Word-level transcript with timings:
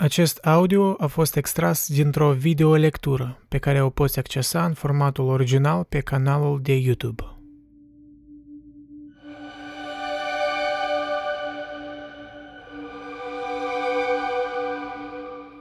Acest 0.00 0.38
audio 0.38 0.94
a 0.98 1.06
fost 1.06 1.36
extras 1.36 1.88
dintr-o 1.88 2.32
videolectură 2.32 3.38
pe 3.48 3.58
care 3.58 3.82
o 3.82 3.90
poți 3.90 4.18
accesa 4.18 4.64
în 4.64 4.72
formatul 4.72 5.24
original 5.24 5.84
pe 5.84 6.00
canalul 6.00 6.60
de 6.62 6.76
YouTube. 6.76 7.22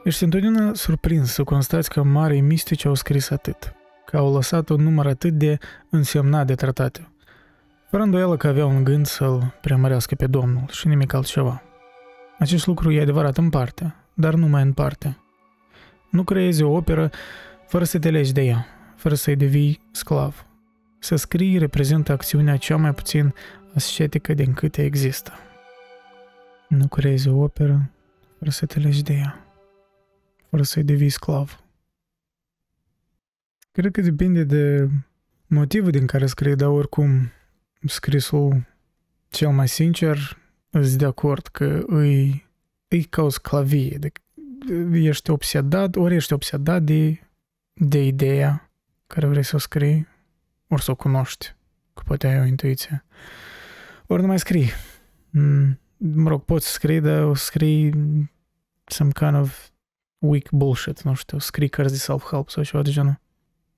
Ești 0.03 0.23
întotdeauna 0.23 0.73
surprins 0.73 1.31
să 1.31 1.43
constați 1.43 1.89
că 1.89 2.03
marii 2.03 2.41
mistici 2.41 2.85
au 2.85 2.93
scris 2.93 3.29
atât, 3.29 3.73
că 4.05 4.17
au 4.17 4.33
lăsat 4.33 4.69
un 4.69 4.83
număr 4.83 5.05
atât 5.07 5.33
de 5.33 5.57
însemnat 5.89 6.47
de 6.47 6.55
tratate. 6.55 7.11
Fără 7.89 8.03
îndoială 8.03 8.37
că 8.37 8.47
aveau 8.47 8.69
un 8.69 8.83
gând 8.83 9.05
să-l 9.05 9.53
preamărească 9.61 10.15
pe 10.15 10.27
Domnul 10.27 10.65
și 10.71 10.87
nimic 10.87 11.13
altceva. 11.13 11.61
Acest 12.39 12.67
lucru 12.67 12.91
e 12.91 13.01
adevărat 13.01 13.37
în 13.37 13.49
parte, 13.49 13.95
dar 14.17 14.33
numai 14.33 14.61
în 14.61 14.73
parte. 14.73 15.17
Nu 16.09 16.23
creezi 16.23 16.63
o 16.63 16.75
operă 16.75 17.09
fără 17.67 17.83
să 17.83 17.99
te 17.99 18.09
legi 18.09 18.33
de 18.33 18.41
ea, 18.41 18.65
fără 18.95 19.15
să-i 19.15 19.35
devii 19.35 19.81
sclav. 19.91 20.45
Să 20.99 21.15
scrii 21.15 21.57
reprezintă 21.57 22.11
acțiunea 22.11 22.57
cea 22.57 22.75
mai 22.77 22.93
puțin 22.93 23.33
ascetică 23.73 24.33
din 24.33 24.53
câte 24.53 24.83
există. 24.83 25.31
Nu 26.69 26.87
creezi 26.87 27.27
o 27.27 27.41
operă 27.41 27.91
fără 28.37 28.49
să 28.49 28.65
te 28.65 28.79
legi 28.79 29.03
de 29.03 29.13
ea, 29.13 29.45
fără 30.49 30.63
să-i 30.63 30.83
devii 30.83 31.09
sclav. 31.09 31.63
Cred 33.71 33.91
că 33.91 34.01
depinde 34.01 34.43
de 34.43 34.89
motivul 35.47 35.91
din 35.91 36.05
care 36.05 36.25
scrii, 36.25 36.55
dar 36.55 36.69
oricum 36.69 37.31
scrisul 37.85 38.65
cel 39.29 39.49
mai 39.49 39.67
sincer 39.67 40.37
îți 40.69 40.97
de 40.97 41.05
acord 41.05 41.47
că 41.47 41.83
îi 41.87 42.46
e 42.87 43.01
ca 43.01 43.21
o 43.21 43.29
sclavie. 43.29 43.97
De, 43.97 44.11
ești 44.93 45.29
obsedat, 45.29 45.95
ori 45.95 46.15
ești 46.15 46.33
obsedat 46.33 46.83
de, 46.83 47.19
de 47.73 48.05
ideea 48.05 48.71
care 49.07 49.27
vrei 49.27 49.43
să 49.43 49.55
o 49.55 49.59
scrii, 49.59 50.07
ori 50.67 50.83
să 50.83 50.91
o 50.91 50.95
cunoști, 50.95 51.55
că 51.93 52.01
poate 52.05 52.27
ai 52.27 52.39
o 52.39 52.43
intuiție. 52.43 53.05
Ori 54.07 54.21
nu 54.21 54.27
mai 54.27 54.39
scrii. 54.39 54.69
Mm, 55.29 55.79
mă 55.97 56.29
rog, 56.29 56.43
poți 56.43 56.71
scrii, 56.71 56.99
dar 56.99 57.23
o 57.23 57.33
scrii 57.33 57.93
some 58.85 59.11
kind 59.11 59.35
of 59.35 59.69
weak 60.17 60.51
bullshit, 60.51 61.01
nu 61.01 61.13
știu, 61.13 61.39
scrii 61.39 61.69
cărți 61.69 61.93
de 61.93 61.99
self-help 61.99 62.49
sau 62.49 62.63
ceva 62.63 62.83
de 62.83 62.91
genul. 62.91 63.19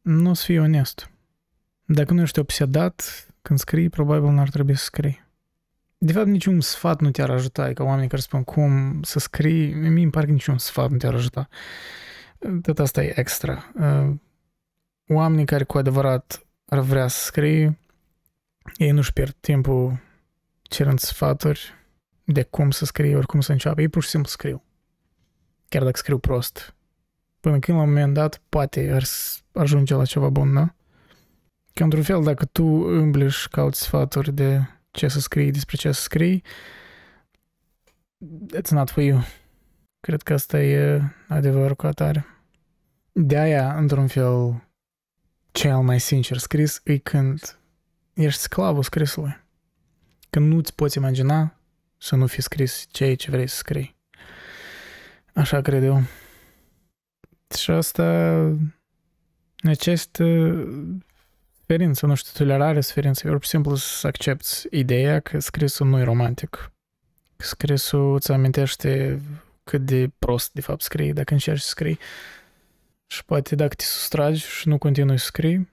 Nu 0.02 0.30
o 0.30 0.34
să 0.34 0.44
fii 0.46 0.60
onest. 0.60 1.12
Dacă 1.86 2.14
nu 2.14 2.22
ești 2.22 2.40
obsedat, 2.40 3.28
când 3.42 3.60
scrii, 3.60 3.90
probabil 3.90 4.30
n-ar 4.30 4.50
trebui 4.50 4.76
să 4.76 4.84
scrii. 4.84 5.28
De 6.02 6.14
fapt, 6.14 6.28
niciun 6.28 6.62
sfat 6.62 7.02
nu 7.02 7.12
te-ar 7.12 7.30
ajuta, 7.30 7.70
e 7.70 7.74
ca 7.74 7.84
oamenii 7.84 8.10
care 8.10 8.22
spun 8.22 8.44
cum 8.44 9.02
să 9.04 9.20
scrii, 9.20 9.74
mie 9.74 10.04
îmi 10.04 10.12
pare 10.12 10.26
că 10.26 10.32
niciun 10.32 10.58
sfat 10.58 10.90
nu 10.90 10.98
te-ar 10.98 11.14
ajuta. 11.14 11.48
Tot 12.62 12.80
asta 12.80 13.04
e 13.04 13.20
extra. 13.20 13.72
Uh, 13.80 14.16
oamenii 15.08 15.46
care 15.46 15.64
cu 15.64 15.78
adevărat 15.78 16.46
ar 16.66 16.80
vrea 16.80 17.08
să 17.08 17.24
scrie, 17.24 17.80
ei 18.78 18.92
nu-și 18.92 19.14
pierd 19.14 19.36
timpul 19.40 20.00
cerând 20.62 21.00
sfaturi 21.00 21.74
de 22.24 22.44
cum 22.44 22.72
să 22.72 22.86
scrie, 22.86 23.16
ori 23.16 23.26
cum 23.26 23.42
să 23.42 23.52
înceapă. 23.52 23.82
Ei 23.82 23.88
pur 23.88 24.04
și 24.04 24.10
simplu 24.10 24.30
scriu. 24.30 24.64
Chiar 25.68 25.84
dacă 25.84 25.98
scriu 25.98 26.18
prost. 26.18 26.76
Până 27.40 27.60
când 27.60 27.78
la 27.78 27.84
un 27.84 27.90
moment 27.90 28.14
dat 28.14 28.42
poate 28.50 28.92
ar 28.92 29.04
ajunge 29.54 29.96
la 29.96 30.06
ceva 30.06 30.30
bun, 30.30 30.54
da? 30.54 30.74
Că 31.74 31.84
într-un 31.84 32.04
fel, 32.04 32.24
dacă 32.24 32.46
tu 32.46 32.64
îmbli 32.66 33.30
și 33.30 33.50
cauți 33.50 33.82
sfaturi 33.82 34.34
de 34.34 34.62
ce 34.92 35.08
să 35.08 35.20
scrii, 35.20 35.52
despre 35.52 35.76
ce 35.76 35.92
să 35.92 36.02
scrii, 36.02 36.44
it's 38.56 38.70
not 38.70 38.90
for 38.90 39.04
you. 39.04 39.22
Cred 40.00 40.22
că 40.22 40.34
asta 40.34 40.62
e 40.62 41.02
adevărul 41.28 41.76
cu 41.76 41.86
atare. 41.86 42.26
De 43.12 43.38
aia, 43.38 43.78
într-un 43.78 44.08
fel, 44.08 44.68
cel 45.52 45.82
mai 45.82 46.00
sincer 46.00 46.38
scris 46.38 46.82
e 46.84 46.98
când 46.98 47.60
ești 48.14 48.42
sclavul 48.42 48.84
scrisului. 48.84 49.38
Când 50.30 50.52
nu-ți 50.52 50.76
poți 50.76 50.98
imagina 50.98 51.60
să 51.98 52.16
nu 52.16 52.28
fi 52.28 52.42
scris 52.42 52.86
ceea 52.92 53.16
ce 53.16 53.32
vrei 53.32 53.48
să 53.48 53.56
scrii. 53.56 53.98
Așa 55.34 55.62
cred 55.62 55.84
eu. 55.84 56.02
Și 57.58 57.72
asta 57.72 58.34
necesită 59.62 60.24
suferință, 61.70 62.06
nu 62.06 62.16
știu, 62.16 62.46
tolerare 62.46 62.82
suferință, 62.82 63.28
pur 63.28 63.44
și 63.44 63.50
simplu 63.50 63.76
să 63.76 64.08
accepti 64.08 64.68
ideea 64.70 65.20
că 65.20 65.40
scrisul 65.40 65.88
nu 65.88 66.00
e 66.00 66.04
romantic. 66.04 66.72
Scrisul 67.36 68.14
îți 68.14 68.32
amintește 68.32 69.22
cât 69.64 69.86
de 69.86 70.12
prost 70.20 70.54
de 70.54 70.62
fapt 70.62 70.82
scrii 70.82 71.14
dacă 71.14 71.34
încerci 71.34 71.62
să 71.62 71.68
scrii. 71.68 72.00
Și 73.08 73.26
poate 73.26 73.56
dacă 73.56 73.76
te 73.76 73.84
sustragi 73.84 74.46
și 74.46 74.68
nu 74.68 74.78
continui 74.78 75.20
să 75.20 75.26
scrii, 75.26 75.70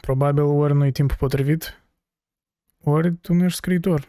probabil 0.00 0.42
ori 0.42 0.74
nu 0.74 0.84
e 0.84 0.90
timpul 0.90 1.16
potrivit, 1.18 1.82
ori 2.84 3.14
tu 3.14 3.34
nu 3.34 3.44
ești 3.44 3.56
scriitor. 3.56 4.08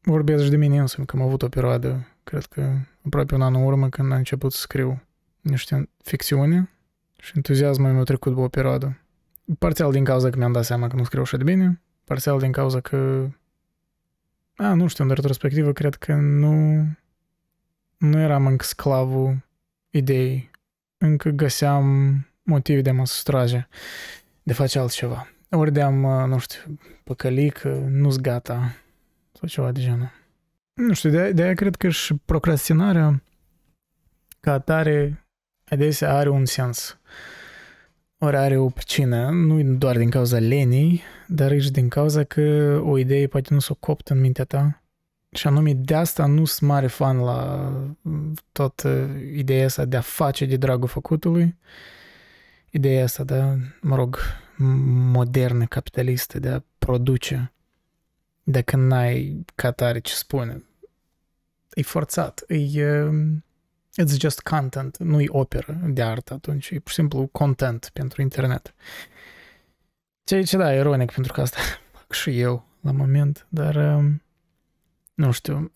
Vorbesc 0.00 0.48
de 0.48 0.56
mine 0.56 0.78
însumi, 0.78 1.06
că 1.06 1.16
am 1.16 1.22
avut 1.22 1.42
o 1.42 1.48
perioadă, 1.48 2.08
cred 2.24 2.44
că 2.44 2.72
aproape 3.06 3.34
un 3.34 3.42
an 3.42 3.54
în 3.54 3.62
urmă, 3.62 3.88
când 3.88 4.12
am 4.12 4.18
început 4.18 4.52
să 4.52 4.58
scriu 4.58 5.02
niște 5.40 5.88
ficțiune 6.02 6.70
și 7.18 7.32
entuziasmul 7.34 7.92
mi-a 7.92 8.02
trecut 8.02 8.34
pe 8.34 8.40
o 8.40 8.48
perioadă. 8.48 8.98
Parțial 9.58 9.92
din 9.92 10.04
cauza 10.04 10.30
că 10.30 10.38
mi-am 10.38 10.52
dat 10.52 10.64
seama 10.64 10.86
că 10.86 10.96
nu 10.96 11.04
scriu 11.04 11.22
așa 11.22 11.36
de 11.36 11.44
bine, 11.44 11.80
parțial 12.04 12.38
din 12.38 12.52
cauza 12.52 12.80
că... 12.80 13.28
A, 14.56 14.74
nu 14.74 14.86
știu, 14.86 15.04
în 15.04 15.10
retrospectivă, 15.10 15.72
cred 15.72 15.94
că 15.94 16.14
nu... 16.14 16.86
Nu 17.96 18.18
eram 18.18 18.46
încă 18.46 18.64
sclavul 18.64 19.44
ideii. 19.90 20.50
Încă 20.98 21.28
găseam 21.28 21.86
motive 22.42 22.80
de 22.80 22.90
a 22.90 22.92
mă 22.92 23.06
sustrage, 23.06 23.68
de 24.42 24.52
face 24.52 24.78
altceva. 24.78 25.28
Ori 25.50 25.72
de 25.72 25.82
am, 25.82 26.28
nu 26.28 26.38
știu, 26.38 26.78
păcălit 27.04 27.52
că 27.52 27.68
nu-s 27.88 28.16
gata 28.16 28.74
sau 29.32 29.48
ceva 29.48 29.72
de 29.72 29.80
genul. 29.80 30.10
Nu 30.74 30.92
știu, 30.92 31.10
de, 31.10 31.32
de 31.32 31.42
aia 31.42 31.54
cred 31.54 31.76
că 31.76 31.88
și 31.88 32.14
procrastinarea 32.24 33.22
ca 34.40 34.52
atare 34.52 35.26
adesea 35.64 36.14
are 36.14 36.28
un 36.28 36.44
sens. 36.44 36.98
Ori 38.24 38.36
are 38.36 38.56
o 38.56 38.68
pricină, 38.68 39.30
nu 39.30 39.62
doar 39.62 39.96
din 39.96 40.10
cauza 40.10 40.38
lenii, 40.38 41.02
dar 41.26 41.60
și 41.60 41.70
din 41.70 41.88
cauza 41.88 42.24
că 42.24 42.80
o 42.84 42.98
idee 42.98 43.26
poate 43.26 43.54
nu 43.54 43.60
s-o 43.60 43.74
coptă 43.74 44.12
în 44.12 44.20
mintea 44.20 44.44
ta. 44.44 44.82
Și 45.30 45.46
anume, 45.46 45.72
de 45.72 45.94
asta 45.94 46.26
nu 46.26 46.44
sunt 46.44 46.70
mare 46.70 46.86
fan 46.86 47.18
la 47.18 47.72
tot 48.52 48.82
ideea 49.34 49.64
asta 49.64 49.84
de 49.84 49.96
a 49.96 50.00
face 50.00 50.46
de 50.46 50.56
dragul 50.56 50.88
făcutului. 50.88 51.56
Ideea 52.70 53.04
asta, 53.04 53.24
da, 53.24 53.56
mă 53.80 53.96
rog, 53.96 54.18
modernă, 55.12 55.64
capitalistă, 55.66 56.38
de 56.38 56.48
a 56.48 56.62
produce. 56.78 57.52
Dacă 58.42 58.76
n-ai 58.76 59.44
ca 59.54 59.70
tare 59.70 59.98
ce 59.98 60.14
spune. 60.14 60.64
E 61.74 61.82
forțat, 61.82 62.44
e 62.48 63.10
It's 64.02 64.18
just 64.18 64.40
content, 64.40 64.96
nu-i 64.98 65.28
operă 65.28 65.80
de 65.84 66.02
artă 66.02 66.34
atunci, 66.34 66.70
e 66.70 66.78
pur 66.78 66.88
și 66.88 66.94
simplu 66.94 67.26
content 67.26 67.90
pentru 67.92 68.22
internet. 68.22 68.74
Ceea 70.24 70.42
ce 70.42 70.56
da, 70.56 70.74
ironic, 70.74 71.12
pentru 71.12 71.32
că 71.32 71.40
asta 71.40 71.58
fac 71.92 72.12
și 72.12 72.40
eu 72.40 72.66
la 72.80 72.92
moment, 72.92 73.46
dar 73.48 73.74
um, 73.74 74.22
nu 75.14 75.30
știu, 75.30 75.72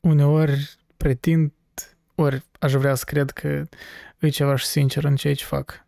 uneori 0.00 0.76
pretind, 0.96 1.52
ori 2.14 2.44
aș 2.58 2.72
vrea 2.72 2.94
să 2.94 3.04
cred 3.06 3.30
că 3.30 3.64
e 4.18 4.28
ceva 4.28 4.56
și 4.56 4.66
sincer 4.66 5.04
în 5.04 5.16
ceea 5.16 5.34
ce 5.34 5.44
fac. 5.44 5.86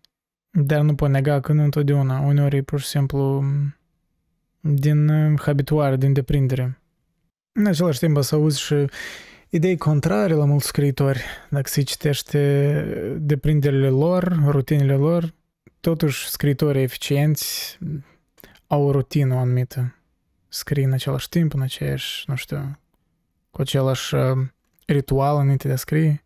Dar 0.50 0.80
nu 0.80 0.94
pot 0.94 1.10
nega 1.10 1.40
că 1.40 1.52
nu 1.52 1.62
întotdeauna, 1.62 2.20
uneori 2.20 2.56
e 2.56 2.62
pur 2.62 2.80
și 2.80 2.86
simplu 2.86 3.36
um, 3.36 3.76
din 4.60 5.08
um, 5.08 5.36
habituare, 5.36 5.96
din 5.96 6.12
deprindere. 6.12 6.80
În 7.52 7.66
același 7.66 7.98
timp 7.98 8.22
să 8.22 8.34
auzi 8.34 8.60
și 8.60 8.74
idei 9.50 9.76
contrare 9.76 10.34
la 10.34 10.44
mulți 10.44 10.66
scriitori. 10.66 11.24
Dacă 11.48 11.68
se 11.68 11.82
citește 11.82 13.16
deprinderile 13.20 13.88
lor, 13.88 14.42
rutinele 14.46 14.94
lor, 14.94 15.34
totuși 15.80 16.28
scriitorii 16.28 16.82
eficienți 16.82 17.78
au 18.66 18.82
o 18.82 18.90
rutină 18.90 19.34
anumită. 19.34 19.94
Scrie 20.48 20.84
în 20.84 20.92
același 20.92 21.28
timp, 21.28 21.54
în 21.54 21.60
aceeași, 21.60 22.24
nu 22.26 22.34
știu, 22.34 22.78
cu 23.50 23.60
același 23.60 24.14
uh, 24.14 24.38
ritual 24.86 25.40
înainte 25.40 25.66
de 25.66 25.72
a 25.72 25.76
scrie. 25.76 26.24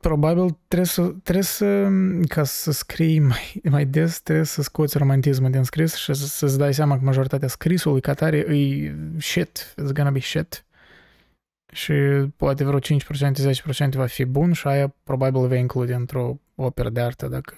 Probabil 0.00 0.58
trebuie 0.68 0.88
să, 0.88 1.14
trebuie 1.22 1.44
să, 1.44 1.88
ca 2.28 2.44
să 2.44 2.72
scrii 2.72 3.18
mai, 3.18 3.60
mai 3.70 3.86
des, 3.86 4.20
trebuie 4.20 4.44
să 4.44 4.62
scoți 4.62 4.98
romantismul 4.98 5.50
din 5.50 5.62
scris 5.62 5.94
și 5.94 6.14
să, 6.14 6.26
să-ți 6.26 6.58
dai 6.58 6.74
seama 6.74 6.98
că 6.98 7.04
majoritatea 7.04 7.48
scrisului 7.48 8.00
ca 8.00 8.14
tare 8.14 8.36
e 8.36 8.94
shit, 9.18 9.74
it's 9.80 9.92
gonna 9.92 10.10
be 10.10 10.20
shit 10.20 10.64
și 11.72 11.92
poate 12.36 12.64
vreo 12.64 12.78
5%, 12.78 12.82
10% 13.88 13.88
va 13.90 14.06
fi 14.06 14.24
bun 14.24 14.52
și 14.52 14.66
aia 14.66 14.94
probabil 15.02 15.46
vei 15.46 15.60
include 15.60 15.94
într-o 15.94 16.38
operă 16.54 16.90
de 16.90 17.00
artă 17.00 17.28
dacă 17.28 17.54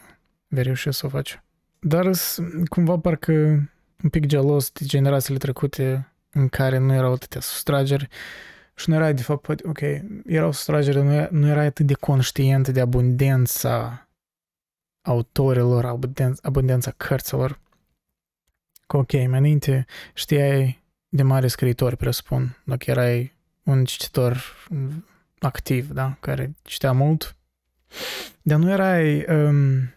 vei 0.49 0.63
reuși 0.63 0.93
să 0.93 1.07
o 1.07 1.09
faci. 1.09 1.43
Dar 1.79 2.11
cumva 2.69 2.99
parcă 2.99 3.33
un 4.03 4.11
pic 4.11 4.27
gelos 4.27 4.71
de 4.71 4.85
generațiile 4.85 5.39
trecute 5.39 6.13
în 6.31 6.49
care 6.49 6.79
nu 6.79 6.93
erau 6.93 7.13
atâtea 7.13 7.41
sustrageri 7.41 8.09
Și 8.75 8.91
nu 8.91 8.95
erai, 8.95 9.15
de 9.15 9.23
fapt, 9.23 9.43
poate, 9.43 9.69
ok, 9.69 9.81
era 10.27 10.47
o 10.47 10.53
sustragere, 10.53 11.03
nu, 11.03 11.13
era, 11.13 11.29
nu 11.31 11.47
erai 11.49 11.67
atât 11.67 11.87
de 11.87 11.95
conștient 11.95 12.69
de 12.69 12.81
abundența 12.81 14.09
autorilor, 15.03 15.85
abundența, 15.85 16.41
abundența 16.43 16.91
cărților. 16.91 17.61
Că, 18.87 18.97
ok, 18.97 19.13
mai 19.13 19.25
înainte 19.25 19.87
știai 20.15 20.83
de 21.09 21.23
mari 21.23 21.49
scriitori, 21.49 21.97
presupun, 21.97 22.57
dacă 22.65 22.91
erai 22.91 23.34
un 23.65 23.85
cititor 23.85 24.45
activ, 25.39 25.91
da, 25.91 26.17
care 26.21 26.55
citea 26.63 26.93
mult, 26.93 27.37
dar 28.43 28.59
nu 28.59 28.71
erai 28.71 29.25
um, 29.29 29.95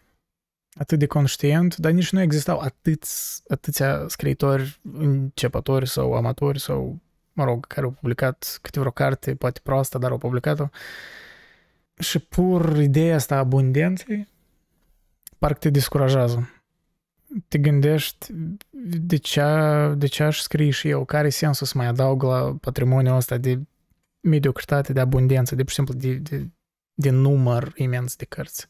atât 0.74 1.00
de 1.00 1.06
conștient, 1.06 1.76
dar 1.76 1.92
nici 1.92 2.12
nu 2.12 2.22
existau 2.22 2.60
atâți, 2.60 3.42
atâția 3.48 4.06
scriitori 4.08 4.80
începători 4.94 5.88
sau 5.88 6.14
amatori 6.14 6.60
sau, 6.60 7.00
mă 7.34 7.44
rog, 7.44 7.68
care 7.68 7.86
au 7.86 7.92
publicat 7.92 8.60
câte 8.62 8.80
vreo 8.80 8.92
carte, 8.92 9.36
poate 9.36 9.60
proastă, 9.64 9.98
dar 9.98 10.12
au 10.12 10.18
publicat-o. 10.18 10.68
Și 12.00 12.20
pur 12.20 12.78
ideea 12.78 13.16
asta 13.16 13.36
a 13.36 13.38
abundenței 13.38 14.28
parcă 15.38 15.60
te 15.60 15.70
descurajează. 15.70 16.50
Te 17.48 17.58
gândești 17.58 18.28
de 19.00 19.16
ce, 19.16 19.44
de 19.98 20.08
ce 20.08 20.24
aș 20.24 20.40
scrie 20.40 20.70
și 20.70 20.90
eu, 20.90 21.06
care 21.06 21.28
e 21.28 21.30
sensul 21.30 21.68
să 21.68 21.78
mai 21.78 21.86
adaug 21.86 22.24
la 22.24 22.58
patrimoniul 22.62 23.16
ăsta 23.16 23.38
de 23.38 23.60
mediocritate, 24.20 24.94
de 24.94 25.00
abundență, 25.00 25.56
de, 25.56 25.62
pur 25.62 25.70
și 25.70 25.76
simplu, 25.76 25.94
de, 25.94 26.14
de, 26.14 26.50
de 26.94 27.10
număr 27.10 27.72
imens 27.76 28.16
de 28.16 28.26
cărți. 28.26 28.68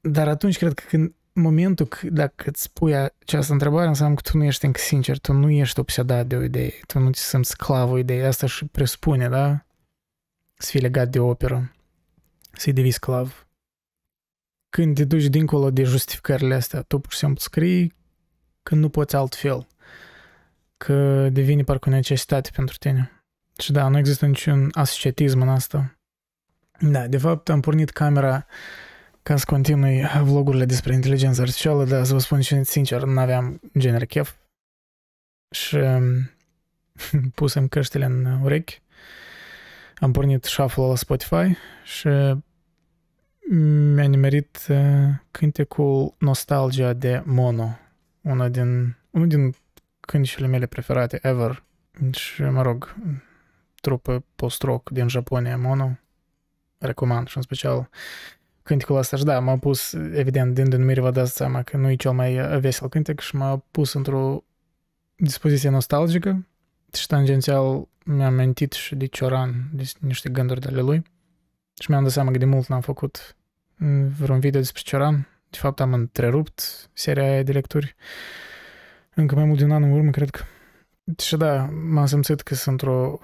Dar 0.00 0.28
atunci 0.28 0.58
cred 0.58 0.72
că 0.72 0.82
când 0.88 1.14
momentul 1.32 1.86
că, 1.86 2.06
dacă 2.10 2.44
îți 2.48 2.72
pui 2.72 2.96
această 2.96 3.52
întrebare, 3.52 3.88
înseamnă 3.88 4.14
că 4.14 4.30
tu 4.30 4.36
nu 4.36 4.44
ești 4.44 4.64
încă 4.64 4.80
sincer, 4.80 5.18
tu 5.18 5.32
nu 5.32 5.50
ești 5.50 5.78
obsedat 5.78 6.26
de 6.26 6.36
o 6.36 6.42
idee, 6.42 6.80
tu 6.86 6.98
nu 6.98 7.10
ți 7.10 7.22
simți 7.22 7.50
sclavul 7.50 7.98
ideii. 7.98 8.24
Asta 8.24 8.46
și 8.46 8.64
presupune, 8.64 9.28
da? 9.28 9.66
Să 10.54 10.70
fii 10.70 10.80
legat 10.80 11.08
de 11.08 11.18
operă, 11.18 11.72
să-i 12.52 12.72
devii 12.72 12.90
sclav. 12.90 13.43
Când 14.74 14.94
te 14.94 15.04
duci 15.04 15.24
dincolo 15.24 15.70
de 15.70 15.82
justificările 15.82 16.54
astea, 16.54 16.82
tu 16.82 16.98
pur 16.98 17.12
și 17.12 17.18
simplu 17.18 17.38
scrii 17.38 17.94
că 18.62 18.74
nu 18.74 18.88
poți 18.88 19.16
altfel, 19.16 19.66
că 20.76 21.28
devine 21.28 21.62
parcă 21.62 21.88
o 21.88 21.92
necesitate 21.92 22.50
pentru 22.54 22.76
tine. 22.76 23.24
Și 23.58 23.72
da, 23.72 23.88
nu 23.88 23.98
există 23.98 24.26
niciun 24.26 24.68
asociatism 24.72 25.40
în 25.40 25.48
asta. 25.48 25.98
Da, 26.80 27.06
de 27.06 27.18
fapt 27.18 27.48
am 27.48 27.60
pornit 27.60 27.90
camera 27.90 28.46
ca 29.22 29.36
să 29.36 29.44
continui 29.46 30.02
vlogurile 30.22 30.64
despre 30.64 30.94
inteligența 30.94 31.42
artificială, 31.42 31.84
dar 31.84 32.04
să 32.04 32.12
vă 32.12 32.18
spun 32.18 32.40
și 32.40 32.64
sincer, 32.64 33.02
nu 33.02 33.20
aveam 33.20 33.60
genere 33.78 34.06
chef 34.06 34.34
și 35.50 35.74
um, 35.74 36.30
pusem 37.34 37.68
căștile 37.68 38.04
în 38.04 38.24
urechi, 38.42 38.82
am 39.96 40.12
pornit 40.12 40.44
shuffle 40.44 40.84
la 40.84 40.96
Spotify 40.96 41.56
și 41.84 42.08
mi-a 43.50 44.04
nimerit 44.04 44.66
uh, 44.68 44.76
cântecul 45.30 46.14
Nostalgia 46.18 46.92
de 46.92 47.22
Mono, 47.24 47.78
una 48.20 48.48
din, 48.48 48.96
unul 49.10 49.28
din 49.28 49.54
cântecele 50.00 50.46
mele 50.46 50.66
preferate 50.66 51.18
ever. 51.22 51.64
Și, 52.10 52.42
mă 52.42 52.62
rog, 52.62 52.96
trupă 53.80 54.24
post-rock 54.36 54.90
din 54.90 55.08
Japonia, 55.08 55.56
Mono, 55.56 55.98
recomand 56.78 57.28
și 57.28 57.36
în 57.36 57.42
special 57.42 57.88
cântecul 58.62 58.96
ăsta. 58.96 59.16
Și 59.16 59.24
da, 59.24 59.38
m-a 59.38 59.58
pus, 59.58 59.92
evident, 59.92 60.54
din 60.54 60.68
denumire 60.68 61.00
vă 61.00 61.10
dați 61.10 61.34
seama 61.34 61.62
că 61.62 61.76
nu 61.76 61.90
e 61.90 61.96
cel 61.96 62.12
mai 62.12 62.40
uh, 62.40 62.58
vesel 62.58 62.88
cântec 62.88 63.20
și 63.20 63.36
m-a 63.36 63.62
pus 63.70 63.92
într-o 63.92 64.44
dispoziție 65.16 65.68
nostalgică 65.68 66.46
și 66.92 67.06
tangențial 67.06 67.88
mi-am 68.04 68.34
mentit 68.34 68.72
și 68.72 68.94
de 68.94 69.06
Cioran, 69.06 69.68
de 69.72 69.90
niște 70.00 70.28
gânduri 70.28 70.60
de 70.60 70.68
ale 70.68 70.80
lui 70.80 71.02
și 71.78 71.90
mi-am 71.90 72.02
dat 72.02 72.12
seama 72.12 72.30
că 72.30 72.38
de 72.38 72.44
mult 72.44 72.66
n-am 72.66 72.80
făcut 72.80 73.36
vreun 74.18 74.40
video 74.40 74.60
despre 74.60 74.82
Cioran. 74.84 75.28
De 75.50 75.58
fapt 75.58 75.80
am 75.80 75.92
întrerupt 75.92 76.88
seria 76.92 77.22
aia 77.22 77.42
de 77.42 77.52
lecturi 77.52 77.96
încă 79.14 79.34
mai 79.34 79.44
mult 79.44 79.58
de 79.58 79.64
un 79.64 79.70
an 79.70 79.82
în 79.82 79.92
urmă, 79.92 80.10
cred 80.10 80.30
că. 80.30 80.44
Și 81.18 81.36
da, 81.36 81.64
m-am 81.64 82.06
simțit 82.06 82.40
că 82.40 82.54
sunt 82.54 82.80
într-o 82.80 83.18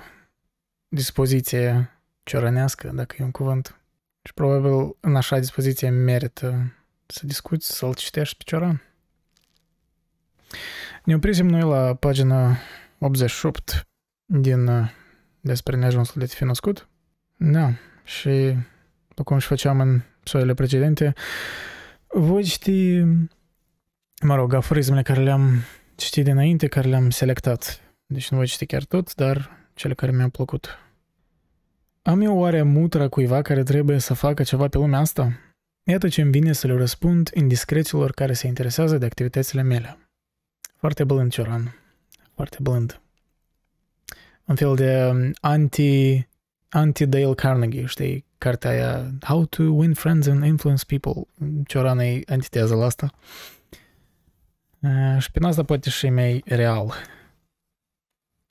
dispoziție 0.89 1.91
ciorănească, 2.23 2.91
dacă 2.95 3.17
e 3.19 3.25
un 3.25 3.31
cuvânt, 3.31 3.81
și 4.23 4.35
probabil 4.35 4.97
în 5.01 5.17
așa 5.17 5.39
dispoziție 5.39 5.89
merită 5.89 6.73
să 7.07 7.27
discuți, 7.27 7.77
să-l 7.77 7.95
citești 7.95 8.37
pe 8.37 8.43
Cioran. 8.47 8.83
Ne 11.05 11.15
oprisem 11.15 11.47
noi 11.47 11.63
la 11.63 11.95
pagina 11.95 12.57
88 12.99 13.87
din 14.25 14.67
uh, 14.67 14.91
despre 15.41 15.77
neajunsul 15.77 16.21
de 16.21 16.27
fi 16.27 16.45
născut. 16.45 16.89
Da, 17.37 17.73
și 18.05 18.57
după 19.09 19.23
cum 19.23 19.39
și 19.39 19.47
făceam 19.47 19.81
în 19.81 20.01
soile 20.23 20.55
precedente, 20.55 21.13
voi 22.07 22.43
citi, 22.43 23.03
mă 24.23 24.35
rog, 24.35 24.53
aforismele 24.53 25.03
care 25.03 25.23
le-am 25.23 25.63
citit 25.95 26.25
dinainte, 26.25 26.67
care 26.67 26.89
le-am 26.89 27.11
selectat. 27.11 27.81
Deci 28.07 28.31
nu 28.31 28.37
voi 28.37 28.47
citi 28.47 28.67
chiar 28.67 28.85
tot, 28.85 29.15
dar 29.15 29.51
cele 29.75 29.95
care 29.95 30.13
mi-au 30.13 30.29
plăcut. 30.29 30.79
Am 32.03 32.21
eu 32.21 32.39
oare 32.39 32.63
mutra 32.63 33.09
cuiva 33.09 33.43
care 33.43 33.63
trebuie 33.63 33.99
să 33.99 34.15
facă 34.15 34.43
ceva 34.43 34.69
pe 34.69 34.79
lumea 34.79 34.99
asta? 34.99 35.33
Iată 35.83 36.09
ce 36.09 36.21
îmi 36.21 36.31
vine 36.31 36.53
să 36.53 36.67
le 36.67 36.77
răspund 36.77 37.31
indiscreților 37.35 38.13
care 38.13 38.33
se 38.33 38.47
interesează 38.47 38.99
de 38.99 39.05
activitățile 39.05 39.63
mele. 39.63 39.99
Foarte 40.77 41.05
blând, 41.05 41.33
Cioran. 41.33 41.75
Foarte 42.35 42.57
blând. 42.61 43.01
Un 44.45 44.55
fel 44.55 44.75
de 44.75 45.07
um, 45.07 45.33
anti, 45.41 46.29
anti-Dale 46.71 47.35
Carnegie, 47.35 47.85
știi? 47.85 48.25
Cartea 48.39 48.71
aia 48.71 49.11
How 49.23 49.45
to 49.45 49.63
Win 49.63 49.95
Friends 49.95 50.27
and 50.27 50.45
Influence 50.45 50.85
People. 50.87 51.23
Cioran 51.67 51.99
e 51.99 52.21
antitează 52.27 52.75
la 52.75 52.85
asta. 52.85 53.11
Uh, 54.81 55.17
și 55.19 55.31
prin 55.31 55.45
asta 55.45 55.63
poate 55.63 55.91
și 55.91 56.09
mai 56.09 56.43
real. 56.45 56.93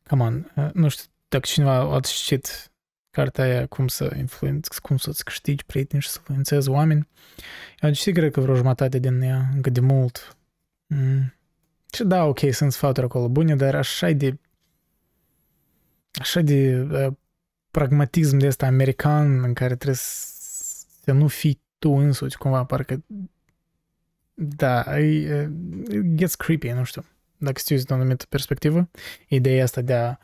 Come 0.07 0.24
on, 0.24 0.51
uh, 0.56 0.69
nu 0.74 0.88
știu 0.88 1.06
dacă 1.27 1.45
cineva 1.45 1.95
a 1.95 2.00
citit 2.00 2.71
cartea 3.10 3.44
aia 3.44 3.66
cum 3.66 3.88
să 3.88 4.13
influenți, 4.18 4.81
cum 4.81 4.98
să-ți 4.98 5.24
câștigi 5.24 5.66
prieteni 5.66 6.01
și 6.01 6.10
să 6.10 6.18
influențezi 6.19 6.69
oameni. 6.69 7.07
Eu 7.81 7.89
am 7.89 7.95
citit, 7.95 8.13
cred 8.13 8.31
că 8.31 8.42
vreo 8.42 8.56
jumătate 8.56 9.00
din 9.00 9.21
ea, 9.21 9.50
încă 9.54 9.69
de 9.69 9.80
mult. 9.80 10.38
Mm. 10.88 11.33
Și 11.94 12.04
da, 12.04 12.24
ok, 12.24 12.39
sunt 12.51 12.71
sfaturi 12.71 13.06
acolo 13.06 13.30
bune, 13.30 13.56
dar 13.56 13.75
așa 13.75 14.12
de 14.12 14.38
așa 16.19 16.42
de 16.42 16.88
uh, 16.92 17.13
pragmatism 17.71 18.38
de 18.38 18.48
ăsta 18.48 18.66
american 18.66 19.44
în 19.44 19.54
care 19.54 19.75
trebuie 19.75 19.99
să 21.04 21.11
nu 21.11 21.28
fii 21.28 21.61
tu 21.80 21.90
însuți 21.92 22.38
cumva, 22.38 22.64
parcă 22.64 23.04
da, 24.33 24.99
e, 24.99 25.52
it 25.92 26.16
gets 26.16 26.35
creepy, 26.35 26.69
nu 26.69 26.83
știu, 26.83 27.06
dacă 27.38 27.59
știu 27.59 27.76
din 27.76 27.85
o 27.90 27.94
anumită 27.94 28.26
perspectivă, 28.30 28.90
ideea 29.28 29.64
asta 29.64 29.81
de 29.81 29.94
a 29.94 30.18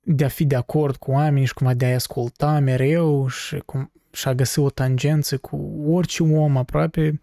de 0.00 0.24
a 0.24 0.28
fi 0.28 0.44
de 0.44 0.56
acord 0.56 0.96
cu 0.96 1.10
oamenii 1.10 1.46
și 1.46 1.54
cumva 1.54 1.74
de 1.74 1.86
a 1.86 1.94
asculta 1.94 2.58
mereu 2.58 3.28
și, 3.28 3.58
cum, 3.58 3.92
și 4.12 4.28
a 4.28 4.34
găsi 4.34 4.58
o 4.58 4.70
tangență 4.70 5.38
cu 5.38 5.56
orice 5.86 6.22
om 6.22 6.56
aproape. 6.56 7.20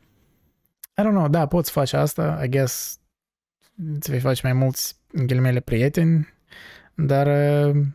I 0.97 1.01
don't 1.01 1.09
know, 1.09 1.27
da, 1.27 1.45
poți 1.45 1.71
face 1.71 1.97
asta, 1.97 2.39
I 2.43 2.49
guess 2.49 2.99
îți 3.93 4.09
vei 4.09 4.19
face 4.19 4.41
mai 4.43 4.53
mulți 4.53 4.95
ghilimele 5.13 5.59
prieteni, 5.59 6.27
dar 6.95 7.27
uh, 7.27 7.85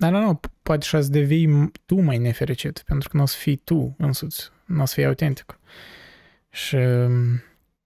I 0.00 0.10
don't 0.10 0.22
know, 0.22 0.40
poate 0.62 0.84
și 0.84 1.02
să 1.02 1.10
devii 1.10 1.72
tu 1.86 2.00
mai 2.00 2.18
nefericit, 2.18 2.82
pentru 2.86 3.08
că 3.08 3.16
nu 3.16 3.22
o 3.22 3.26
să 3.26 3.36
fii 3.36 3.56
tu 3.56 3.94
însuți, 3.98 4.50
nu 4.64 4.82
o 4.82 4.84
să 4.84 4.94
fii 4.94 5.04
autentic. 5.04 5.58
Și, 6.50 6.76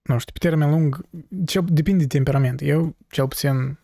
nu 0.01 0.17
știu, 0.17 0.33
pe 0.33 0.39
termen 0.39 0.69
lung, 0.69 1.05
cel, 1.45 1.63
depinde 1.67 2.03
de 2.03 2.07
temperament. 2.07 2.61
Eu, 2.61 2.95
cel 3.09 3.27
puțin, 3.27 3.79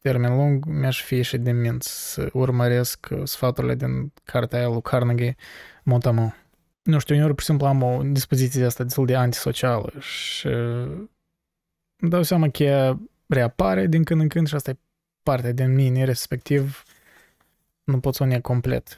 termen 0.00 0.36
lung, 0.36 0.64
mi-aș 0.64 1.02
fi 1.02 1.22
și 1.22 1.38
de 1.38 1.52
minți 1.52 2.12
să 2.12 2.28
urmăresc 2.32 3.08
sfaturile 3.24 3.74
din 3.74 4.12
cartea 4.24 4.58
aia 4.58 4.68
lui 4.68 4.82
Carnegie 4.82 5.36
Motamo. 5.82 6.34
Nu 6.82 6.98
știu, 6.98 7.14
uneori, 7.14 7.32
pur 7.32 7.42
și 7.42 7.46
simplu, 7.46 7.66
am 7.66 7.82
o 7.82 8.02
dispoziție 8.02 8.64
asta 8.64 8.82
destul 8.82 9.06
de 9.06 9.16
antisocială 9.16 9.92
și 9.98 10.46
îmi 11.96 12.10
dau 12.10 12.22
seama 12.22 12.48
că 12.48 12.62
ea 12.62 13.00
reapare 13.26 13.86
din 13.86 14.04
când 14.04 14.20
în 14.20 14.28
când 14.28 14.46
și 14.46 14.54
asta 14.54 14.70
e 14.70 14.78
partea 15.22 15.52
din 15.52 15.74
mine, 15.74 16.04
respectiv 16.04 16.82
nu 17.88 18.00
pot 18.00 18.14
să 18.14 18.22
o 18.22 18.26
neg 18.26 18.40
complet. 18.40 18.96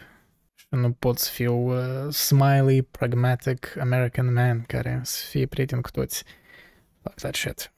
Și 0.55 0.67
nu 0.71 0.93
pot 0.93 1.19
să 1.19 1.31
fiu 1.31 1.55
uh, 1.55 2.13
smiley, 2.13 2.83
pragmatic 2.83 3.77
American 3.81 4.33
man 4.33 4.63
care 4.67 5.01
să 5.03 5.27
fie 5.29 5.47
prieten 5.47 5.81
cu 5.81 5.91
toți. 5.91 6.25
Fuck 7.03 7.17
that 7.17 7.35
shit. 7.35 7.73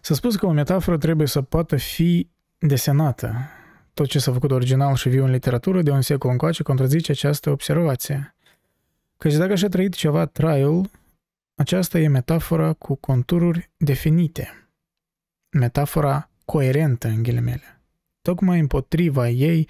S-a 0.00 0.14
spus 0.14 0.36
că 0.36 0.46
o 0.46 0.52
metaforă 0.52 0.98
trebuie 0.98 1.26
să 1.26 1.42
poată 1.42 1.76
fi 1.76 2.28
desenată. 2.58 3.34
Tot 3.94 4.06
ce 4.06 4.18
s-a 4.18 4.32
făcut 4.32 4.50
original 4.50 4.94
și 4.94 5.08
viu 5.08 5.24
în 5.24 5.30
literatură 5.30 5.82
de 5.82 5.90
un 5.90 6.00
secol 6.00 6.30
încoace 6.30 6.62
contrazice 6.62 7.12
această 7.12 7.50
observație. 7.50 8.36
Căci 9.16 9.34
dacă 9.34 9.54
și-a 9.54 9.68
trăit 9.68 9.94
ceva 9.94 10.26
traiul, 10.26 10.90
aceasta 11.54 11.98
e 11.98 12.08
metafora 12.08 12.72
cu 12.72 12.94
contururi 12.94 13.70
definite. 13.76 14.68
Metafora 15.50 16.30
coerentă, 16.44 17.08
în 17.08 17.22
ghilimele. 17.22 17.81
Tocmai 18.22 18.58
împotriva 18.58 19.28
ei 19.28 19.68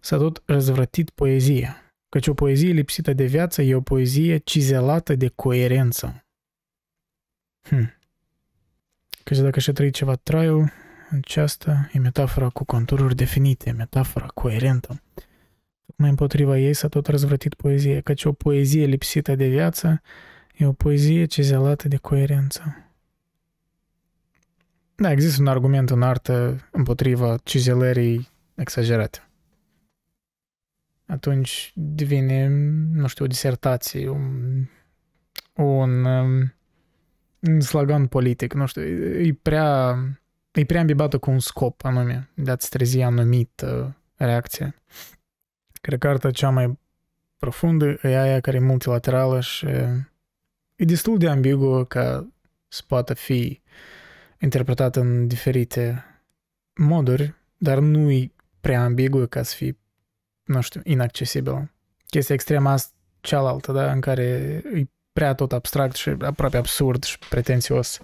s-a 0.00 0.16
tot 0.16 0.42
răzvrătit 0.44 1.10
poezia, 1.10 1.94
căci 2.08 2.26
o 2.26 2.34
poezie 2.34 2.72
lipsită 2.72 3.12
de 3.12 3.24
viață 3.24 3.62
e 3.62 3.74
o 3.74 3.80
poezie 3.80 4.36
cizelată 4.36 5.14
de 5.14 5.28
coerență. 5.28 6.24
Hm. 7.62 7.94
Căci 9.24 9.38
dacă 9.38 9.60
și-a 9.60 9.72
trăit 9.72 9.94
ceva 9.94 10.14
traiul, 10.14 10.72
aceasta 11.10 11.90
e 11.92 11.98
metafora 11.98 12.48
cu 12.48 12.64
contururi 12.64 13.14
definite, 13.14 13.70
metafora 13.70 14.26
coerentă. 14.26 15.02
Mai 15.96 16.08
împotriva 16.08 16.58
ei 16.58 16.74
s-a 16.74 16.88
tot 16.88 17.06
răzvrătit 17.06 17.54
poezie, 17.54 18.00
căci 18.00 18.24
o 18.24 18.32
poezie 18.32 18.86
lipsită 18.86 19.34
de 19.34 19.48
viață 19.48 20.00
e 20.54 20.66
o 20.66 20.72
poezie 20.72 21.24
cizelată 21.24 21.88
de 21.88 21.96
coerență. 21.96 22.85
Da, 24.98 25.10
există 25.10 25.40
un 25.40 25.46
argument 25.48 25.90
în 25.90 26.02
artă 26.02 26.68
împotriva 26.70 27.36
cizelării 27.42 28.28
exagerate. 28.54 29.28
Atunci 31.06 31.72
devine, 31.74 32.48
nu 32.92 33.06
știu, 33.06 33.24
o 33.24 33.28
disertație, 33.28 34.08
un, 34.08 34.64
un, 35.54 36.04
um, 36.04 36.54
un 37.40 37.60
slogan 37.60 38.06
politic, 38.06 38.52
nu 38.52 38.66
știu, 38.66 38.82
e 38.82 39.38
prea, 39.42 39.96
e 40.52 40.64
prea 40.64 40.80
ambibată 40.80 41.18
cu 41.18 41.30
un 41.30 41.38
scop 41.38 41.84
anume, 41.84 42.30
de 42.34 42.50
a-ți 42.50 42.70
trezi 42.70 43.00
anumită 43.00 43.96
reacție. 44.14 44.74
Cred 45.80 45.98
că 45.98 46.08
arta 46.08 46.30
cea 46.30 46.50
mai 46.50 46.78
profundă 47.36 47.98
e 48.02 48.18
aia 48.18 48.40
care 48.40 48.56
e 48.56 48.60
multilaterală 48.60 49.40
și 49.40 49.66
e 49.66 50.84
destul 50.84 51.18
de 51.18 51.28
ambiguă 51.28 51.84
ca 51.84 52.28
să 52.68 52.82
poată 52.86 53.14
fi 53.14 53.60
interpretată 54.40 55.00
în 55.00 55.26
diferite 55.26 56.04
moduri, 56.74 57.34
dar 57.56 57.78
nu 57.78 58.10
e 58.10 58.32
prea 58.60 58.82
ambiguă 58.82 59.24
ca 59.24 59.42
să 59.42 59.54
fie, 59.54 59.78
nu 60.44 60.60
știu, 60.60 60.80
inaccesibilă. 60.84 61.70
Chestia 62.06 62.34
extremă 62.34 62.70
asta 62.70 62.94
cealaltă, 63.20 63.72
da, 63.72 63.92
în 63.92 64.00
care 64.00 64.22
e 64.74 64.84
prea 65.12 65.34
tot 65.34 65.52
abstract 65.52 65.94
și 65.94 66.08
aproape 66.08 66.56
absurd 66.56 67.04
și 67.04 67.18
pretențios 67.18 68.00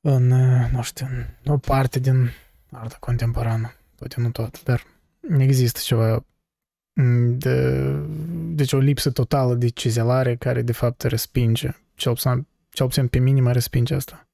în, 0.00 0.26
nu 0.72 0.82
știu, 0.82 1.06
în 1.44 1.52
o 1.52 1.56
parte 1.56 1.98
din 1.98 2.30
arta 2.70 2.96
contemporană, 3.00 3.72
poate 3.94 4.20
nu 4.20 4.30
tot, 4.30 4.62
dar 4.62 4.86
există 5.38 5.80
ceva 5.82 6.24
de, 7.26 7.82
deci 8.54 8.72
o 8.72 8.78
lipsă 8.78 9.10
totală 9.10 9.54
de 9.54 9.68
cizelare 9.68 10.36
care 10.36 10.62
de 10.62 10.72
fapt 10.72 11.02
respinge, 11.02 11.70
cel 11.94 12.12
puțin, 12.12 12.46
cel 12.70 12.86
puțin 12.86 13.06
pe 13.08 13.18
mine 13.18 13.52
respinge 13.52 13.94
asta. 13.94 14.26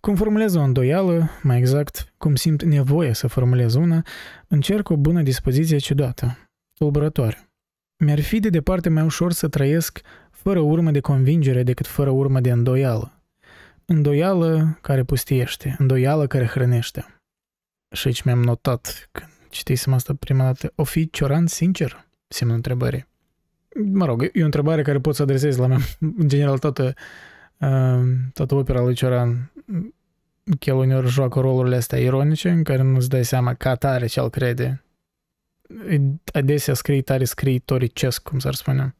Cum 0.00 0.14
formulez 0.14 0.54
o 0.54 0.60
îndoială, 0.60 1.30
mai 1.42 1.58
exact, 1.58 2.12
cum 2.16 2.34
simt 2.34 2.62
nevoie 2.62 3.12
să 3.12 3.26
formulez 3.26 3.74
una, 3.74 4.02
încerc 4.46 4.88
o 4.88 4.96
bună 4.96 5.22
dispoziție 5.22 5.78
ciudată, 5.78 6.50
tulburătoare. 6.74 7.48
Mi-ar 7.96 8.20
fi 8.20 8.40
de 8.40 8.48
departe 8.48 8.88
mai 8.88 9.04
ușor 9.04 9.32
să 9.32 9.48
trăiesc 9.48 10.00
fără 10.30 10.58
urmă 10.58 10.90
de 10.90 11.00
convingere 11.00 11.62
decât 11.62 11.86
fără 11.86 12.10
urmă 12.10 12.40
de 12.40 12.50
îndoială. 12.50 13.22
Îndoială 13.84 14.78
care 14.80 15.04
pustiește, 15.04 15.76
îndoială 15.78 16.26
care 16.26 16.46
hrănește. 16.46 17.20
Și 17.92 18.06
aici 18.06 18.22
mi-am 18.22 18.42
notat 18.42 19.08
când 19.12 19.30
citisem 19.50 19.92
asta 19.92 20.14
prima 20.14 20.44
dată. 20.44 20.72
O 20.74 20.84
fi 20.84 21.10
cioran 21.10 21.46
sincer? 21.46 22.06
Semnul 22.28 22.56
întrebării. 22.56 23.06
Mă 23.92 24.04
rog, 24.04 24.30
e 24.32 24.42
o 24.42 24.44
întrebare 24.44 24.82
care 24.82 24.98
pot 24.98 25.14
să 25.14 25.22
adresez 25.22 25.56
la 25.56 25.66
mea. 25.66 25.78
În 26.00 26.28
general, 26.28 26.58
toată, 26.58 26.82
uh, 26.82 26.92
toată 28.32 28.54
opera 28.54 28.80
lui 28.80 28.94
Cioran 28.94 29.52
el 30.58 30.74
uneori 30.74 31.08
joacă 31.08 31.40
rolurile 31.40 31.76
astea 31.76 31.98
ironice 31.98 32.50
în 32.50 32.62
care 32.62 32.82
nu-ți 32.82 33.08
dai 33.08 33.24
seama 33.24 33.54
ca 33.54 33.74
tare 33.74 34.06
ce-l 34.06 34.30
crede. 34.30 34.84
Adesea 36.32 36.74
scrie 36.74 37.02
tare 37.02 37.24
scriitoricesc, 37.24 38.22
cum 38.22 38.38
s-ar 38.38 38.54
spune, 38.54 38.94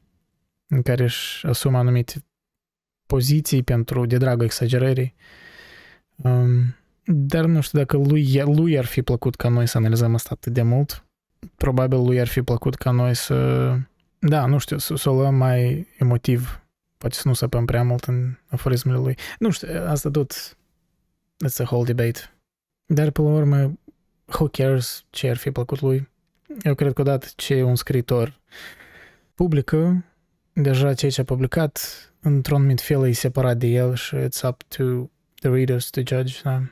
în 0.66 0.82
care 0.82 1.02
își 1.02 1.46
asumă 1.46 1.78
anumite 1.78 2.24
poziții 3.06 3.62
pentru 3.62 4.06
de 4.06 4.16
dragul 4.16 4.44
exagerării. 4.44 5.14
Um, 6.16 6.76
dar 7.04 7.44
nu 7.44 7.60
știu 7.60 7.78
dacă 7.78 7.96
lui, 7.96 8.42
lui 8.44 8.78
ar 8.78 8.84
fi 8.84 9.02
plăcut 9.02 9.34
ca 9.34 9.48
noi 9.48 9.66
să 9.66 9.78
analizăm 9.78 10.14
asta 10.14 10.28
atât 10.32 10.52
de 10.52 10.62
mult. 10.62 11.04
Probabil 11.56 11.98
lui 11.98 12.20
ar 12.20 12.26
fi 12.26 12.42
plăcut 12.42 12.74
ca 12.74 12.90
noi 12.90 13.14
să, 13.14 13.74
da, 14.18 14.46
nu 14.46 14.58
știu, 14.58 14.78
să, 14.78 14.96
să 14.96 15.10
o 15.10 15.14
luăm 15.14 15.34
mai 15.34 15.86
emotiv. 15.98 16.62
Poate 16.98 17.14
să 17.14 17.22
nu 17.24 17.34
săpăm 17.34 17.64
prea 17.64 17.82
mult 17.82 18.04
în 18.04 18.34
aforismele 18.48 18.98
lui. 18.98 19.16
Nu 19.38 19.50
știu, 19.50 19.68
asta 19.86 20.10
tot, 20.10 20.56
it's 21.46 21.56
a 21.58 21.62
whole 21.62 21.92
debate. 21.92 22.20
Dar, 22.86 23.10
pe 23.10 23.20
la 23.20 23.28
urmă, 23.28 23.78
who 24.26 24.48
cares 24.48 25.04
ce 25.10 25.28
ar 25.28 25.36
fi 25.36 25.50
plăcut 25.50 25.80
lui? 25.80 26.08
Eu 26.62 26.74
cred 26.74 26.92
că 26.92 27.00
odată 27.00 27.26
ce 27.36 27.62
un 27.62 27.76
scriitor 27.76 28.40
publică, 29.34 30.04
deja 30.52 30.94
ceea 30.94 31.10
ce 31.10 31.20
a 31.20 31.24
publicat, 31.24 31.80
într-un 32.20 32.56
anumit 32.56 32.80
fel 32.80 33.06
e 33.06 33.12
separat 33.12 33.56
de 33.56 33.66
el 33.66 33.94
și 33.94 34.16
it's 34.16 34.48
up 34.48 34.62
to 34.62 34.84
the 35.40 35.48
readers 35.50 35.90
to 35.90 36.00
judge, 36.04 36.40
da? 36.42 36.62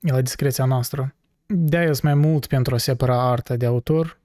e 0.00 0.12
la 0.12 0.20
discreția 0.20 0.64
noastră. 0.64 1.14
De-aia 1.46 1.92
sunt 1.92 2.02
mai 2.02 2.14
mult 2.14 2.46
pentru 2.46 2.74
a 2.74 2.78
separa 2.78 3.30
arta 3.30 3.56
de 3.56 3.66
autor, 3.66 4.18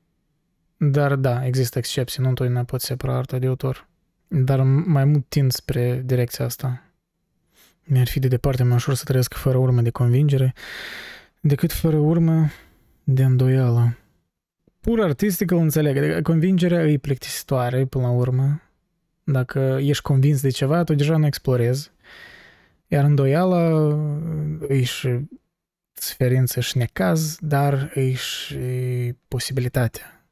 dar 0.78 1.16
da, 1.16 1.46
există 1.46 1.78
excepții, 1.78 2.24
nu 2.24 2.30
întotdeauna 2.30 2.64
pot 2.64 2.82
separa 2.82 3.18
arta 3.18 3.40
de 3.40 3.48
autor. 3.48 3.89
Dar 4.32 4.62
mai 4.64 5.06
mult 5.06 5.26
tind 5.28 5.52
spre 5.52 6.02
direcția 6.06 6.46
asta. 6.46 6.84
Mi-ar 7.84 8.08
fi 8.08 8.20
de 8.20 8.28
departe 8.28 8.64
mai 8.64 8.76
ușor 8.76 8.94
să 8.94 9.04
trăiesc 9.04 9.34
fără 9.34 9.58
urmă 9.58 9.82
de 9.82 9.90
convingere 9.90 10.54
decât 11.40 11.72
fără 11.72 11.98
urmă 11.98 12.50
de 13.04 13.24
îndoială. 13.24 13.98
Pur 14.80 15.02
artistic 15.02 15.52
îl 15.52 15.58
înțeleg, 15.58 15.98
adică 15.98 16.22
convingerea 16.22 16.86
e 16.86 16.98
plictisitoare 16.98 17.86
până 17.86 18.04
la 18.04 18.12
urmă. 18.12 18.62
Dacă 19.24 19.78
ești 19.82 20.04
convins 20.04 20.42
de 20.42 20.50
ceva, 20.50 20.84
tu 20.84 20.94
deja 20.94 21.18
nu 21.18 21.26
explorezi. 21.26 21.92
Iar 22.88 23.04
îndoiala 23.04 23.98
e 24.68 24.84
și 24.84 25.20
suferință 25.94 26.60
și 26.60 26.78
necaz, 26.78 27.38
dar 27.40 27.92
e 27.94 28.14
și 28.14 28.58
posibilitatea. 29.28 30.28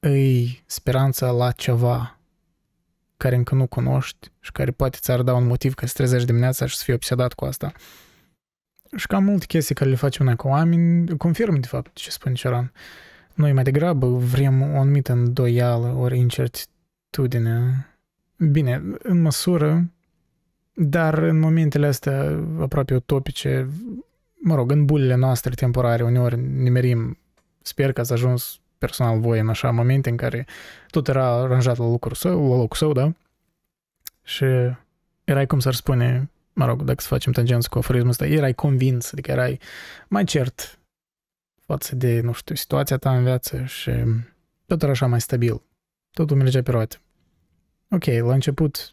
E 0.00 0.46
speranța 0.66 1.30
la 1.30 1.50
ceva 1.50 2.19
care 3.22 3.36
încă 3.36 3.54
nu 3.54 3.66
cunoști 3.66 4.30
și 4.40 4.52
care 4.52 4.70
poate 4.70 4.98
ți-ar 5.00 5.22
da 5.22 5.34
un 5.34 5.46
motiv 5.46 5.74
ca 5.74 5.86
să 5.86 5.92
trezești 5.96 6.26
dimineața 6.26 6.66
și 6.66 6.76
să 6.76 6.82
fii 6.84 6.94
obsedat 6.94 7.32
cu 7.32 7.44
asta. 7.44 7.72
Și 8.96 9.06
cam 9.06 9.24
multe 9.24 9.46
chestii 9.46 9.74
care 9.74 9.90
le 9.90 9.96
facem 9.96 10.24
noi 10.24 10.36
cu 10.36 10.48
oameni 10.48 11.16
confirmă 11.16 11.58
de 11.58 11.66
fapt 11.66 11.90
ce 11.94 12.10
spune 12.10 12.34
Cioran. 12.34 12.72
Noi 13.34 13.52
mai 13.52 13.62
degrabă 13.62 14.06
vrem 14.06 14.62
o 14.62 14.80
anumită 14.80 15.12
îndoială 15.12 15.94
ori 15.96 16.18
incertitudine. 16.18 17.86
Bine, 18.36 18.82
în 18.98 19.20
măsură, 19.20 19.90
dar 20.72 21.18
în 21.18 21.38
momentele 21.38 21.86
astea 21.86 22.44
aproape 22.60 22.94
utopice 22.94 23.68
mă 24.40 24.54
rog, 24.54 24.70
în 24.70 24.84
bulele 24.84 25.14
noastre 25.14 25.54
temporare, 25.54 26.02
uneori 26.02 26.40
nimerim, 26.40 27.18
sper 27.62 27.92
că 27.92 28.00
ați 28.00 28.12
ajuns 28.12 28.59
personal 28.80 29.20
voi 29.20 29.38
în 29.38 29.48
așa 29.48 29.70
momente 29.70 30.10
în 30.10 30.16
care 30.16 30.46
tot 30.90 31.08
era 31.08 31.26
aranjat 31.26 31.76
la 31.76 31.84
locul 31.84 32.14
său, 32.14 32.50
la 32.50 32.56
locul 32.56 32.76
său, 32.76 32.92
da? 32.92 33.12
Și 34.22 34.44
erai, 35.24 35.46
cum 35.46 35.60
s-ar 35.60 35.74
spune, 35.74 36.30
mă 36.52 36.66
rog, 36.66 36.82
dacă 36.82 37.00
să 37.00 37.08
facem 37.08 37.32
tangență 37.32 37.68
cu 37.70 37.78
aforismul 37.78 38.10
ăsta, 38.10 38.26
erai 38.26 38.54
convins, 38.54 39.12
adică 39.12 39.30
erai 39.30 39.60
mai 40.08 40.24
cert 40.24 40.78
față 41.66 41.96
de, 41.96 42.20
nu 42.20 42.32
știu, 42.32 42.54
situația 42.54 42.96
ta 42.96 43.16
în 43.16 43.24
viață 43.24 43.64
și 43.64 43.90
tot 44.66 44.82
era 44.82 44.90
așa 44.90 45.06
mai 45.06 45.20
stabil. 45.20 45.62
Totul 46.10 46.36
mergea 46.36 46.62
pe 46.62 46.70
roate. 46.70 47.00
Ok, 47.90 48.04
la 48.04 48.32
început 48.32 48.90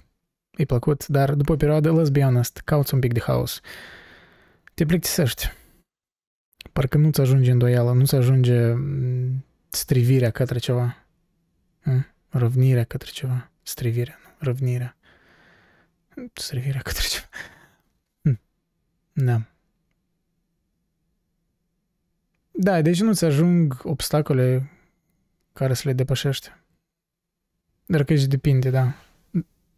e 0.57 0.65
plăcut, 0.65 1.07
dar 1.07 1.33
după 1.33 1.51
o 1.51 1.55
perioadă, 1.55 2.01
let's 2.01 2.11
be 2.11 2.21
honest, 2.21 2.61
cauți 2.65 2.93
un 2.93 2.99
pic 2.99 3.13
de 3.13 3.19
haos 3.19 3.61
te 4.77 4.85
plictisești. 4.85 5.53
Parcă 6.73 6.97
nu-ți 6.97 7.21
ajunge 7.21 7.51
îndoială, 7.51 7.93
nu-ți 7.93 8.15
ajunge 8.15 8.73
mm, 8.73 9.45
strivirea 9.77 10.31
către 10.31 10.59
ceva. 10.59 11.05
Răvnirea 12.29 12.83
către 12.83 13.09
ceva. 13.11 13.51
Strivirea, 13.61 14.17
nu, 14.23 14.35
răvnirea. 14.39 14.97
Strivirea 16.33 16.81
către 16.81 17.03
ceva. 17.07 17.27
Hm. 18.21 18.39
Da. 19.13 19.41
Da, 22.51 22.81
deci 22.81 23.01
nu-ți 23.01 23.25
ajung 23.25 23.81
obstacole 23.83 24.71
care 25.53 25.73
să 25.73 25.81
le 25.85 25.93
depășești. 25.93 26.51
Dar 27.85 28.03
că 28.03 28.13
aici 28.13 28.25
depinde, 28.25 28.69
da. 28.69 28.95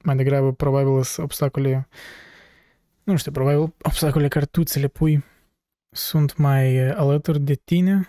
Mai 0.04 0.16
degrabă, 0.16 0.54
probabil, 0.54 1.04
sunt 1.04 1.26
obstacole 1.26 1.88
nu 3.10 3.16
știu, 3.16 3.32
probabil 3.32 3.74
obstacolele 3.82 4.28
care 4.28 4.46
tu 4.46 4.64
ți 4.64 4.80
le 4.80 4.88
pui 4.88 5.24
sunt 5.90 6.38
mai 6.38 6.76
eh, 6.76 6.94
alături 6.96 7.40
de 7.40 7.54
tine, 7.54 8.08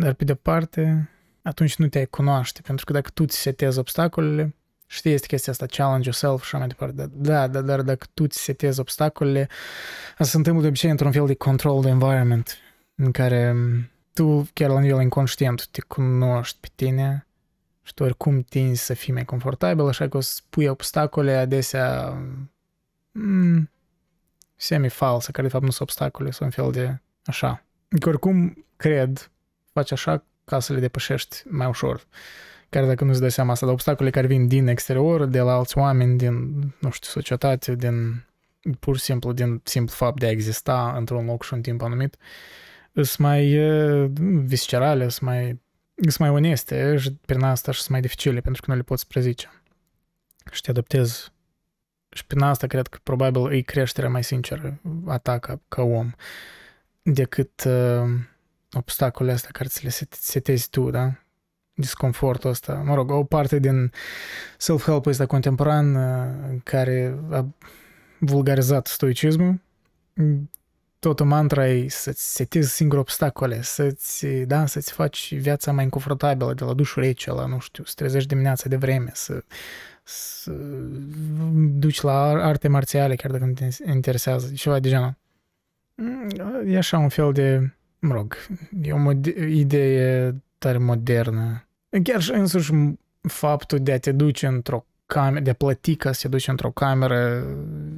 dar 0.00 0.12
pe 0.12 0.24
de 0.24 0.34
parte 0.34 1.10
atunci 1.42 1.76
nu 1.76 1.88
te-ai 1.88 2.06
cunoaște, 2.06 2.60
pentru 2.60 2.84
că 2.84 2.92
dacă 2.92 3.10
tu 3.14 3.24
ți 3.24 3.38
setezi 3.38 3.78
obstacolele, 3.78 4.54
știi, 4.86 5.12
este 5.12 5.26
chestia 5.26 5.52
asta, 5.52 5.66
challenge 5.66 6.04
yourself 6.04 6.38
și 6.38 6.54
așa 6.54 6.58
mai 6.58 6.66
departe. 6.66 7.10
Da, 7.12 7.48
da, 7.48 7.60
dar 7.60 7.82
dacă 7.82 8.06
tu 8.14 8.26
ți 8.26 8.42
setezi 8.42 8.80
obstacolele, 8.80 9.48
asta 10.10 10.24
se 10.24 10.36
întâmplă 10.36 10.62
de 10.62 10.68
obicei 10.68 10.90
într-un 10.90 11.12
fel 11.12 11.26
de 11.26 11.34
controlled 11.34 11.90
environment, 11.90 12.56
în 12.94 13.10
care 13.10 13.54
tu, 14.14 14.48
chiar 14.52 14.70
la 14.70 14.80
nivel 14.80 15.00
inconștient, 15.00 15.66
te 15.66 15.80
cunoști 15.80 16.58
pe 16.60 16.68
tine 16.74 17.26
și 17.82 17.94
tu 17.94 18.02
oricum 18.02 18.42
tinzi 18.42 18.84
să 18.84 18.94
fii 18.94 19.12
mai 19.12 19.24
confortabil, 19.24 19.86
așa 19.86 20.08
că 20.08 20.16
o 20.16 20.20
să 20.20 20.40
pui 20.50 20.66
obstacole 20.66 21.32
adesea 21.32 22.18
mm, 23.12 23.70
semi-false, 24.56 25.32
care 25.32 25.46
de 25.46 25.52
fapt 25.52 25.64
nu 25.64 25.70
sunt 25.70 25.88
obstacole, 25.88 26.30
sunt 26.30 26.56
un 26.56 26.64
fel 26.64 26.72
de 26.72 27.00
așa. 27.24 27.64
Că 28.00 28.08
oricum 28.08 28.66
cred, 28.76 29.30
faci 29.72 29.92
așa 29.92 30.24
ca 30.44 30.60
să 30.60 30.72
le 30.72 30.80
depășești 30.80 31.42
mai 31.48 31.66
ușor. 31.66 32.06
Chiar 32.68 32.84
dacă 32.84 33.04
nu-ți 33.04 33.20
dai 33.20 33.30
seama 33.30 33.52
asta, 33.52 33.66
de 33.66 33.72
obstacole 33.72 34.10
care 34.10 34.26
vin 34.26 34.46
din 34.46 34.66
exterior, 34.66 35.24
de 35.24 35.40
la 35.40 35.52
alți 35.52 35.78
oameni, 35.78 36.18
din, 36.18 36.34
nu 36.78 36.90
știu, 36.90 37.10
societate, 37.10 37.74
din 37.74 38.24
pur 38.80 38.96
și 38.96 39.02
simplu 39.02 39.32
din 39.32 39.60
simplu 39.64 39.94
fapt 39.94 40.18
de 40.18 40.26
a 40.26 40.30
exista 40.30 40.94
într-un 40.96 41.24
loc 41.24 41.44
și 41.44 41.54
un 41.54 41.60
timp 41.60 41.82
anumit, 41.82 42.16
sunt 42.92 43.16
mai 43.16 43.58
viscerale, 44.44 45.08
sunt 45.08 45.28
mai, 45.28 45.60
sunt 45.94 46.18
mai 46.18 46.28
oneste 46.28 46.96
și 46.96 47.12
prin 47.26 47.42
asta 47.42 47.72
și 47.72 47.78
sunt 47.78 47.90
mai 47.90 48.00
dificile 48.00 48.40
pentru 48.40 48.62
că 48.62 48.70
nu 48.70 48.76
le 48.76 48.82
poți 48.82 49.06
prezice. 49.06 49.62
Și 50.50 50.60
te 50.60 50.70
adaptezi. 50.70 51.32
Și 52.12 52.26
prin 52.26 52.42
asta 52.42 52.66
cred 52.66 52.86
că 52.86 52.98
probabil 53.02 53.52
e 53.52 53.60
creșterea 53.60 54.10
mai 54.10 54.24
sinceră 54.24 54.80
a 55.06 55.18
ta 55.18 55.38
ca, 55.38 55.60
ca 55.68 55.82
om 55.82 56.10
decât 57.02 57.64
uh, 57.64 58.10
obstacolele 58.72 59.34
astea 59.34 59.50
care 59.52 59.68
ți 59.68 59.84
le 59.84 59.90
setezi 60.10 60.70
tu, 60.70 60.90
da? 60.90 61.12
Disconfortul 61.74 62.50
ăsta. 62.50 62.74
Mă 62.74 62.94
rog, 62.94 63.10
o 63.10 63.24
parte 63.24 63.58
din 63.58 63.92
self-help 64.58 65.06
ăsta 65.06 65.26
contemporan 65.26 65.94
uh, 65.94 66.60
care 66.64 67.18
a 67.30 67.46
vulgarizat 68.18 68.86
stoicismul, 68.86 69.60
toată 70.98 71.24
mantra 71.24 71.68
e 71.68 71.88
să-ți 71.88 72.34
setezi 72.34 72.74
singur 72.74 72.98
obstacole, 72.98 73.62
să-ți, 73.62 74.26
da, 74.26 74.66
să-ți 74.66 74.92
faci 74.92 75.34
viața 75.34 75.72
mai 75.72 75.84
inconfortabilă, 75.84 76.54
de 76.54 76.64
la 76.64 76.72
dușul 76.72 77.02
rece, 77.02 77.32
la, 77.32 77.46
nu 77.46 77.58
știu, 77.58 77.84
să 77.84 77.92
trezești 77.96 78.28
dimineața 78.28 78.68
de 78.68 78.76
vreme, 78.76 79.10
să, 79.14 79.42
să 80.02 80.52
duci 81.54 82.00
la 82.00 82.22
arte 82.22 82.68
marțiale, 82.68 83.14
chiar 83.14 83.30
dacă 83.30 83.44
nu 83.44 83.52
te 83.52 83.68
interesează, 83.86 84.52
ceva 84.54 84.78
de 84.78 84.88
genul. 84.88 85.16
E 86.66 86.76
așa 86.76 86.98
un 86.98 87.08
fel 87.08 87.32
de, 87.32 87.74
mă 88.00 88.14
rog, 88.14 88.36
e 88.82 88.92
o 88.92 89.10
idee 89.46 90.34
tare 90.58 90.78
modernă. 90.78 91.64
Chiar 92.02 92.20
și 92.20 92.30
însuși 92.30 92.72
faptul 93.20 93.78
de 93.78 93.92
a 93.92 93.98
te 93.98 94.12
duce 94.12 94.46
într-o 94.46 94.86
cameră, 95.06 95.44
de 95.44 95.50
a 95.50 95.54
plăti 95.54 95.96
ca 95.96 96.12
să 96.12 96.20
te 96.22 96.28
duci 96.28 96.48
într-o 96.48 96.70
cameră 96.70 97.46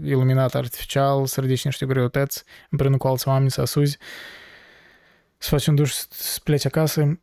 iluminată 0.02 0.59
artificial, 0.59 1.26
să 1.26 1.40
ridici 1.40 1.64
niște 1.64 1.87
greutăți 1.87 2.44
împreună 2.71 2.97
cu 2.97 3.06
alți 3.06 3.28
oameni, 3.28 3.50
să 3.50 3.61
asuzi, 3.61 3.99
să 5.38 5.49
faci 5.49 5.66
un 5.66 5.75
duș, 5.75 5.92
să 6.11 6.40
pleci 6.44 6.64
acasă, 6.64 7.21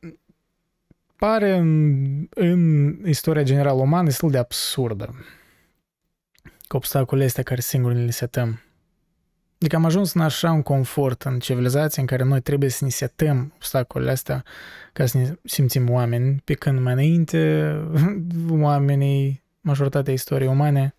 pare 1.15 1.55
în, 1.55 2.27
în 2.29 2.91
istoria 3.05 3.43
generală 3.43 3.81
umană 3.81 4.05
destul 4.05 4.31
de 4.31 4.38
absurdă. 4.38 5.25
Cu 6.67 6.75
obstacolele 6.75 7.25
astea 7.25 7.43
care 7.43 7.62
singur 7.62 7.93
le 7.93 8.12
setăm. 8.12 8.62
Adică 9.59 9.75
am 9.75 9.85
ajuns 9.85 10.13
în 10.13 10.21
așa 10.21 10.51
un 10.51 10.61
confort 10.61 11.21
în 11.21 11.39
civilizație 11.39 12.01
în 12.01 12.07
care 12.07 12.23
noi 12.23 12.41
trebuie 12.41 12.69
să 12.69 12.83
ne 12.83 12.89
setăm 12.89 13.51
obstacolele 13.55 14.11
astea 14.11 14.43
ca 14.93 15.05
să 15.05 15.17
ne 15.17 15.33
simțim 15.43 15.89
oameni, 15.89 16.41
pe 16.43 16.53
când 16.53 16.79
mai 16.79 16.93
înainte 16.93 17.71
oamenii 18.49 19.43
majoritatea 19.61 20.13
istoriei 20.13 20.49
umane 20.49 20.95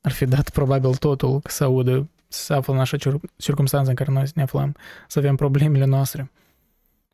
ar 0.00 0.12
fi 0.12 0.24
dat 0.24 0.50
probabil 0.50 0.94
totul 0.94 1.40
să 1.44 1.64
audă, 1.64 2.08
să 2.28 2.42
se 2.42 2.54
află 2.54 2.72
în 2.72 2.80
așa 2.80 2.96
circunstanță 3.36 3.88
în 3.88 3.96
care 3.96 4.12
noi 4.12 4.24
ne 4.34 4.42
aflăm, 4.42 4.76
să 5.08 5.18
avem 5.18 5.36
problemele 5.36 5.84
noastre. 5.84 6.30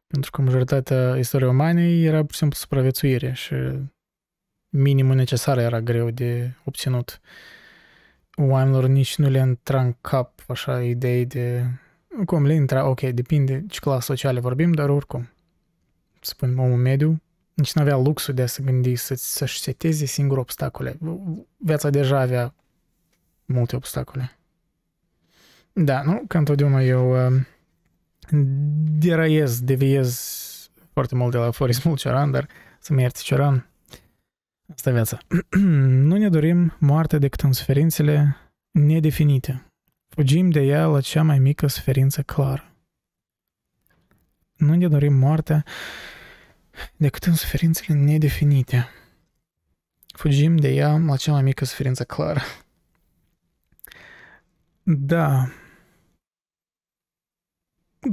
Pentru 0.07 0.31
că 0.31 0.43
majoritatea 0.43 1.17
istoriei 1.17 1.51
umane 1.51 2.01
era 2.01 2.21
pur 2.21 2.33
și 2.33 2.39
simplu 2.39 2.57
supraviețuire 2.57 3.33
și 3.33 3.55
minimul 4.69 5.15
necesar 5.15 5.59
era 5.59 5.81
greu 5.81 6.11
de 6.11 6.53
obținut. 6.65 7.21
Oamenilor 8.39 8.87
nici 8.87 9.17
nu 9.17 9.29
le 9.29 9.39
intra 9.39 9.81
în 9.81 9.95
cap 10.01 10.45
așa 10.49 10.83
idei 10.83 11.25
de... 11.25 11.65
Cum 12.27 12.47
le 12.47 12.55
intra, 12.55 12.89
ok, 12.89 13.01
depinde 13.01 13.65
ce 13.69 13.81
clasă 13.81 14.01
sociale 14.01 14.41
vorbim, 14.41 14.73
dar 14.73 14.89
oricum. 14.89 15.29
Spun 16.21 16.59
omul 16.59 16.77
mediu, 16.77 17.23
nici 17.55 17.73
nu 17.73 17.83
avea 17.83 17.97
luxul 17.97 18.35
de 18.35 18.43
a 18.43 18.47
se 18.47 18.63
gândi 18.63 18.97
să, 18.97 19.15
să-și 19.15 19.61
seteze 19.61 20.05
singur 20.05 20.39
obstacole. 20.39 20.99
Viața 21.57 21.91
deja 21.91 22.21
avea 22.21 22.55
multe 23.45 23.77
obstacole. 23.77 24.39
Da, 25.73 26.03
nu? 26.03 26.23
Ca 26.29 26.39
întotdeauna 26.39 26.83
eu 26.83 27.27
uh, 27.27 27.41
deraiez, 28.99 29.61
deviez 29.61 30.35
foarte 30.93 31.15
mult 31.15 31.31
de 31.31 31.39
la 31.39 31.45
aforismul 31.45 31.97
Cioran, 31.97 32.31
dar 32.31 32.49
să-mi 32.81 33.01
ierți 33.01 33.25
Cioran. 33.25 33.67
Asta 34.75 34.91
e 34.91 34.93
viața. 34.93 35.19
nu 36.09 36.17
ne 36.17 36.29
dorim 36.29 36.77
moartea 36.79 37.19
decât 37.19 37.41
în 37.41 37.53
suferințele 37.53 38.37
nedefinite. 38.71 39.73
Fugim 40.09 40.51
de 40.51 40.61
ea 40.61 40.87
la 40.87 41.01
cea 41.01 41.23
mai 41.23 41.39
mică 41.39 41.67
suferință 41.67 42.23
clară. 42.23 42.71
Nu 44.57 44.75
ne 44.75 44.89
dorim 44.89 45.15
moartea 45.15 45.65
decât 46.97 47.25
în 47.25 47.35
suferințele 47.35 47.99
nedefinite. 47.99 48.89
Fugim 50.15 50.57
de 50.57 50.69
ea 50.69 50.97
la 50.97 51.17
cea 51.17 51.33
mai 51.33 51.43
mică 51.43 51.65
suferință 51.65 52.05
clară. 52.05 52.41
Da. 54.83 55.49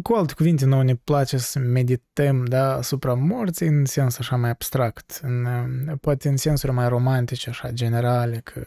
Cu 0.01 0.13
alte 0.13 0.33
cuvinte, 0.33 0.65
nouă 0.65 0.83
ne 0.83 0.95
place 0.95 1.37
să 1.37 1.59
medităm 1.59 2.45
da, 2.45 2.73
asupra 2.73 3.13
morții 3.13 3.67
în 3.67 3.85
sens 3.85 4.17
așa 4.17 4.35
mai 4.35 4.49
abstract, 4.49 5.19
în, 5.23 5.47
poate 6.01 6.29
în 6.29 6.37
sensuri 6.37 6.71
mai 6.71 6.87
romantice, 6.87 7.49
așa, 7.49 7.71
generale, 7.71 8.41
că 8.43 8.65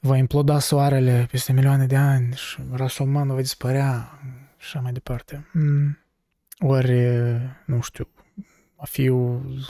va 0.00 0.16
imploda 0.16 0.58
soarele 0.58 1.28
peste 1.30 1.52
milioane 1.52 1.86
de 1.86 1.96
ani 1.96 2.34
și 2.34 2.62
rasa 2.72 3.02
umană 3.02 3.32
va 3.32 3.40
dispărea 3.40 4.18
și 4.56 4.66
așa 4.66 4.80
mai 4.80 4.92
departe. 4.92 5.46
Mm. 5.52 5.98
Ori, 6.58 6.92
nu 7.64 7.80
știu, 7.80 8.08
a 8.76 8.84
fi 8.84 9.08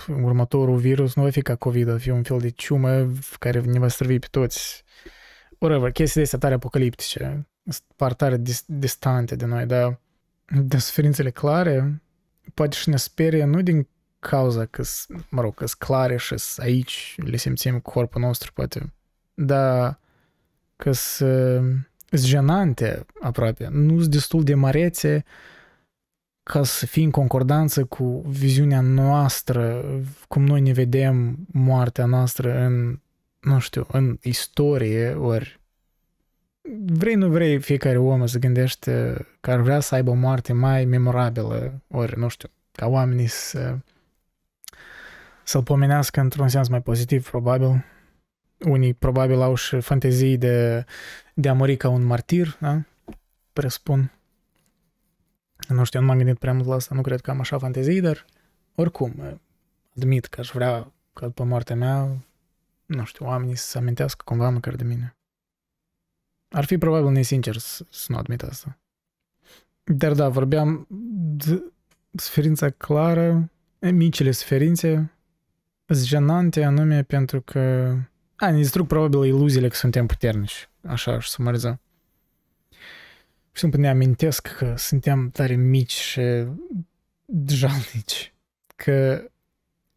următorul 0.08 0.76
virus 0.76 1.14
nu 1.14 1.22
va 1.22 1.30
fi 1.30 1.42
ca 1.42 1.56
COVID, 1.56 1.88
va 1.88 1.98
fi 1.98 2.10
un 2.10 2.22
fel 2.22 2.38
de 2.38 2.48
ciumă 2.48 3.12
care 3.38 3.60
ne 3.60 3.78
va 3.78 3.88
străvi 3.88 4.18
pe 4.18 4.26
toți. 4.30 4.84
Whatever, 5.58 5.90
chestiile 5.90 6.24
astea 6.24 6.38
tare 6.38 6.54
apocaliptice, 6.54 7.48
par 7.96 8.12
tare 8.12 8.36
dis- 8.36 8.64
distante 8.66 9.36
de 9.36 9.44
noi, 9.44 9.66
dar 9.66 10.00
de 10.60 10.78
suferințele 10.78 11.30
clare, 11.30 12.02
poate 12.54 12.76
și 12.76 12.88
ne 12.88 12.96
sperie 12.96 13.44
nu 13.44 13.60
din 13.60 13.88
cauza 14.18 14.64
că, 14.64 14.82
mă 15.28 15.40
rog, 15.40 15.54
că 15.54 15.64
clare 15.78 16.16
și 16.16 16.34
aici 16.56 17.14
le 17.16 17.36
simțim 17.36 17.78
cu 17.78 17.90
corpul 17.90 18.20
nostru, 18.20 18.52
poate, 18.52 18.92
dar 19.34 19.98
că 20.76 20.92
sunt 20.92 21.86
jenante 22.10 23.06
aproape, 23.20 23.68
nu 23.70 23.98
sunt 23.98 24.10
destul 24.10 24.42
de 24.42 24.54
mărețe, 24.54 25.24
ca 26.42 26.62
să 26.62 26.86
fie 26.86 27.04
în 27.04 27.10
concordanță 27.10 27.84
cu 27.84 28.24
viziunea 28.26 28.80
noastră, 28.80 29.84
cum 30.28 30.44
noi 30.44 30.60
ne 30.60 30.72
vedem 30.72 31.46
moartea 31.52 32.06
noastră 32.06 32.58
în, 32.58 33.00
nu 33.40 33.58
știu, 33.58 33.86
în 33.90 34.18
istorie, 34.22 35.14
ori 35.14 35.61
vrei, 36.86 37.14
nu 37.14 37.28
vrei, 37.28 37.60
fiecare 37.60 37.98
om 37.98 38.26
să 38.26 38.38
gândește 38.38 39.26
că 39.40 39.50
ar 39.50 39.60
vrea 39.60 39.80
să 39.80 39.94
aibă 39.94 40.10
o 40.10 40.14
moarte 40.14 40.52
mai 40.52 40.84
memorabilă, 40.84 41.82
ori, 41.88 42.18
nu 42.18 42.28
știu, 42.28 42.48
ca 42.72 42.86
oamenii 42.86 43.26
să 43.26 43.78
să-l 45.44 45.62
pomenească 45.62 46.20
într-un 46.20 46.48
sens 46.48 46.68
mai 46.68 46.82
pozitiv, 46.82 47.30
probabil. 47.30 47.84
Unii 48.58 48.94
probabil 48.94 49.40
au 49.40 49.54
și 49.54 49.80
fantezii 49.80 50.38
de, 50.38 50.84
de 51.34 51.48
a 51.48 51.52
muri 51.52 51.76
ca 51.76 51.88
un 51.88 52.02
martir, 52.02 52.56
da? 52.60 52.82
Presupun. 53.52 54.12
Nu 55.68 55.84
știu, 55.84 56.00
nu 56.00 56.06
m-am 56.06 56.16
gândit 56.16 56.38
prea 56.38 56.52
mult 56.52 56.66
la 56.66 56.74
asta, 56.74 56.94
nu 56.94 57.00
cred 57.00 57.20
că 57.20 57.30
am 57.30 57.40
așa 57.40 57.58
fantezii, 57.58 58.00
dar 58.00 58.24
oricum, 58.74 59.40
admit 59.96 60.26
că 60.26 60.40
aș 60.40 60.50
vrea 60.50 60.92
că 61.12 61.24
după 61.26 61.44
moartea 61.44 61.76
mea, 61.76 62.08
nu 62.86 63.04
știu, 63.04 63.26
oamenii 63.26 63.56
să 63.56 63.66
se 63.66 63.78
amintească 63.78 64.22
cumva 64.24 64.50
măcar 64.50 64.74
de 64.74 64.84
mine. 64.84 65.16
Ar 66.52 66.64
fi 66.64 66.78
probabil 66.78 67.10
nesincer 67.10 67.56
să, 67.56 67.84
să 67.88 68.06
nu 68.08 68.16
admit 68.16 68.42
asta. 68.42 68.78
Dar 69.84 70.12
da, 70.12 70.28
vorbeam 70.28 70.86
de 71.36 71.62
suferința 72.14 72.70
clară, 72.70 73.50
micile 73.78 74.30
suferințe, 74.30 75.12
sunt 75.86 76.04
jenante 76.04 76.64
anume 76.64 77.02
pentru 77.02 77.40
că 77.40 77.94
a, 78.36 78.50
ne 78.50 78.56
distrug 78.56 78.86
probabil 78.86 79.24
iluziile 79.24 79.68
că 79.68 79.74
suntem 79.74 80.06
puternici, 80.06 80.68
așa 80.82 81.12
aș 81.12 81.26
sumariza 81.26 81.80
și 83.52 83.60
simplu 83.60 83.80
ne 83.80 83.88
amintesc 83.88 84.46
că 84.46 84.74
suntem 84.76 85.30
tare 85.30 85.54
mici 85.54 85.92
și 85.92 86.20
jalnici. 87.46 88.34
Că 88.76 89.24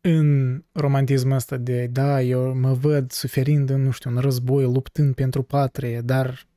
în 0.08 0.64
romantismul 0.72 1.36
ăsta 1.36 1.58
de, 1.58 1.88
da, 1.88 2.22
eu 2.22 2.56
mă 2.56 2.74
văd 2.74 3.12
suferind 3.12 3.70
în, 3.70 3.82
nu 3.82 3.92
știu, 3.92 4.10
un 4.10 4.18
război, 4.18 4.64
luptând 4.64 5.16
pentru 5.16 5.44
patrie, 5.44 6.02
dar 6.02 6.48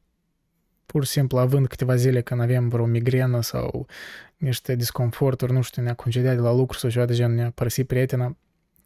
pur 0.86 1.04
și 1.04 1.10
simplu 1.10 1.38
având 1.38 1.66
câteva 1.66 1.96
zile 1.96 2.20
când 2.20 2.40
avem 2.40 2.68
vreo 2.68 2.86
migrenă 2.86 3.40
sau 3.40 3.86
niște 4.36 4.74
disconforturi, 4.74 5.52
nu 5.52 5.62
știu, 5.62 5.82
ne-a 5.82 5.94
concediat 5.94 6.34
de 6.34 6.40
la 6.40 6.52
lucru 6.52 6.78
sau 6.78 6.90
ceva 6.90 7.04
de 7.04 7.14
genul, 7.14 7.36
ne-a 7.36 7.50
părăsit 7.50 7.86
prietena, 7.86 8.36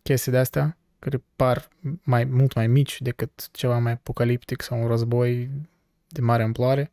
chestii 0.02 0.32
de 0.32 0.38
astea, 0.38 0.78
care 0.98 1.22
par 1.36 1.68
mai, 2.02 2.24
mult 2.24 2.54
mai 2.54 2.66
mici 2.66 3.00
decât 3.00 3.48
ceva 3.52 3.78
mai 3.78 3.92
apocaliptic 3.92 4.62
sau 4.62 4.82
un 4.82 4.88
război 4.88 5.50
de 6.08 6.20
mare 6.20 6.42
amploare. 6.42 6.92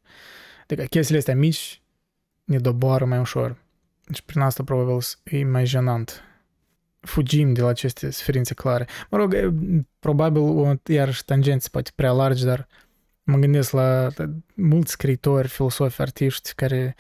Adică 0.63 0.83
chestiile 0.83 1.19
astea 1.19 1.35
mici 1.35 1.81
ne 2.43 2.57
doboară 2.57 3.05
mai 3.05 3.19
ușor. 3.19 3.57
Deci 4.05 4.21
prin 4.21 4.41
asta 4.41 4.63
probabil 4.63 4.97
e 5.23 5.43
mai 5.43 5.65
jenant. 5.65 6.23
Fugim 6.99 7.53
de 7.53 7.61
la 7.61 7.67
aceste 7.67 8.09
suferințe 8.09 8.53
clare. 8.53 8.87
Mă 9.09 9.17
rog, 9.17 9.53
probabil 9.99 10.79
iarăși 10.85 11.25
tangenți 11.25 11.71
poate 11.71 11.91
prea 11.95 12.11
largi, 12.11 12.45
dar 12.45 12.67
mă 13.23 13.37
gândesc 13.37 13.71
la 13.71 14.07
mulți 14.55 14.91
scriitori, 14.91 15.47
filosofi, 15.47 16.01
artiști 16.01 16.53
care 16.53 16.95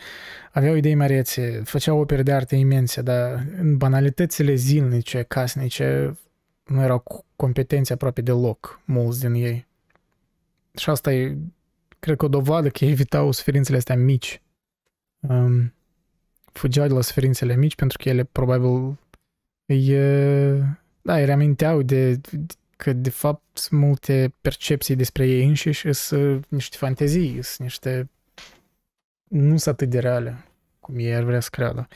aveau 0.51 0.75
idei 0.75 0.95
mărețe, 0.95 1.61
făceau 1.65 1.99
opere 1.99 2.23
de 2.23 2.33
artă 2.33 2.55
imense, 2.55 3.01
dar 3.01 3.45
în 3.57 3.77
banalitățile 3.77 4.53
zilnice, 4.53 5.23
casnice, 5.23 6.17
nu 6.63 6.81
erau 6.81 7.25
competenți 7.35 7.91
aproape 7.91 8.21
deloc, 8.21 8.81
mulți 8.85 9.19
din 9.19 9.33
ei. 9.33 9.67
Și 10.75 10.89
asta 10.89 11.13
e, 11.13 11.37
cred 11.99 12.17
că 12.17 12.25
o 12.25 12.27
dovadă 12.27 12.69
că 12.69 12.85
ei 12.85 12.91
evitau 12.91 13.31
suferințele 13.31 13.77
astea 13.77 13.95
mici. 13.95 14.41
Um, 15.19 15.73
fugeau 16.53 16.87
de 16.87 16.93
la 16.93 17.01
suferințele 17.01 17.55
mici 17.55 17.75
pentru 17.75 17.97
că 18.03 18.09
ele 18.09 18.23
probabil 18.23 18.97
îi, 19.69 19.93
da, 21.01 21.15
îi 21.15 21.25
reaminteau 21.25 21.81
de, 21.81 22.21
că 22.77 22.93
de 22.93 23.09
fapt 23.09 23.57
sunt 23.57 23.79
multe 23.79 24.33
percepții 24.41 24.95
despre 24.95 25.27
ei 25.27 25.45
înșiși, 25.45 25.93
sunt 25.93 26.45
niște 26.49 26.77
fantezii, 26.77 27.41
sunt 27.41 27.59
niște 27.59 28.09
nu 29.27 29.57
sunt 29.57 29.73
atât 29.73 29.89
de 29.89 29.99
reale 29.99 30.45
cum 30.79 30.97
ei 30.97 31.15
ar 31.15 31.23
vrea 31.23 31.39
să 31.39 31.49
creadă. 31.51 31.87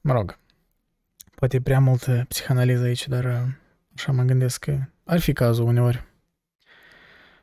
Mă 0.00 0.12
rog, 0.12 0.38
poate 1.34 1.56
e 1.56 1.60
prea 1.60 1.80
multă 1.80 2.24
psihanaliză 2.28 2.84
aici, 2.84 3.08
dar 3.08 3.56
așa 3.94 4.12
mă 4.12 4.22
gândesc 4.22 4.64
că 4.64 4.78
ar 5.04 5.20
fi 5.20 5.32
cazul 5.32 5.66
uneori. 5.66 6.04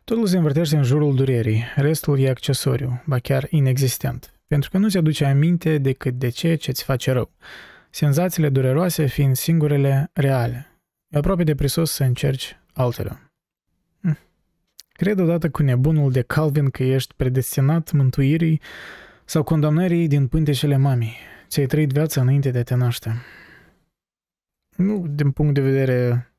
Totul 0.03 0.27
se 0.27 0.37
învârtește 0.37 0.75
în 0.75 0.83
jurul 0.83 1.15
durerii, 1.15 1.63
restul 1.75 2.19
e 2.19 2.29
accesoriu, 2.29 3.03
ba 3.05 3.19
chiar 3.19 3.47
inexistent, 3.49 4.33
pentru 4.47 4.69
că 4.69 4.77
nu 4.77 4.89
ți 4.89 4.97
aduce 4.97 5.25
aminte 5.25 5.77
decât 5.77 6.13
de 6.13 6.29
ceea 6.29 6.57
ce 6.57 6.69
îți 6.69 6.83
face 6.83 7.11
rău, 7.11 7.31
senzațiile 7.89 8.49
dureroase 8.49 9.05
fiind 9.05 9.35
singurele 9.35 10.09
reale. 10.13 10.71
E 11.07 11.17
aproape 11.17 11.43
de 11.43 11.55
prisos 11.55 11.91
să 11.91 12.03
încerci 12.03 12.57
altele. 12.73 13.31
Hm. 14.01 14.17
Cred 14.91 15.19
odată 15.19 15.49
cu 15.49 15.63
nebunul 15.63 16.11
de 16.11 16.21
Calvin 16.21 16.69
că 16.69 16.83
ești 16.83 17.13
predestinat 17.13 17.91
mântuirii 17.91 18.61
sau 19.25 19.43
condamnării 19.43 20.07
din 20.07 20.27
pântecele 20.27 20.77
mamii. 20.77 21.15
Ți-ai 21.47 21.65
trăit 21.65 21.91
viața 21.91 22.21
înainte 22.21 22.51
de 22.51 22.57
a 22.57 22.63
te 22.63 22.75
naște. 22.75 23.15
Nu 24.75 25.07
din 25.07 25.31
punct 25.31 25.53
de 25.53 25.61
vedere 25.61 26.31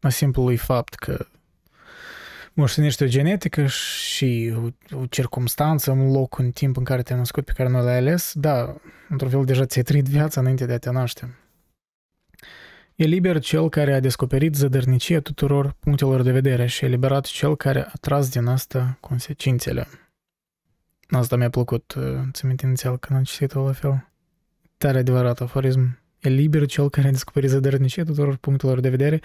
a 0.00 0.08
simplului 0.08 0.56
fapt 0.56 0.94
că 0.94 1.26
moștenești 2.52 3.02
o 3.02 3.06
genetică 3.06 3.66
și 3.66 4.54
o, 4.56 4.96
o 4.96 5.06
circumstanță, 5.06 5.90
un 5.90 6.10
loc, 6.12 6.38
un 6.38 6.50
timp 6.50 6.76
în 6.76 6.84
care 6.84 7.02
te-ai 7.02 7.18
născut 7.18 7.44
pe 7.44 7.52
care 7.52 7.68
nu 7.68 7.82
l-ai 7.82 7.96
ales, 7.96 8.32
da, 8.34 8.76
într-un 9.08 9.30
fel 9.30 9.44
deja 9.44 9.66
ți-ai 9.66 9.84
trăit 9.84 10.04
viața 10.04 10.40
înainte 10.40 10.66
de 10.66 10.72
a 10.72 10.78
te 10.78 10.90
naște. 10.90 11.34
E 12.94 13.04
liber 13.04 13.38
cel 13.38 13.68
care 13.68 13.94
a 13.94 14.00
descoperit 14.00 14.54
zădărnicia 14.54 15.20
tuturor 15.20 15.76
punctelor 15.80 16.22
de 16.22 16.32
vedere 16.32 16.66
și 16.66 16.84
e 16.84 16.88
liberat 16.88 17.24
cel 17.24 17.56
care 17.56 17.84
a 17.84 17.92
tras 18.00 18.28
din 18.28 18.46
asta 18.46 18.96
consecințele. 19.00 19.86
Asta 21.08 21.36
mi-a 21.36 21.50
plăcut, 21.50 21.94
ți 22.32 22.46
minte 22.46 22.66
inițial 22.66 22.98
când 22.98 23.18
am 23.18 23.24
citit-o 23.24 23.66
la 23.66 23.72
fel. 23.72 24.08
Tare 24.78 24.98
adevărat 24.98 25.40
aforism. 25.40 25.98
E 26.18 26.28
liber 26.28 26.66
cel 26.66 26.90
care 26.90 27.08
a 27.08 27.10
descoperit 27.10 27.50
zădărnicia 27.50 28.02
tuturor 28.02 28.36
punctelor 28.36 28.80
de 28.80 28.88
vedere 28.88 29.20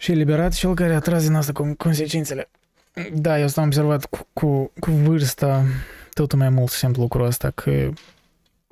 și 0.00 0.10
e 0.10 0.14
liberat 0.14 0.52
cel 0.52 0.74
care 0.74 0.94
a 0.94 0.98
tras 0.98 1.22
din 1.22 1.34
asta 1.34 1.74
consecințele. 1.76 2.50
Da, 3.12 3.38
eu 3.38 3.44
asta 3.44 3.60
am 3.60 3.66
observat 3.66 4.04
cu, 4.04 4.26
cu, 4.32 4.72
cu 4.80 4.90
vârsta 4.90 5.64
tot 6.12 6.32
mai 6.32 6.48
mult 6.48 6.70
simt 6.70 6.96
lucrul 6.96 7.26
ăsta, 7.26 7.50
că 7.50 7.90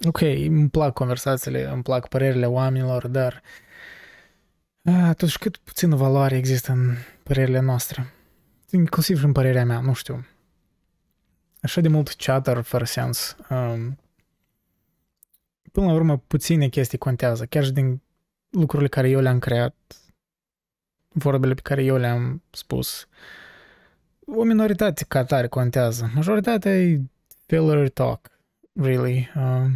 ok, 0.06 0.20
îmi 0.20 0.68
plac 0.68 0.92
conversațiile, 0.92 1.70
îmi 1.70 1.82
plac 1.82 2.08
părerile 2.08 2.46
oamenilor, 2.46 3.06
dar 3.06 3.42
a, 4.84 5.12
totuși 5.12 5.38
cât 5.38 5.56
puțină 5.56 5.96
valoare 5.96 6.36
există 6.36 6.72
în 6.72 6.94
părerile 7.22 7.60
noastre. 7.60 8.12
Inclusiv 8.70 9.18
și 9.18 9.24
în 9.24 9.32
părerea 9.32 9.64
mea, 9.64 9.80
nu 9.80 9.92
știu. 9.92 10.26
Așa 11.60 11.80
de 11.80 11.88
mult 11.88 12.14
chatter 12.14 12.60
fără 12.60 12.84
sens. 12.84 13.36
Um, 13.50 13.98
până 15.72 15.86
la 15.86 15.92
urmă, 15.92 16.22
puține 16.26 16.68
chestii 16.68 16.98
contează, 16.98 17.44
chiar 17.44 17.64
și 17.64 17.72
din 17.72 18.00
lucrurile 18.50 18.88
care 18.88 19.08
eu 19.08 19.20
le-am 19.20 19.38
creat, 19.38 19.74
vorbele 21.18 21.54
pe 21.54 21.60
care 21.60 21.84
eu 21.84 21.96
le-am 21.96 22.42
spus. 22.50 23.08
O 24.26 24.42
minoritate 24.42 25.04
ca 25.08 25.24
tare 25.24 25.46
contează. 25.46 26.10
Majoritatea 26.14 26.78
e 26.78 27.00
filler 27.46 27.88
talk, 27.88 28.30
really. 28.72 29.32
Uh, 29.36 29.70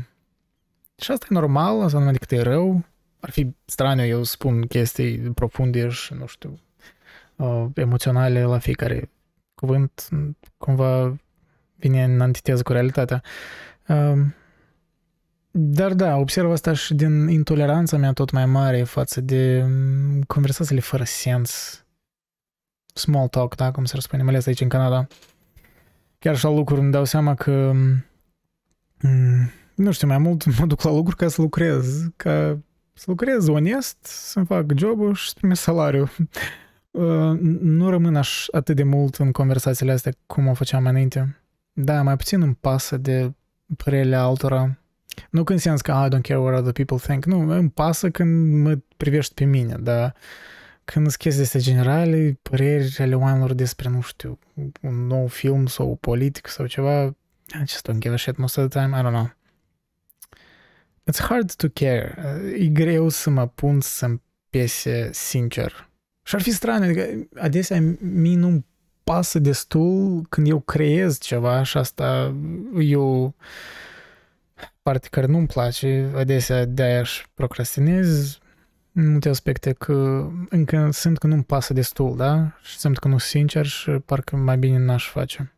și 0.96 1.10
asta 1.10 1.26
e 1.30 1.34
normal, 1.34 1.80
asta 1.80 1.92
nu 1.92 1.98
numai 1.98 2.12
decât 2.12 2.32
e 2.32 2.42
rău. 2.42 2.84
Ar 3.20 3.30
fi 3.30 3.54
straniu 3.64 4.04
eu 4.04 4.22
spun 4.22 4.66
chestii 4.66 5.18
profunde 5.18 5.88
și, 5.88 6.14
nu 6.14 6.26
știu, 6.26 6.60
uh, 7.36 7.66
emoționale 7.74 8.42
la 8.42 8.58
fiecare 8.58 9.10
cuvânt, 9.54 10.08
cumva 10.58 11.16
vine 11.76 12.04
în 12.04 12.20
antiteză 12.20 12.62
cu 12.62 12.72
realitatea. 12.72 13.22
Uh, 13.86 14.20
dar 15.50 15.94
da, 15.94 16.16
observ 16.16 16.50
asta 16.50 16.72
și 16.72 16.94
din 16.94 17.28
intoleranța 17.28 17.96
mea 17.96 18.12
tot 18.12 18.30
mai 18.30 18.46
mare 18.46 18.82
față 18.82 19.20
de 19.20 19.64
mm, 19.66 20.22
conversațiile 20.22 20.80
fără 20.80 21.04
sens. 21.04 21.84
Small 22.94 23.28
talk, 23.28 23.54
da, 23.54 23.70
cum 23.70 23.84
se 23.84 24.00
spune, 24.00 24.22
mai 24.22 24.32
ales 24.32 24.46
aici 24.46 24.60
în 24.60 24.68
Canada. 24.68 25.06
Chiar 26.18 26.36
și 26.36 26.44
la 26.44 26.50
lucruri 26.50 26.80
îmi 26.80 26.92
dau 26.92 27.04
seama 27.04 27.34
că 27.34 27.72
mm, 29.02 29.50
nu 29.74 29.90
știu, 29.90 30.06
mai 30.06 30.18
mult 30.18 30.58
mă 30.58 30.66
duc 30.66 30.82
la 30.82 30.90
lucruri 30.90 31.16
ca 31.16 31.28
să 31.28 31.40
lucrez, 31.40 32.08
ca 32.16 32.58
să 32.92 33.04
lucrez 33.06 33.46
onest, 33.48 33.96
să-mi 34.02 34.46
fac 34.46 34.72
jobul 34.76 35.14
și 35.14 35.28
să 35.28 35.34
primesc 35.36 35.62
salariu. 35.62 36.08
Uh, 36.90 37.38
nu 37.60 37.90
rămân 37.90 38.16
aș 38.16 38.46
atât 38.50 38.76
de 38.76 38.82
mult 38.82 39.14
în 39.14 39.32
conversațiile 39.32 39.92
astea 39.92 40.12
cum 40.26 40.46
o 40.46 40.54
făceam 40.54 40.86
înainte. 40.86 41.40
Da, 41.72 42.02
mai 42.02 42.16
puțin 42.16 42.42
îmi 42.42 42.54
pasă 42.60 42.96
de 42.96 43.32
părerile 43.76 44.16
altora, 44.16 44.79
nu 45.30 45.44
când 45.44 45.60
sens 45.60 45.80
că 45.80 45.90
I 45.90 46.16
don't 46.16 46.20
care 46.20 46.38
what 46.38 46.58
other 46.58 46.72
people 46.72 46.96
think. 46.96 47.24
Nu, 47.24 47.50
îmi 47.50 47.70
pasă 47.70 48.10
când 48.10 48.62
mă 48.62 48.78
privești 48.96 49.34
pe 49.34 49.44
mine, 49.44 49.76
dar 49.80 50.14
când 50.84 51.06
sunt 51.06 51.18
chestii 51.18 51.42
astea 51.42 51.60
generale, 51.60 52.38
păreri 52.42 52.96
ale 52.98 53.14
oamenilor 53.14 53.52
despre, 53.52 53.88
nu 53.88 54.00
știu, 54.00 54.38
un 54.80 55.06
nou 55.06 55.26
film 55.26 55.66
sau 55.66 55.96
politic 56.00 56.46
sau 56.46 56.66
ceva, 56.66 57.04
I 57.04 57.66
just 57.66 57.90
don't 57.90 57.98
give 57.98 58.14
a 58.14 58.16
shit 58.16 58.36
most 58.36 58.58
of 58.58 58.68
the 58.68 58.80
time, 58.80 58.98
I 58.98 59.02
don't 59.02 59.12
know. 59.12 59.30
It's 61.10 61.20
hard 61.28 61.54
to 61.54 61.66
care. 61.72 62.16
E 62.58 62.66
greu 62.66 63.08
să 63.08 63.30
mă 63.30 63.46
pun 63.46 63.80
să-mi 63.80 64.22
piese 64.50 65.10
sincer. 65.12 65.88
Și 66.22 66.34
ar 66.34 66.42
fi 66.42 66.50
straniu, 66.50 66.84
adică 66.84 67.28
adesea 67.34 67.80
mie 67.98 68.36
nu 68.36 68.64
pasă 69.04 69.38
destul 69.38 70.26
când 70.28 70.48
eu 70.48 70.60
creez 70.60 71.18
ceva 71.18 71.62
și 71.62 71.76
asta 71.76 72.34
eu 72.80 73.34
parte 74.82 75.08
care 75.10 75.26
nu-mi 75.26 75.46
place, 75.46 76.10
adesea 76.14 76.64
de-aia 76.64 77.02
și 77.02 77.26
procrastinez 77.34 78.38
în 78.92 79.10
multe 79.10 79.28
aspecte 79.28 79.72
că 79.72 80.28
încă 80.48 80.88
simt 80.92 81.18
că 81.18 81.26
nu-mi 81.26 81.44
pasă 81.44 81.72
destul, 81.72 82.16
da? 82.16 82.58
Și 82.62 82.78
simt 82.78 82.98
că 82.98 83.08
nu 83.08 83.18
sunt 83.18 83.30
sincer 83.30 83.66
și 83.66 83.90
parcă 83.90 84.36
mai 84.36 84.58
bine 84.58 84.78
n-aș 84.78 85.08
face. 85.08 85.54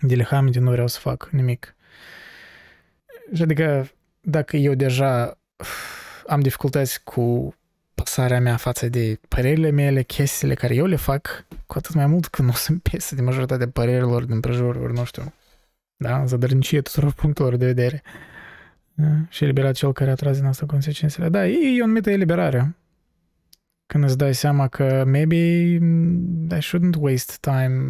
De 0.00 0.14
lehamite 0.14 0.58
nu 0.58 0.70
vreau 0.70 0.86
să 0.86 0.98
fac 0.98 1.28
nimic. 1.32 1.76
Și 3.34 3.42
adică 3.42 3.90
dacă 4.20 4.56
eu 4.56 4.74
deja 4.74 5.38
am 6.26 6.40
dificultăți 6.40 7.04
cu 7.04 7.54
pasarea 7.94 8.40
mea 8.40 8.56
față 8.56 8.88
de 8.88 9.20
părerile 9.28 9.70
mele, 9.70 10.02
chestiile 10.02 10.54
care 10.54 10.74
eu 10.74 10.86
le 10.86 10.96
fac, 10.96 11.46
cu 11.66 11.78
atât 11.78 11.94
mai 11.94 12.06
mult 12.06 12.26
că 12.26 12.42
nu 12.42 12.52
sunt 12.64 12.82
piese 12.82 13.14
de 13.14 13.22
majoritatea 13.22 13.68
părerilor 13.68 14.24
din 14.24 14.40
prejururi, 14.40 14.92
nu 14.92 15.04
știu. 15.04 15.32
Da? 15.98 16.24
Zădărnicie 16.24 16.80
tuturor 16.80 17.12
punctelor 17.22 17.56
de 17.56 17.66
vedere. 17.66 18.02
Da? 18.94 19.06
Și 19.28 19.44
eliberat 19.44 19.74
cel 19.74 19.92
care 19.92 20.10
a 20.10 20.14
tras 20.14 20.36
din 20.36 20.46
asta 20.46 20.66
consecințele. 20.66 21.28
Da, 21.28 21.46
e, 21.46 21.76
e 21.76 21.80
o 21.80 21.84
anumită 21.84 22.10
eliberare. 22.10 22.76
Când 23.86 24.04
îți 24.04 24.18
dai 24.18 24.34
seama 24.34 24.68
că 24.68 25.04
maybe 25.06 25.36
I 26.56 26.60
shouldn't 26.62 26.98
waste 26.98 27.32
time 27.40 27.82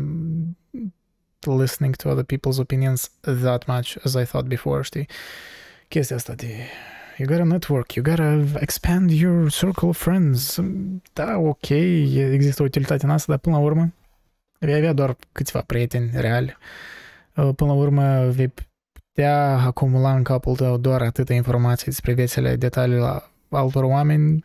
listening 1.41 1.97
to 1.97 2.09
other 2.09 2.25
people's 2.25 2.59
opinions 2.59 3.11
that 3.21 3.67
much 3.67 3.97
as 4.05 4.15
I 4.15 4.25
thought 4.25 4.49
before, 4.49 4.83
știi? 4.83 5.09
Chestia 5.89 6.17
asta 6.17 6.35
de 6.35 6.47
you 7.17 7.29
gotta 7.29 7.45
network, 7.45 7.95
you 7.95 8.05
gotta 8.05 8.61
expand 8.61 9.11
your 9.11 9.51
circle 9.51 9.89
of 9.89 10.03
friends. 10.03 10.61
Da, 11.13 11.37
ok, 11.37 11.69
există 11.69 12.63
o 12.63 12.65
utilitate 12.65 13.05
în 13.05 13.11
asta, 13.11 13.33
dar 13.33 13.41
până 13.41 13.57
la 13.57 13.63
urmă 13.63 13.93
vei 14.59 14.75
avea 14.75 14.93
doar 14.93 15.17
câțiva 15.33 15.61
prieteni 15.61 16.11
reali. 16.15 16.57
Uh, 17.39 17.55
până 17.55 17.73
la 17.73 17.77
urmă 17.79 18.29
vei 18.31 18.53
putea 18.93 19.59
acumula 19.59 20.15
în 20.15 20.23
capul 20.23 20.57
tău 20.57 20.77
doar 20.77 21.03
atâta 21.03 21.35
informații 21.35 21.87
despre 21.87 22.13
viețile 22.13 22.57
detalii 22.57 22.97
la 22.97 23.31
altor 23.49 23.85
oameni 23.85 24.45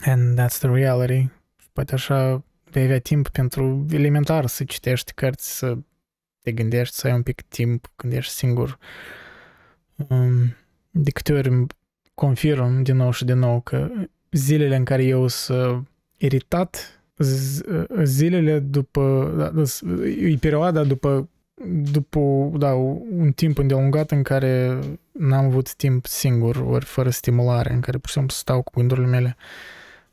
and 0.00 0.40
that's 0.40 0.58
the 0.58 0.68
reality. 0.68 1.28
Poate 1.72 1.94
așa 1.94 2.44
vei 2.70 2.84
avea 2.84 3.00
timp 3.00 3.28
pentru 3.28 3.86
elementar 3.90 4.46
să 4.46 4.64
citești 4.64 5.12
cărți, 5.12 5.56
să 5.56 5.76
te 6.42 6.52
gândești, 6.52 6.94
să 6.94 7.06
ai 7.06 7.12
un 7.12 7.22
pic 7.22 7.40
timp 7.40 7.92
când 7.96 8.12
ești 8.12 8.32
singur. 8.32 8.78
Um, 10.08 10.56
de 10.90 11.10
câte 11.10 11.32
ori 11.32 11.66
confirm 12.14 12.82
din 12.82 12.96
nou 12.96 13.10
și 13.10 13.24
din 13.24 13.38
nou 13.38 13.60
că 13.60 13.88
zilele 14.30 14.76
în 14.76 14.84
care 14.84 15.04
eu 15.04 15.26
sunt 15.26 15.88
iritat, 16.16 17.02
zilele 18.02 18.58
după, 18.58 19.34
da, 19.36 19.48
da 19.48 19.62
e 20.06 20.36
perioada 20.40 20.84
după, 20.84 21.28
după 21.68 22.50
da, 22.58 22.72
un 23.10 23.32
timp 23.34 23.58
îndelungat 23.58 24.10
în 24.10 24.22
care 24.22 24.78
n-am 25.12 25.44
avut 25.44 25.74
timp 25.74 26.06
singur, 26.06 26.56
ori 26.56 26.84
fără 26.84 27.10
stimulare, 27.10 27.72
în 27.72 27.80
care 27.80 27.98
pur 27.98 28.08
și 28.08 28.14
simplu 28.14 28.34
stau 28.34 28.62
cu 28.62 28.70
gândurile 28.74 29.06
mele. 29.06 29.36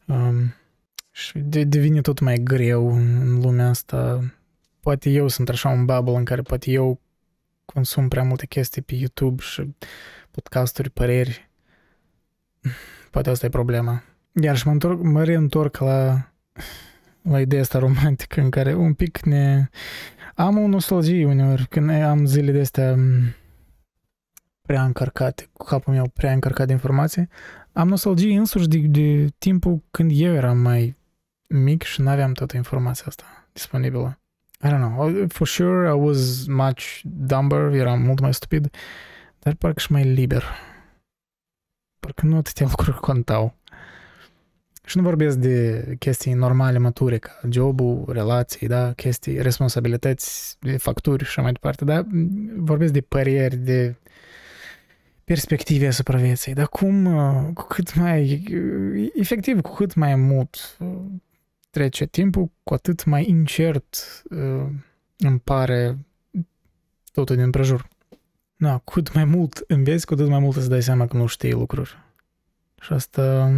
Um, 0.05 0.53
și 1.11 1.39
de, 1.39 1.63
devine 1.63 2.01
tot 2.01 2.19
mai 2.19 2.37
greu 2.37 2.93
în 2.93 3.39
lumea 3.41 3.67
asta. 3.69 4.23
Poate 4.79 5.09
eu 5.09 5.27
sunt 5.27 5.49
așa 5.49 5.69
un 5.69 5.85
bubble 5.85 6.15
în 6.15 6.23
care 6.23 6.41
poate 6.41 6.71
eu 6.71 6.99
consum 7.65 8.07
prea 8.07 8.23
multe 8.23 8.45
chestii 8.45 8.81
pe 8.81 8.95
YouTube 8.95 9.41
și 9.43 9.75
podcasturi, 10.31 10.89
păreri. 10.89 11.49
Poate 13.11 13.29
asta 13.29 13.45
e 13.45 13.49
problema. 13.49 14.03
Iar 14.41 14.57
și 14.57 14.67
mă, 14.67 14.73
întorc, 14.73 15.01
mă 15.01 15.23
reîntorc 15.23 15.77
la, 15.77 16.31
la 17.21 17.41
ideea 17.41 17.61
asta 17.61 17.79
romantică 17.79 18.41
în 18.41 18.49
care 18.49 18.73
un 18.73 18.93
pic 18.93 19.19
ne... 19.19 19.69
Am 20.39 20.57
o 20.57 20.67
nostalgie 20.67 21.25
uneori 21.25 21.67
când 21.67 21.89
am 21.89 22.25
zile 22.25 22.51
de 22.51 22.59
astea 22.59 22.95
prea 24.61 24.83
încărcate, 24.83 25.49
cu 25.53 25.65
capul 25.65 25.93
meu 25.93 26.07
prea 26.07 26.31
încărcat 26.31 26.67
de 26.67 26.73
informații. 26.73 27.29
Am 27.73 27.87
nostalgie 27.87 28.37
însuși 28.37 28.67
de, 28.67 28.77
de 28.77 29.27
timpul 29.37 29.83
când 29.91 30.11
eu 30.13 30.33
eram 30.33 30.57
mai 30.57 30.97
mic 31.47 31.83
și 31.83 32.01
nu 32.01 32.09
aveam 32.09 32.33
toată 32.33 32.55
informația 32.55 33.05
asta 33.07 33.47
disponibilă. 33.53 34.19
I 34.63 34.67
don't 34.67 34.77
know. 34.77 35.27
For 35.27 35.47
sure 35.47 35.87
I 35.87 35.99
was 35.99 36.45
much 36.47 37.01
dumber, 37.03 37.73
eram 37.73 38.01
mult 38.01 38.19
mai 38.19 38.33
stupid, 38.33 38.69
dar 39.39 39.53
parcă 39.53 39.79
și 39.79 39.91
mai 39.91 40.03
liber. 40.03 40.43
Parcă 41.99 42.25
nu 42.25 42.37
atâtea 42.37 42.67
lucruri 42.77 42.99
contau. 42.99 43.55
Și 44.87 44.97
nu 44.97 45.03
vorbesc 45.03 45.37
de 45.37 45.85
chestii 45.99 46.33
normale, 46.33 46.77
mature, 46.77 47.17
ca 47.17 47.39
jobul, 47.49 48.05
relații, 48.07 48.67
da, 48.67 48.93
chestii, 48.93 49.41
responsabilități, 49.41 50.57
de 50.59 50.77
facturi 50.77 51.25
și 51.25 51.39
mai 51.39 51.51
departe, 51.51 51.85
da, 51.85 52.05
vorbesc 52.55 52.93
de 52.93 53.01
păreri, 53.01 53.55
de 53.55 53.95
perspective 55.23 55.87
asupra 55.87 56.17
vieții, 56.17 56.53
dar 56.53 56.67
cum, 56.67 57.03
cu 57.53 57.63
cât 57.63 57.95
mai, 57.95 58.43
efectiv, 59.13 59.61
cu 59.61 59.73
cât 59.73 59.93
mai 59.93 60.15
mult 60.15 60.77
trece 61.69 62.05
timpul, 62.05 62.51
cu 62.63 62.73
atât 62.73 63.05
mai 63.05 63.29
incert 63.29 64.23
îmi 65.17 65.39
pare 65.43 65.97
totul 67.13 67.35
din 67.35 67.49
prejur. 67.49 67.87
Da, 68.55 68.77
cu 68.77 68.93
cât 68.93 69.13
mai 69.13 69.25
mult 69.25 69.63
înveți, 69.67 70.05
cu 70.05 70.13
atât 70.13 70.27
mai 70.27 70.39
mult 70.39 70.55
îți 70.55 70.69
dai 70.69 70.83
seama 70.83 71.07
că 71.07 71.17
nu 71.17 71.25
știi 71.25 71.51
lucruri. 71.51 71.97
Și 72.81 72.93
asta, 72.93 73.51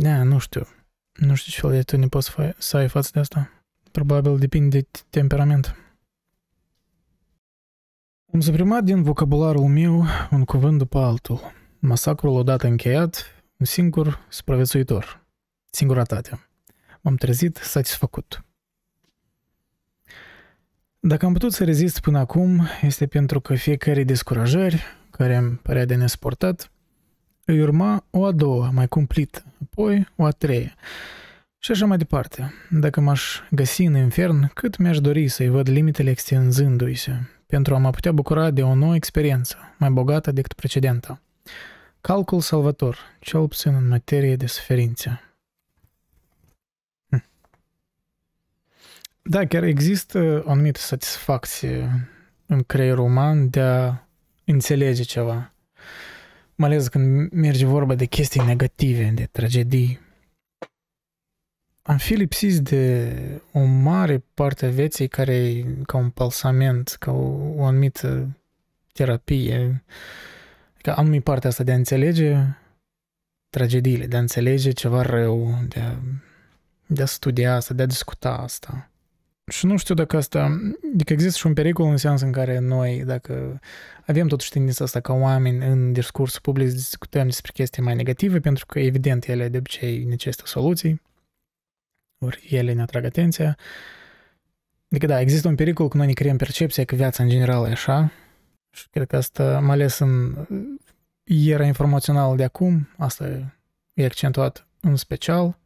da, 0.00 0.22
nu 0.22 0.38
știu. 0.38 0.66
Nu 1.12 1.34
știu 1.34 1.52
ce 1.52 1.60
fel 1.60 1.70
de 1.70 1.76
atitudine 1.76 2.08
poți 2.08 2.34
să 2.58 2.76
ai 2.76 2.88
față 2.88 3.10
de 3.12 3.20
asta. 3.20 3.50
Probabil 3.90 4.38
depinde 4.38 4.80
de 4.80 4.86
temperament. 5.10 5.76
Am 8.32 8.40
suprimat 8.40 8.84
din 8.84 9.02
vocabularul 9.02 9.66
meu 9.66 10.04
un 10.30 10.44
cuvânt 10.44 10.78
după 10.78 10.98
altul. 10.98 11.40
Masacrul 11.78 12.30
odată 12.36 12.66
încheiat, 12.66 13.24
un 13.56 13.66
singur 13.66 14.26
supraviețuitor. 14.28 15.26
Singuratate. 15.70 16.48
M-am 17.00 17.16
trezit 17.16 17.56
satisfăcut. 17.56 18.44
Dacă 21.00 21.26
am 21.26 21.32
putut 21.32 21.52
să 21.52 21.64
rezist 21.64 22.00
până 22.00 22.18
acum, 22.18 22.68
este 22.82 23.06
pentru 23.06 23.40
că 23.40 23.54
fiecare 23.54 24.04
descurajări, 24.04 24.82
care 25.10 25.36
îmi 25.36 25.56
părea 25.56 25.84
de 25.84 25.94
nesportat, 25.94 26.70
îi 27.50 27.60
urma 27.60 28.04
o 28.10 28.24
a 28.24 28.32
doua, 28.32 28.70
mai 28.70 28.88
cumplită, 28.88 29.44
apoi 29.62 30.08
o 30.16 30.24
a 30.24 30.30
treia. 30.30 30.74
Și 31.58 31.70
așa 31.70 31.86
mai 31.86 31.96
departe. 31.96 32.54
Dacă 32.70 33.00
m-aș 33.00 33.40
găsi 33.50 33.82
în 33.82 33.96
infern, 33.96 34.50
cât 34.54 34.76
mi-aș 34.76 35.00
dori 35.00 35.28
să-i 35.28 35.48
văd 35.48 35.68
limitele 35.68 36.10
extinzându-i 36.10 36.94
se, 36.94 37.12
pentru 37.46 37.74
a 37.74 37.78
mă 37.78 37.90
putea 37.90 38.12
bucura 38.12 38.50
de 38.50 38.62
o 38.62 38.74
nouă 38.74 38.94
experiență, 38.94 39.56
mai 39.78 39.90
bogată 39.90 40.32
decât 40.32 40.52
precedenta. 40.52 41.20
Calcul 42.00 42.40
salvator, 42.40 42.98
cel 43.20 43.48
puțin 43.48 43.74
în 43.74 43.88
materie 43.88 44.36
de 44.36 44.46
suferință. 44.46 45.20
Hm. 47.08 47.24
Da, 49.22 49.46
chiar 49.46 49.62
există 49.62 50.42
o 50.46 50.50
anumită 50.50 50.80
satisfacție 50.80 52.08
în 52.46 52.62
creierul 52.62 53.04
uman 53.04 53.50
de 53.50 53.60
a 53.60 53.94
înțelege 54.44 55.02
ceva. 55.02 55.52
Mai 56.60 56.68
ales 56.68 56.88
când 56.88 57.30
merge 57.32 57.66
vorba 57.66 57.94
de 57.94 58.04
chestii 58.04 58.44
negative, 58.44 59.10
de 59.14 59.28
tragedii. 59.32 60.00
Am 61.82 61.96
fi 61.96 62.14
lipsiți 62.14 62.62
de 62.62 63.12
o 63.52 63.64
mare 63.64 64.24
parte 64.34 64.66
a 64.66 64.70
vieții 64.70 65.08
care 65.08 65.34
e 65.34 65.64
ca 65.86 65.96
un 65.96 66.10
palsament, 66.10 66.96
ca 66.98 67.10
o, 67.10 67.54
o 67.56 67.64
anumită 67.64 68.36
terapie. 68.92 69.84
Ca 70.76 70.94
anumit 70.94 71.22
partea 71.22 71.50
asta 71.50 71.64
de 71.64 71.72
a 71.72 71.74
înțelege 71.74 72.36
tragediile, 73.50 74.06
de 74.06 74.16
a 74.16 74.20
înțelege 74.20 74.70
ceva 74.70 75.02
rău, 75.02 75.58
de 75.68 75.80
a, 75.80 75.98
de 76.86 77.02
a 77.02 77.06
studia 77.06 77.54
asta, 77.54 77.74
de 77.74 77.82
a 77.82 77.86
discuta 77.86 78.36
asta. 78.36 78.90
Și 79.48 79.66
nu 79.66 79.76
știu 79.76 79.94
dacă 79.94 80.16
asta, 80.16 80.60
adică 80.94 81.12
există 81.12 81.38
și 81.38 81.46
un 81.46 81.54
pericol 81.54 81.86
în 81.90 81.96
sens 81.96 82.20
în 82.20 82.32
care 82.32 82.58
noi, 82.58 83.02
dacă 83.04 83.60
avem 84.06 84.26
totuși 84.26 84.50
tendința 84.50 84.84
asta 84.84 85.00
ca 85.00 85.12
oameni 85.12 85.66
în 85.66 85.92
discursul 85.92 86.40
public 86.42 86.70
discutăm 86.70 87.24
despre 87.24 87.52
chestii 87.54 87.82
mai 87.82 87.94
negative, 87.94 88.40
pentru 88.40 88.66
că 88.66 88.78
evident 88.78 89.26
ele 89.26 89.48
de 89.48 89.58
obicei 89.58 90.04
necesită 90.04 90.42
soluții, 90.46 91.02
ori 92.18 92.46
ele 92.50 92.72
ne 92.72 92.82
atrag 92.82 93.04
atenția. 93.04 93.56
Adică 94.90 95.06
da, 95.06 95.20
există 95.20 95.48
un 95.48 95.54
pericol 95.54 95.88
că 95.88 95.96
noi 95.96 96.06
ne 96.06 96.12
creăm 96.12 96.36
percepția 96.36 96.84
că 96.84 96.94
viața 96.94 97.22
în 97.22 97.28
general 97.28 97.66
e 97.66 97.70
așa 97.70 98.12
și 98.70 98.88
cred 98.90 99.06
că 99.06 99.16
asta, 99.16 99.60
mai 99.60 99.74
ales 99.74 99.98
în 99.98 100.46
era 101.24 101.64
informațională 101.64 102.36
de 102.36 102.44
acum, 102.44 102.88
asta 102.96 103.52
e 103.92 104.04
accentuat 104.04 104.66
în 104.80 104.96
special, 104.96 105.58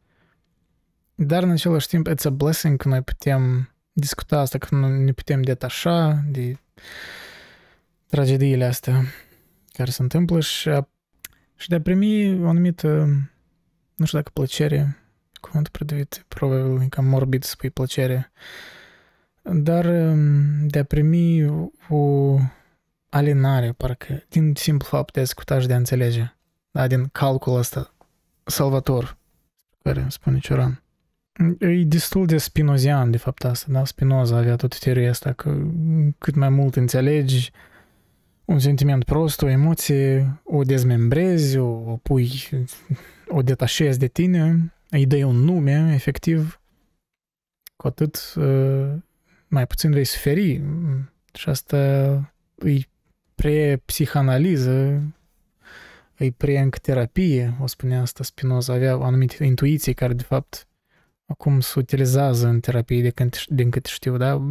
dar 1.15 1.43
în 1.43 1.49
același 1.49 1.87
timp 1.87 2.09
it's 2.09 2.23
a 2.23 2.29
blessing 2.29 2.77
că 2.77 2.87
noi 2.87 3.01
putem 3.01 3.72
discuta 3.93 4.39
asta, 4.39 4.57
că 4.57 4.75
nu 4.75 5.03
ne 5.03 5.11
putem 5.11 5.41
detașa 5.41 6.23
de 6.27 6.57
tragediile 8.07 8.65
astea 8.65 9.03
care 9.71 9.91
se 9.91 10.01
întâmplă 10.01 10.39
și, 10.39 10.69
a, 10.69 10.89
și 11.55 11.69
de 11.69 11.75
a 11.75 11.81
primi 11.81 12.43
o 12.43 12.47
anumită, 12.47 12.87
nu 13.95 14.05
știu 14.05 14.17
dacă 14.17 14.29
plăcere, 14.33 14.97
cuvântul 15.41 15.71
predivit, 15.71 16.25
probabil 16.27 16.81
e 16.81 16.87
cam 16.87 17.05
morbid 17.05 17.43
să 17.43 17.49
spui 17.49 17.69
plăcere, 17.69 18.31
dar 19.41 19.85
um, 19.85 20.67
de 20.67 20.79
a 20.79 20.83
primi 20.83 21.45
o 21.89 22.37
alinare, 23.09 23.71
parcă, 23.71 24.23
din 24.29 24.53
simplu 24.55 24.87
fapt 24.87 25.13
de 25.13 25.19
a 25.19 25.23
discuta 25.23 25.59
și 25.59 25.67
de 25.67 25.73
a 25.73 25.77
înțelege, 25.77 26.35
da, 26.71 26.87
din 26.87 27.05
calculul 27.05 27.59
ăsta 27.59 27.93
salvator, 28.43 29.17
care 29.83 30.05
spune 30.09 30.39
Cioran. 30.39 30.82
E 31.59 31.83
destul 31.83 32.25
de 32.25 32.37
spinozian, 32.37 33.11
de 33.11 33.17
fapt, 33.17 33.43
asta, 33.43 33.71
da? 33.71 33.85
Spinoza 33.85 34.37
avea 34.37 34.55
tot 34.55 34.79
teoria 34.79 35.09
asta, 35.09 35.31
că 35.33 35.57
cât 36.17 36.35
mai 36.35 36.49
mult 36.49 36.75
înțelegi 36.75 37.51
un 38.45 38.59
sentiment 38.59 39.03
prost, 39.03 39.41
o 39.41 39.47
emoție, 39.47 40.41
o 40.43 40.63
dezmembrezi, 40.63 41.57
o, 41.57 41.91
o 41.91 41.97
pui, 41.97 42.31
o 43.27 43.41
detașezi 43.41 43.99
de 43.99 44.07
tine, 44.07 44.73
îi 44.89 45.05
dai 45.05 45.23
un 45.23 45.35
nume, 45.35 45.91
efectiv, 45.93 46.61
cu 47.75 47.87
atât 47.87 48.33
uh, 48.35 48.93
mai 49.47 49.67
puțin 49.67 49.91
vei 49.91 50.05
suferi. 50.05 50.61
Și 51.33 51.49
asta 51.49 51.77
îi 52.55 52.89
pre-psihanaliză, 53.35 55.01
îi 56.17 56.31
pre-terapie, 56.31 57.53
o 57.61 57.67
spunea 57.67 58.01
asta 58.01 58.23
Spinoza, 58.23 58.73
avea 58.73 58.93
anumite 58.93 59.43
intuiții 59.43 59.93
care, 59.93 60.13
de 60.13 60.23
fapt, 60.23 60.67
acum 61.25 61.59
se 61.59 61.79
utilizează 61.79 62.47
în 62.47 62.59
terapie 62.59 63.01
de 63.01 63.09
când, 63.09 63.43
din 63.47 63.69
câte 63.69 63.89
știu, 63.89 64.17
da? 64.17 64.41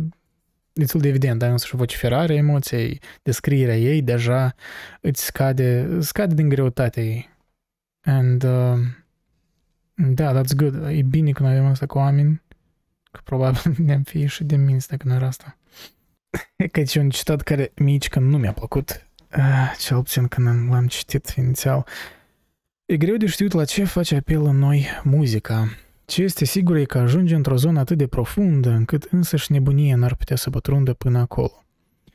Destul 0.72 1.00
de 1.00 1.08
evident, 1.08 1.38
dar 1.38 1.50
însă 1.50 1.66
și 1.66 1.76
vociferarea 1.76 2.36
emoției, 2.36 3.00
descrierea 3.22 3.76
ei 3.76 4.02
deja 4.02 4.54
îți 5.00 5.24
scade, 5.24 5.98
scade 6.00 6.34
din 6.34 6.48
greutatea 6.48 7.02
ei. 7.02 7.30
And, 8.04 8.42
uh, 8.42 8.78
da, 9.94 10.40
that's 10.40 10.56
good. 10.56 10.86
E 10.88 11.02
bine 11.02 11.30
că 11.30 11.42
noi 11.42 11.52
avem 11.52 11.66
asta 11.66 11.86
cu 11.86 11.98
oameni 11.98 12.42
Că 13.12 13.20
probabil 13.24 13.74
ne-am 13.86 14.02
fi 14.02 14.26
și 14.26 14.44
de 14.44 14.56
minți 14.56 14.88
dacă 14.88 15.08
nu 15.08 15.14
era 15.14 15.26
asta. 15.26 15.58
E 16.56 16.66
că 16.66 16.80
e 16.80 17.00
un 17.00 17.10
citat 17.10 17.40
care 17.40 17.72
mici 17.74 18.08
când 18.08 18.30
nu 18.30 18.38
mi-a 18.38 18.52
plăcut, 18.52 19.06
uh, 19.36 19.74
cel 19.78 19.96
puțin 19.96 20.28
când 20.28 20.70
l-am 20.70 20.86
citit 20.86 21.34
inițial. 21.36 21.86
E 22.84 22.96
greu 22.96 23.16
de 23.16 23.26
știut 23.26 23.52
la 23.52 23.64
ce 23.64 23.84
face 23.84 24.16
apel 24.16 24.44
în 24.44 24.58
noi 24.58 24.86
muzica. 25.04 25.68
Ce 26.12 26.22
este 26.22 26.44
sigur 26.44 26.76
e 26.76 26.84
că 26.84 26.98
ajunge 26.98 27.34
într-o 27.34 27.56
zonă 27.56 27.78
atât 27.78 27.98
de 27.98 28.06
profundă 28.06 28.70
încât 28.70 29.02
însăși 29.02 29.52
nebunia 29.52 29.96
n-ar 29.96 30.14
putea 30.14 30.36
să 30.36 30.50
pătrundă 30.50 30.94
până 30.94 31.18
acolo. 31.18 31.64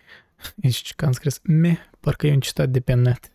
Aici 0.64 0.94
că 0.96 1.06
am 1.06 1.12
scris 1.12 1.40
me, 1.44 1.78
parcă 2.00 2.28
e 2.28 2.34
un 2.34 2.40
citat 2.40 2.70
de 2.70 2.80
pe 2.80 2.94
net. 2.94 3.32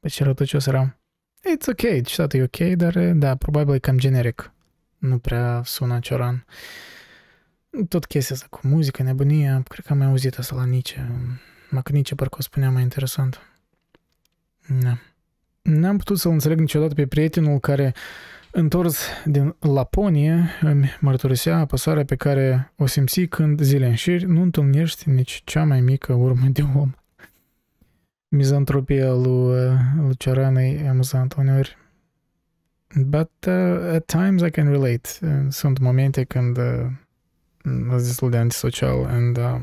Pe 0.00 0.08
ce 0.08 0.24
rătăcios 0.24 0.66
eram. 0.66 0.98
It's 1.38 1.66
ok, 1.68 2.06
citatul 2.06 2.40
e 2.40 2.42
ok, 2.42 2.76
dar 2.76 3.12
da, 3.12 3.36
probabil 3.36 3.74
e 3.74 3.78
cam 3.78 3.98
generic. 3.98 4.52
Nu 4.98 5.18
prea 5.18 5.62
sună 5.64 5.98
cioran. 5.98 6.46
Tot 7.88 8.04
chestia 8.04 8.34
asta 8.34 8.46
cu 8.50 8.66
muzică, 8.66 9.02
nebunia, 9.02 9.62
cred 9.68 9.84
că 9.84 9.92
am 9.92 9.98
mai 9.98 10.06
auzit 10.06 10.38
asta 10.38 10.54
la 10.56 10.64
Nice. 10.64 11.10
Mă 11.70 11.82
că 11.82 11.92
Nice 11.92 12.14
parcă 12.14 12.36
o 12.38 12.42
spunea 12.42 12.70
mai 12.70 12.82
interesant. 12.82 13.40
Da. 14.80 14.98
N-am 15.62 15.96
putut 15.96 16.18
să-l 16.18 16.32
înțeleg 16.32 16.58
niciodată 16.58 16.94
pe 16.94 17.06
prietenul 17.06 17.58
care, 17.58 17.94
întors 18.52 19.06
din 19.24 19.56
Laponie, 19.58 20.48
îmi 20.60 20.96
mărturisea 21.00 21.58
apăsarea 21.58 22.04
pe 22.04 22.16
care 22.16 22.72
o 22.76 22.86
simți 22.86 23.20
când 23.20 23.60
zile 23.60 23.86
în 23.86 23.94
șir 23.94 24.22
nu 24.22 24.42
întâlnești 24.42 25.08
nici 25.08 25.42
cea 25.44 25.64
mai 25.64 25.80
mică 25.80 26.12
urmă 26.12 26.46
de 26.46 26.62
om. 26.76 26.92
Mizantropia 28.28 29.12
lui, 29.12 29.76
lui 29.96 30.16
Cioran 30.16 30.56
e 30.56 30.88
amuzantă 30.88 31.36
uneori. 31.38 31.76
But 33.06 33.30
uh, 33.46 33.94
at 33.94 34.04
times 34.04 34.42
I 34.42 34.50
can 34.50 34.70
relate. 34.70 35.08
Sunt 35.48 35.78
momente 35.78 36.24
când 36.24 36.56
uh, 36.56 36.86
sunt 37.62 37.90
destul 37.90 38.30
de 38.30 38.36
antisocial 38.36 39.04
and 39.04 39.36
uh, 39.36 39.60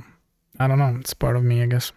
I 0.59 0.67
don't 0.67 0.75
know, 0.75 0.97
it's 0.97 1.13
part 1.17 1.35
of 1.35 1.43
me, 1.43 1.63
I 1.63 1.67
guess. 1.67 1.93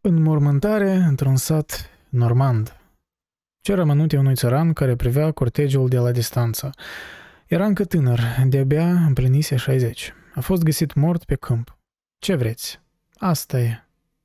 Înmormântare 0.00 0.92
într-un 0.92 1.36
sat 1.36 1.90
normand. 2.08 2.77
Ce 3.60 3.74
rămănute 3.74 4.16
unui 4.16 4.34
țăran 4.34 4.72
care 4.72 4.96
privea 4.96 5.30
cortegiul 5.30 5.88
de 5.88 5.98
la 5.98 6.12
distanță. 6.12 6.70
Era 7.46 7.66
încă 7.66 7.84
tânăr, 7.84 8.20
de-abia 8.46 8.90
împlinise 8.90 9.56
60. 9.56 10.12
A 10.34 10.40
fost 10.40 10.62
găsit 10.62 10.94
mort 10.94 11.24
pe 11.24 11.34
câmp. 11.34 11.78
Ce 12.18 12.34
vreți? 12.34 12.80
Asta 13.16 13.60
e. 13.60 13.84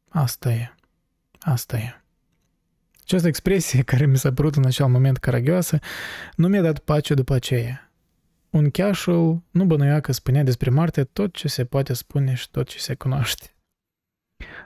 Asta 0.09 0.51
e. 0.51 0.75
Asta 1.39 1.77
e. 1.77 2.03
Această 3.01 3.27
expresie 3.27 3.81
care 3.91 4.05
mi 4.05 4.17
s-a 4.17 4.33
părut 4.33 4.55
în 4.55 4.65
acel 4.65 4.87
moment 4.87 5.17
caragioasă 5.17 5.79
nu 6.35 6.47
mi-a 6.47 6.61
dat 6.61 6.79
pace 6.79 7.13
după 7.13 7.33
aceea. 7.33 7.91
Un 8.49 8.69
cheașul 8.69 9.43
nu 9.51 9.65
bănuia 9.65 9.99
că 9.99 10.11
spunea 10.11 10.43
despre 10.43 10.69
Marte 10.69 11.03
tot 11.03 11.33
ce 11.33 11.47
se 11.47 11.65
poate 11.65 11.93
spune 11.93 12.33
și 12.33 12.49
tot 12.49 12.67
ce 12.67 12.79
se 12.79 12.95
cunoaște. 12.95 13.55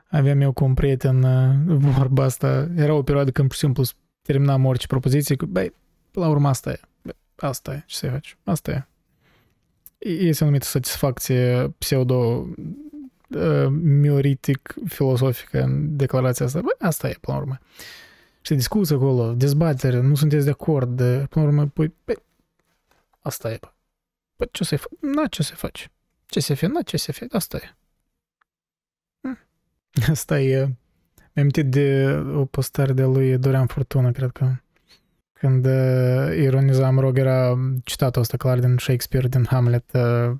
Aveam 0.09 0.41
eu 0.41 0.51
cu 0.51 0.63
un 0.63 0.73
prieten 0.73 1.23
uh, 1.23 1.75
vorba 1.77 2.23
asta, 2.23 2.69
era 2.75 2.93
o 2.93 3.03
perioadă 3.03 3.31
când 3.31 3.47
pur 3.47 3.55
și 3.55 3.63
simplu 3.63 3.83
terminam 4.27 4.65
orice 4.65 4.87
propoziție 4.87 5.35
cu, 5.35 5.45
băi, 5.45 5.73
la 6.11 6.27
urmă 6.27 6.47
asta 6.47 6.71
e, 6.71 6.79
asta 7.35 7.73
e, 7.73 7.83
ce 7.85 7.95
să 7.95 8.09
faci, 8.09 8.37
asta 8.43 8.71
e. 8.71 8.87
Este 9.97 10.43
o 10.43 10.45
anumită 10.45 10.65
satisfacție 10.65 11.73
pseudo 11.77 12.47
uh, 13.29 13.67
mioritic 13.69 14.73
filosofică 14.87 15.61
în 15.61 15.95
declarația 15.95 16.45
asta, 16.45 16.61
băi, 16.61 16.75
asta 16.79 17.09
e, 17.09 17.17
până 17.21 17.37
la 17.37 17.43
urmă. 17.43 17.59
Și 18.41 18.53
discuție 18.53 18.95
acolo, 18.95 19.33
dezbatere, 19.33 19.99
nu 19.99 20.15
sunteți 20.15 20.45
de 20.45 20.51
acord, 20.51 20.97
de, 20.97 21.25
până 21.29 21.45
la 21.45 21.51
urmă, 21.51 21.67
păi, 21.67 21.93
băi, 22.05 22.15
asta 23.21 23.51
e, 23.51 23.59
Păi 24.35 24.47
ce 24.51 24.63
să-i 24.63 24.77
faci? 24.77 24.91
Na, 24.99 25.27
ce 25.27 25.43
să 25.43 25.55
faci? 25.55 25.89
Ce 26.25 26.39
să 26.39 26.53
fie? 26.53 26.67
Na, 26.67 26.81
ce 26.81 26.97
să 26.97 27.11
fie? 27.11 27.27
Asta 27.31 27.57
e. 27.57 27.75
Hm. 29.21 29.37
Asta 30.11 30.41
e... 30.41 30.75
Mi-am 31.37 31.49
de 31.49 32.15
o 32.35 32.45
postare 32.45 32.93
de 32.93 33.03
lui 33.03 33.37
Dorian 33.37 33.67
Fortuna, 33.67 34.11
cred 34.11 34.31
că. 34.31 34.55
Când 35.33 35.65
uh, 35.65 36.37
ironiza, 36.37 36.89
mă 36.89 37.01
rog, 37.01 37.17
era 37.17 37.57
citatul 37.83 38.21
ăsta 38.21 38.37
clar 38.37 38.59
din 38.59 38.77
Shakespeare, 38.77 39.27
din 39.27 39.45
Hamlet, 39.45 39.91
uh, 39.93 40.31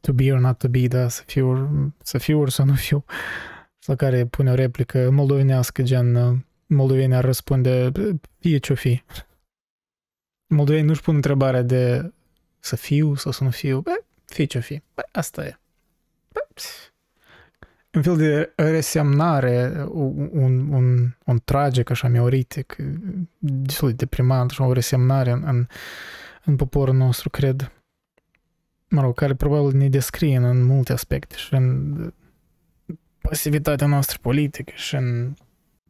to 0.00 0.12
be 0.12 0.32
or 0.32 0.38
not 0.38 0.58
to 0.58 0.68
be, 0.68 0.86
da, 0.86 1.08
să 1.08 1.22
fiu, 1.26 1.70
să 2.02 2.18
fiu 2.18 2.40
ori 2.40 2.52
să 2.52 2.62
nu 2.62 2.74
fiu. 2.74 3.04
La 3.84 3.94
care 3.94 4.26
pune 4.26 4.50
o 4.50 4.54
replică 4.54 5.10
moldovenească, 5.10 5.82
gen, 5.82 6.14
uh, 6.14 6.38
moldovenii 6.66 7.16
ar 7.16 7.24
răspunde, 7.24 7.92
fie 8.38 8.58
ce-o 8.58 8.74
fi. 8.74 9.02
Moldovenii 10.46 10.86
nu-și 10.86 11.02
pun 11.02 11.14
întrebarea 11.14 11.62
de 11.62 12.12
să 12.58 12.76
fiu 12.76 13.14
sau 13.14 13.32
să 13.32 13.44
nu 13.44 13.50
fiu, 13.50 13.80
bă, 13.80 14.02
fie 14.24 14.44
ce 14.44 14.58
fi. 14.58 14.82
Bă, 14.94 15.02
asta 15.12 15.44
e. 15.44 15.58
Bă, 16.32 16.40
un 17.94 18.02
fel 18.02 18.16
de 18.16 18.52
resemnare, 18.56 19.84
un, 19.88 20.72
un, 20.72 21.14
un 21.24 21.40
tragic, 21.44 21.90
așa, 21.90 22.08
meoritic, 22.08 22.76
destul 23.38 23.88
de 23.88 23.94
deprimant, 23.94 24.50
așa, 24.50 24.64
o 24.64 24.72
resemnare 24.72 25.30
în, 25.30 25.42
în, 25.46 25.66
în 26.44 26.56
poporul 26.56 26.94
nostru, 26.94 27.30
cred. 27.30 27.72
Mă 28.88 29.00
rog, 29.00 29.14
care 29.14 29.34
probabil 29.34 29.78
ne 29.78 29.88
descrie 29.88 30.36
în, 30.36 30.44
în 30.44 30.62
multe 30.62 30.92
aspecte 30.92 31.36
și 31.36 31.54
în 31.54 31.94
pasivitatea 33.20 33.86
noastră 33.86 34.18
politică 34.20 34.72
și 34.74 34.94
în 34.94 35.34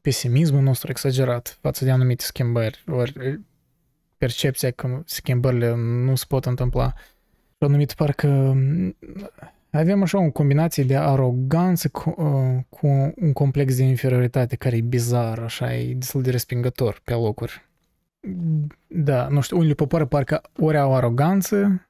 pesimismul 0.01 0.63
nostru 0.63 0.91
exagerat 0.91 1.59
față 1.61 1.85
de 1.85 1.91
anumite 1.91 2.25
schimbări, 2.25 2.85
ori 2.89 3.41
percepția 4.19 4.71
că 4.71 5.03
schimbările 5.05 5.75
nu 5.77 6.15
se 6.15 6.25
pot 6.29 6.47
întâmpla. 6.47 6.93
Și 7.49 7.57
anumit 7.59 7.93
parcă 7.93 8.27
mm, 8.29 8.97
avem 9.71 10.03
așa 10.03 10.19
o 10.19 10.31
combinație 10.31 10.85
de 10.85 10.97
aroganță 10.97 11.89
cu, 11.89 12.15
uh, 12.17 12.65
cu 12.69 12.87
un 13.17 13.33
complex 13.33 13.77
de 13.77 13.83
inferioritate 13.83 14.57
care 14.57 14.77
e 14.77 14.81
bizar, 14.81 15.39
așa, 15.39 15.75
e 15.75 15.95
destul 15.95 16.23
de 16.23 16.31
respingător 16.31 17.01
pe 17.05 17.15
locuri. 17.15 17.69
Da, 18.87 19.29
nu 19.29 19.41
știu, 19.41 19.57
unele 19.59 19.75
popoare 19.75 20.07
parcă 20.07 20.41
ori 20.59 20.79
au 20.79 20.95
aroganță, 20.95 21.89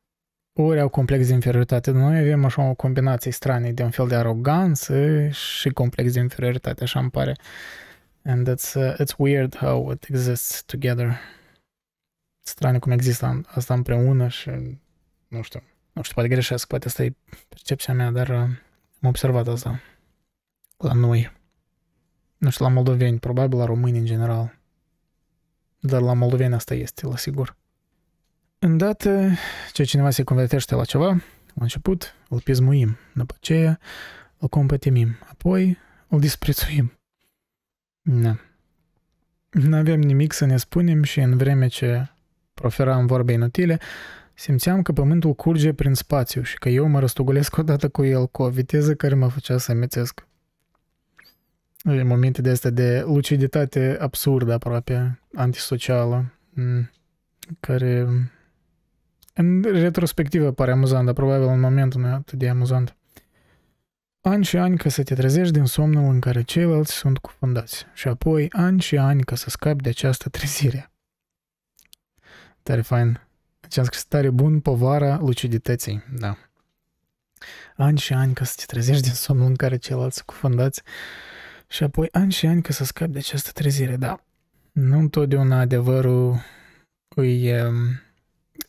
ori 0.53 0.81
au 0.81 0.89
complex 0.89 1.27
de 1.27 1.33
inferioritate. 1.33 1.91
Noi 1.91 2.19
avem 2.19 2.45
așa 2.45 2.69
o 2.69 2.75
combinație 2.75 3.31
stranie 3.31 3.73
de 3.73 3.83
un 3.83 3.91
fel 3.91 4.09
de 4.09 4.15
aroganță 4.15 5.29
și 5.29 5.69
complex 5.69 6.13
de 6.13 6.21
inferioritate, 6.21 6.83
așa 6.83 7.01
îmi 7.01 7.11
pare. 7.11 7.37
And 8.25 8.49
it's, 8.49 8.75
uh, 8.75 8.95
it's 9.01 9.17
weird 9.19 9.57
how 9.57 9.91
it 9.93 10.05
exists 10.09 10.63
together 10.63 11.19
strane 12.43 12.79
cum 12.79 12.93
există 12.93 13.41
asta 13.47 13.75
împreună 13.75 14.29
și 14.29 14.51
nu 15.29 15.43
știu, 15.43 15.63
nu 15.93 16.03
știu, 16.03 16.15
poate 16.15 16.29
greșesc, 16.29 16.67
poate 16.67 16.87
asta 16.87 17.05
e 17.05 17.15
percepția 17.49 17.95
mea, 17.95 18.11
dar 18.11 18.29
uh, 18.29 18.37
am 18.37 19.09
observat 19.09 19.49
asta 19.49 19.81
la 20.77 20.93
noi. 20.93 21.33
Nu 22.37 22.51
știu, 22.51 22.65
la 22.65 22.71
moldoveni, 22.71 23.19
probabil 23.19 23.59
la 23.59 23.65
români 23.65 23.99
în 23.99 24.05
general. 24.05 24.59
Dar 25.81 26.01
la 26.01 26.13
moldoveni 26.13 26.55
asta 26.55 26.75
este, 26.75 27.07
la 27.07 27.17
sigur. 27.17 27.57
Îndată 28.59 29.31
ce 29.73 29.83
cineva 29.83 30.11
se 30.11 30.23
convertește 30.23 30.75
la 30.75 30.85
ceva, 30.85 31.09
la 31.55 31.63
început 31.63 32.15
îl 32.29 32.41
pismuim, 32.41 32.97
după 33.15 33.35
aceea 33.37 33.79
îl 34.39 34.49
compătimim, 34.49 35.17
apoi 35.29 35.79
îl 36.09 36.21
disprețuim. 36.21 36.99
Nu. 38.01 38.39
Nu 39.51 39.77
avem 39.77 40.01
nimic 40.01 40.33
să 40.33 40.45
ne 40.45 40.57
spunem 40.57 41.03
și 41.03 41.21
în 41.21 41.37
vreme 41.37 41.67
ce 41.67 42.11
proferam 42.55 43.07
vorbe 43.07 43.33
inutile, 43.33 43.81
simțeam 44.41 44.83
că 44.83 44.93
pământul 44.93 45.35
curge 45.35 45.73
prin 45.73 45.95
spațiu 45.95 46.43
și 46.43 46.59
că 46.59 46.69
eu 46.69 46.87
mă 46.87 46.99
răstugulesc 46.99 47.57
odată 47.57 47.89
cu 47.89 48.05
el 48.05 48.27
cu 48.27 48.43
o 48.43 48.49
viteză 48.49 48.95
care 48.95 49.15
mă 49.15 49.29
făcea 49.29 49.59
să 49.59 49.71
amețesc. 49.71 50.27
În 51.83 52.07
momente 52.07 52.43
de 52.43 52.51
astea 52.51 52.71
de 52.71 53.03
luciditate 53.07 53.97
absurdă 54.01 54.53
aproape, 54.53 55.21
antisocială, 55.35 56.33
care 57.61 58.09
în 59.35 59.63
retrospectivă 59.63 60.53
pare 60.53 60.71
amuzant, 60.71 61.05
dar 61.05 61.15
probabil 61.15 61.47
în 61.47 61.61
momentul 61.61 62.01
nu 62.01 62.07
e 62.07 62.11
atât 62.11 62.39
de 62.39 62.49
amuzant. 62.49 62.97
Ani 64.21 64.45
și 64.45 64.57
ani 64.57 64.77
ca 64.77 64.89
să 64.89 65.03
te 65.03 65.15
trezești 65.15 65.53
din 65.53 65.65
somnul 65.65 66.13
în 66.13 66.21
care 66.21 66.43
ceilalți 66.43 66.93
sunt 66.93 67.19
cufundați 67.19 67.87
și 67.95 68.09
apoi 68.09 68.49
ani 68.53 68.81
și 68.81 68.99
ani 68.99 69.23
ca 69.23 69.35
să 69.35 69.51
scapi 69.51 69.83
de 69.83 69.89
această 69.89 70.29
trezire. 70.29 70.91
Tare 72.63 72.81
fain. 72.81 73.30
Deci 73.71 73.79
am 73.79 73.85
scris 73.85 74.05
tare 74.05 74.31
bun 74.31 74.61
povara 74.61 75.19
lucidității, 75.19 76.05
da. 76.19 76.37
Ani 77.77 77.99
și 77.99 78.13
ani 78.13 78.35
ca 78.35 78.45
să 78.45 78.55
te 78.57 78.65
trezești 78.67 79.03
din 79.03 79.13
somnul 79.13 79.47
în 79.47 79.55
care 79.55 79.77
ceilalți 79.77 80.25
cufundați 80.25 80.83
și 81.69 81.83
apoi 81.83 82.09
ani 82.13 82.33
și 82.33 82.47
ani 82.47 82.63
ca 82.63 82.73
să 82.73 82.85
scapi 82.85 83.13
de 83.13 83.19
această 83.19 83.51
trezire, 83.51 83.97
da. 83.97 84.25
Nu 84.73 84.99
întotdeauna 84.99 85.61
adevărul 85.61 86.41
îi, 87.09 87.47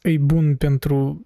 e 0.02 0.18
bun 0.20 0.56
pentru 0.56 1.24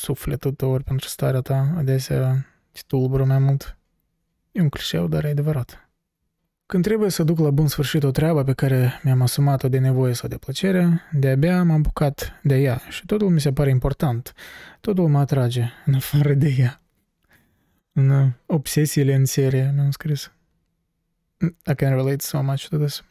sufletul 0.00 0.52
tău, 0.52 0.70
ori 0.70 0.84
pentru 0.84 1.08
starea 1.08 1.40
ta, 1.40 1.72
adesea 1.76 2.46
te 2.72 2.80
tulbură 2.86 3.24
mai 3.24 3.38
mult. 3.38 3.76
E 4.52 4.60
un 4.60 4.68
clișeu, 4.68 5.08
dar 5.08 5.24
e 5.24 5.28
adevărat. 5.28 5.87
Când 6.68 6.84
trebuie 6.84 7.10
să 7.10 7.22
duc 7.22 7.38
la 7.38 7.50
bun 7.50 7.68
sfârșit 7.68 8.02
o 8.02 8.10
treabă 8.10 8.44
pe 8.44 8.52
care 8.52 9.00
mi-am 9.02 9.22
asumat-o 9.22 9.68
de 9.68 9.78
nevoie 9.78 10.12
sau 10.12 10.28
de 10.28 10.36
plăcere, 10.36 11.00
de-abia 11.12 11.62
m-am 11.62 11.82
bucat 11.82 12.40
de 12.42 12.56
ea 12.56 12.80
și 12.88 13.06
totul 13.06 13.28
mi 13.28 13.40
se 13.40 13.52
pare 13.52 13.70
important. 13.70 14.34
Totul 14.80 15.08
mă 15.08 15.18
atrage, 15.18 15.64
în 15.84 15.94
afară 15.94 16.34
de 16.34 16.54
ea. 16.58 16.82
În 17.92 18.32
obsesiile 18.46 19.14
în 19.14 19.24
serie 19.24 19.72
mi-am 19.74 19.90
scris. 19.90 20.32
I 21.70 21.74
can 21.74 21.90
relate 21.90 22.24
so 22.24 22.42
much 22.42 22.68
to 22.68 22.76
this. 22.76 23.04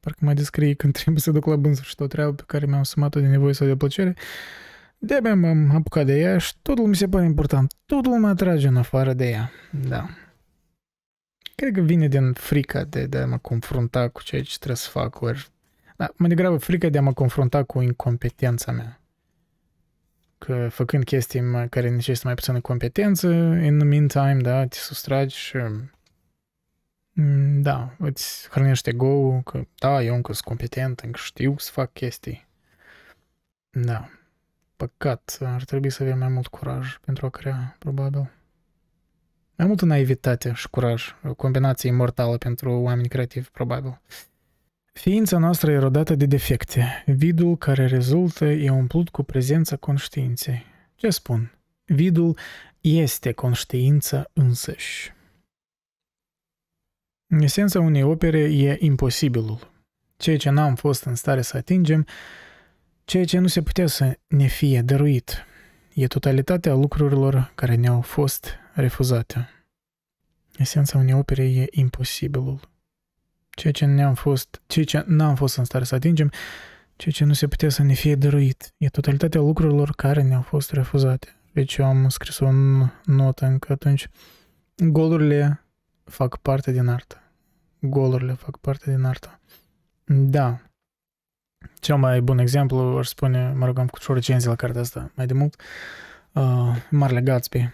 Parcă 0.00 0.24
mai 0.24 0.34
descrie 0.34 0.74
când 0.74 0.92
trebuie 0.92 1.20
să 1.20 1.30
duc 1.30 1.46
la 1.46 1.56
bun 1.56 1.74
sfârșit 1.74 2.00
o 2.00 2.06
treabă 2.06 2.32
pe 2.32 2.42
care 2.46 2.66
mi-am 2.66 2.80
asumat-o 2.80 3.20
de 3.20 3.26
nevoie 3.26 3.54
sau 3.54 3.66
de 3.66 3.76
plăcere. 3.76 4.14
De-abia 4.98 5.34
m-am 5.34 5.70
apucat 5.74 6.06
de 6.06 6.18
ea 6.18 6.38
și 6.38 6.52
totul 6.62 6.86
mi 6.86 6.96
se 6.96 7.08
pare 7.08 7.24
important. 7.24 7.72
Totul 7.86 8.18
mă 8.18 8.28
atrage 8.28 8.66
în 8.66 8.76
afară 8.76 9.12
de 9.12 9.28
ea. 9.28 9.50
Da. 9.88 10.08
Cred 11.60 11.74
că 11.74 11.80
vine 11.80 12.08
din 12.08 12.32
frica 12.32 12.84
de, 12.84 13.06
de 13.06 13.18
a 13.18 13.26
mă 13.26 13.38
confrunta 13.38 14.08
cu 14.08 14.22
ceea 14.22 14.42
ce 14.42 14.56
trebuie 14.56 14.76
să 14.76 14.88
fac, 14.90 15.20
ori... 15.20 15.50
Da, 15.96 16.08
mai 16.16 16.28
degrabă 16.28 16.56
frica 16.56 16.88
de 16.88 16.98
a 16.98 17.02
mă 17.02 17.12
confrunta 17.12 17.62
cu 17.62 17.80
incompetența 17.80 18.72
mea. 18.72 19.00
Că 20.38 20.68
făcând 20.70 21.04
chestii 21.04 21.68
care 21.68 21.90
necesită 21.90 22.26
mai 22.26 22.34
puțină 22.34 22.60
competență, 22.60 23.28
in 23.62 23.78
the 23.78 23.86
meantime, 23.86 24.40
da, 24.40 24.66
te 24.66 24.76
sustragi 24.76 25.36
și... 25.36 25.56
Mm, 27.12 27.62
da, 27.62 27.94
îți 27.98 28.48
hrănește 28.50 28.92
go 28.92 29.40
că 29.40 29.64
da, 29.78 30.02
eu 30.02 30.14
încă 30.14 30.32
sunt 30.32 30.44
competent, 30.44 31.00
încă 31.00 31.18
știu 31.22 31.54
să 31.58 31.70
fac 31.72 31.92
chestii. 31.92 32.46
Da. 33.70 34.08
Păcat, 34.76 35.38
ar 35.40 35.64
trebui 35.64 35.90
să 35.90 36.02
avem 36.02 36.18
mai 36.18 36.28
mult 36.28 36.46
curaj 36.46 36.98
pentru 36.98 37.26
a 37.26 37.28
crea, 37.28 37.76
probabil. 37.78 38.30
Mai 39.60 39.68
multă 39.68 39.84
naivitate 39.84 40.52
și 40.52 40.68
curaj, 40.70 41.14
o 41.24 41.34
combinație 41.34 41.88
imortală 41.88 42.36
pentru 42.36 42.72
oameni 42.72 43.08
creativi, 43.08 43.48
probabil. 43.48 44.00
Ființa 44.92 45.38
noastră 45.38 45.70
e 45.70 45.78
rodată 45.78 46.14
de 46.14 46.26
defecte. 46.26 47.02
Vidul 47.06 47.56
care 47.56 47.86
rezultă 47.86 48.44
e 48.44 48.70
umplut 48.70 49.08
cu 49.08 49.22
prezența 49.22 49.76
conștiinței. 49.76 50.64
Ce 50.94 51.10
spun? 51.10 51.58
Vidul 51.84 52.38
este 52.80 53.32
conștiința 53.32 54.30
însăși. 54.32 55.12
Esența 57.40 57.80
unei 57.80 58.02
opere 58.02 58.40
e 58.40 58.76
imposibilul. 58.78 59.72
Ceea 60.16 60.36
ce 60.36 60.50
n-am 60.50 60.74
fost 60.74 61.04
în 61.04 61.14
stare 61.14 61.42
să 61.42 61.56
atingem, 61.56 62.06
ceea 63.04 63.24
ce 63.24 63.38
nu 63.38 63.46
se 63.46 63.62
putea 63.62 63.86
să 63.86 64.18
ne 64.26 64.46
fie 64.46 64.82
dăruit, 64.82 65.44
e 65.94 66.06
totalitatea 66.06 66.74
lucrurilor 66.74 67.52
care 67.54 67.74
ne-au 67.74 68.00
fost 68.00 68.59
refuzate. 68.74 69.48
Esența 70.56 70.98
unei 70.98 71.14
opere 71.14 71.50
e 71.50 71.66
imposibilul. 71.70 72.60
Ceea 73.50 73.72
ce 73.72 73.84
ne-am 73.84 74.14
fost, 74.14 74.62
ceea 74.66 74.84
ce 74.84 75.04
n-am 75.06 75.34
fost 75.34 75.56
în 75.56 75.64
stare 75.64 75.84
să 75.84 75.94
atingem, 75.94 76.32
ceea 76.96 77.14
ce 77.14 77.24
nu 77.24 77.32
se 77.32 77.48
putea 77.48 77.68
să 77.68 77.82
ne 77.82 77.92
fie 77.92 78.14
dăruit. 78.14 78.74
E 78.76 78.88
totalitatea 78.88 79.40
lucrurilor 79.40 79.90
care 79.90 80.22
ne-au 80.22 80.42
fost 80.42 80.72
refuzate. 80.72 81.34
Deci 81.52 81.76
eu 81.76 81.86
am 81.86 82.08
scris 82.08 82.38
o 82.38 82.50
notă 83.04 83.46
încă 83.46 83.72
atunci. 83.72 84.08
Golurile 84.76 85.64
fac 86.04 86.36
parte 86.36 86.72
din 86.72 86.88
artă. 86.88 87.22
Golurile 87.80 88.32
fac 88.32 88.56
parte 88.56 88.90
din 88.90 89.04
artă. 89.04 89.40
Da. 90.04 90.60
Cel 91.80 91.96
mai 91.96 92.20
bun 92.20 92.38
exemplu, 92.38 92.78
aș 92.78 93.06
spune, 93.06 93.52
mă 93.52 93.66
rog, 93.66 93.78
am 93.78 93.84
făcut 93.84 94.00
și 94.00 94.10
o 94.10 94.14
recenzie 94.14 94.48
la 94.48 94.56
cartea 94.56 94.80
asta 94.80 95.10
mai 95.14 95.26
de 95.26 95.32
mult, 95.32 95.60
uh, 96.32 96.76
Marle 96.90 97.20
Gatsby, 97.20 97.70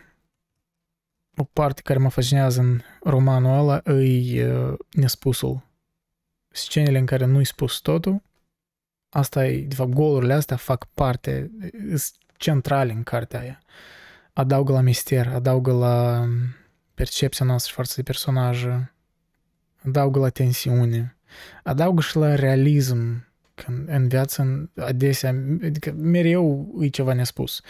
o 1.36 1.44
parte 1.44 1.82
care 1.82 1.98
mă 1.98 2.08
fascinează 2.08 2.60
în 2.60 2.80
romanul 3.02 3.58
ăla 3.58 3.92
e 4.02 4.52
uh, 4.52 4.74
nespusul. 4.90 5.64
Scenele 6.48 6.98
în 6.98 7.06
care 7.06 7.24
nu-i 7.24 7.44
spus 7.44 7.78
totul, 7.78 8.22
asta 9.08 9.46
e, 9.46 9.60
de 9.60 9.74
fapt, 9.74 9.90
golurile 9.90 10.32
astea 10.32 10.56
fac 10.56 10.84
parte, 10.84 11.50
sunt 11.88 12.12
centrale 12.36 12.92
în 12.92 13.02
cartea 13.02 13.40
aia. 13.40 13.62
Adaugă 14.32 14.72
la 14.72 14.80
mister, 14.80 15.26
adaugă 15.26 15.72
la 15.72 16.20
um, 16.20 16.30
percepția 16.94 17.46
noastră 17.46 17.72
față 17.76 17.92
de 17.96 18.02
personajă, 18.02 18.94
adaugă 19.84 20.18
la 20.18 20.28
tensiune, 20.28 21.16
adaugă 21.62 22.00
și 22.00 22.16
la 22.16 22.34
realism, 22.34 23.26
când 23.54 23.88
în 23.88 24.08
viață 24.08 24.70
adesea, 24.76 25.28
adică 25.62 25.92
mereu 25.92 26.74
e 26.80 26.88
ceva 26.88 27.12
nespus. 27.12 27.60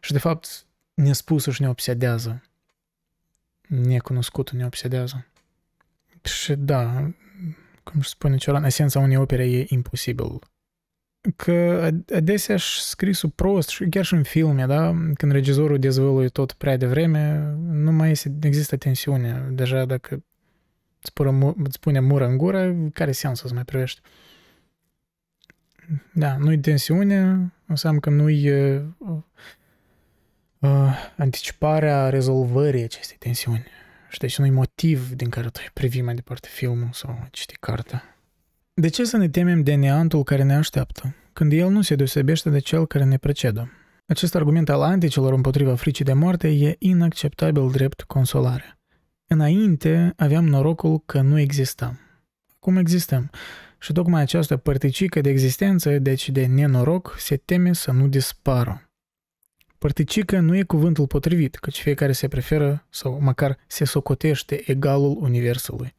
Și 0.00 0.12
de 0.12 0.18
fapt, 0.18 0.66
nespusul 0.94 1.52
și 1.52 1.62
ne 1.62 1.68
obsedează 1.68 2.42
necunoscutul 3.68 4.58
ne 4.58 4.64
obsedează. 4.64 5.26
Și 6.22 6.54
da, 6.54 7.10
cum 7.82 8.00
spune 8.00 8.36
Cioran, 8.36 8.64
esența 8.64 8.98
unei 8.98 9.16
opere 9.16 9.50
e 9.50 9.66
imposibil. 9.68 10.38
Că 11.36 11.88
adesea 12.14 12.56
și 12.56 12.80
scrisul 12.82 13.30
prost 13.30 13.68
și 13.68 13.86
chiar 13.88 14.04
și 14.04 14.14
în 14.14 14.22
filme, 14.22 14.66
da, 14.66 14.94
când 15.14 15.32
regizorul 15.32 15.78
dezvăluie 15.78 16.28
tot 16.28 16.52
prea 16.52 16.76
devreme, 16.76 17.54
nu 17.58 17.92
mai 17.92 18.10
este, 18.10 18.38
există 18.42 18.76
tensiune. 18.76 19.48
Deja 19.50 19.84
dacă 19.84 20.24
îți, 21.02 21.12
pură, 21.12 21.54
îți 21.64 21.80
pune 21.80 22.00
mură 22.00 22.26
în 22.26 22.36
gură, 22.36 22.74
care 22.92 23.12
sens 23.12 23.40
să 23.40 23.54
mai 23.54 23.64
privești? 23.64 24.00
Da, 26.12 26.36
nu-i 26.36 26.58
tensiune, 26.58 27.52
înseamnă 27.66 28.00
că 28.00 28.10
nu-i 28.10 28.50
uh, 28.50 28.82
uh, 28.98 29.18
anticiparea 31.16 32.08
rezolvării 32.08 32.82
acestei 32.82 33.16
tensiuni. 33.18 33.66
Și 34.08 34.18
deci 34.18 34.38
nu-i 34.38 34.50
motiv 34.50 35.10
din 35.10 35.28
care 35.28 35.48
tu 35.48 35.60
privi 35.72 36.00
mai 36.00 36.14
departe 36.14 36.48
filmul 36.50 36.88
sau 36.92 37.26
citi 37.30 37.56
cartea. 37.60 38.18
De 38.74 38.88
ce 38.88 39.04
să 39.04 39.16
ne 39.16 39.28
temem 39.28 39.62
de 39.62 39.74
neantul 39.74 40.22
care 40.22 40.42
ne 40.42 40.54
așteaptă, 40.54 41.14
când 41.32 41.52
el 41.52 41.68
nu 41.68 41.82
se 41.82 41.94
deosebește 41.94 42.50
de 42.50 42.58
cel 42.58 42.86
care 42.86 43.04
ne 43.04 43.16
precedă? 43.16 43.72
Acest 44.06 44.34
argument 44.34 44.68
al 44.68 44.82
anticilor 44.82 45.32
împotriva 45.32 45.74
fricii 45.74 46.04
de 46.04 46.12
moarte 46.12 46.48
e 46.48 46.76
inacceptabil 46.78 47.70
drept 47.70 48.02
consolare. 48.02 48.78
Înainte 49.26 50.12
aveam 50.16 50.44
norocul 50.44 51.02
că 51.06 51.20
nu 51.20 51.38
existam. 51.38 51.98
Acum 52.56 52.76
existăm. 52.76 53.30
Și 53.78 53.92
tocmai 53.92 54.20
această 54.20 54.56
părticică 54.56 55.20
de 55.20 55.30
existență, 55.30 55.98
deci 55.98 56.30
de 56.30 56.46
nenoroc, 56.46 57.16
se 57.18 57.36
teme 57.36 57.72
să 57.72 57.90
nu 57.90 58.06
dispară. 58.06 58.87
Părticică 59.78 60.38
nu 60.38 60.56
e 60.56 60.62
cuvântul 60.62 61.06
potrivit, 61.06 61.56
căci 61.56 61.80
fiecare 61.80 62.12
se 62.12 62.28
preferă 62.28 62.86
sau 62.90 63.20
măcar 63.20 63.58
se 63.66 63.84
socotește 63.84 64.70
egalul 64.70 65.16
universului. 65.20 65.94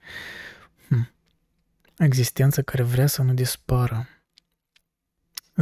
Hm. 0.88 1.12
Existența 1.98 2.62
care 2.62 2.84
vrea 2.84 3.08
să 3.08 3.22
nu 3.22 3.34
dispară. 3.34 4.08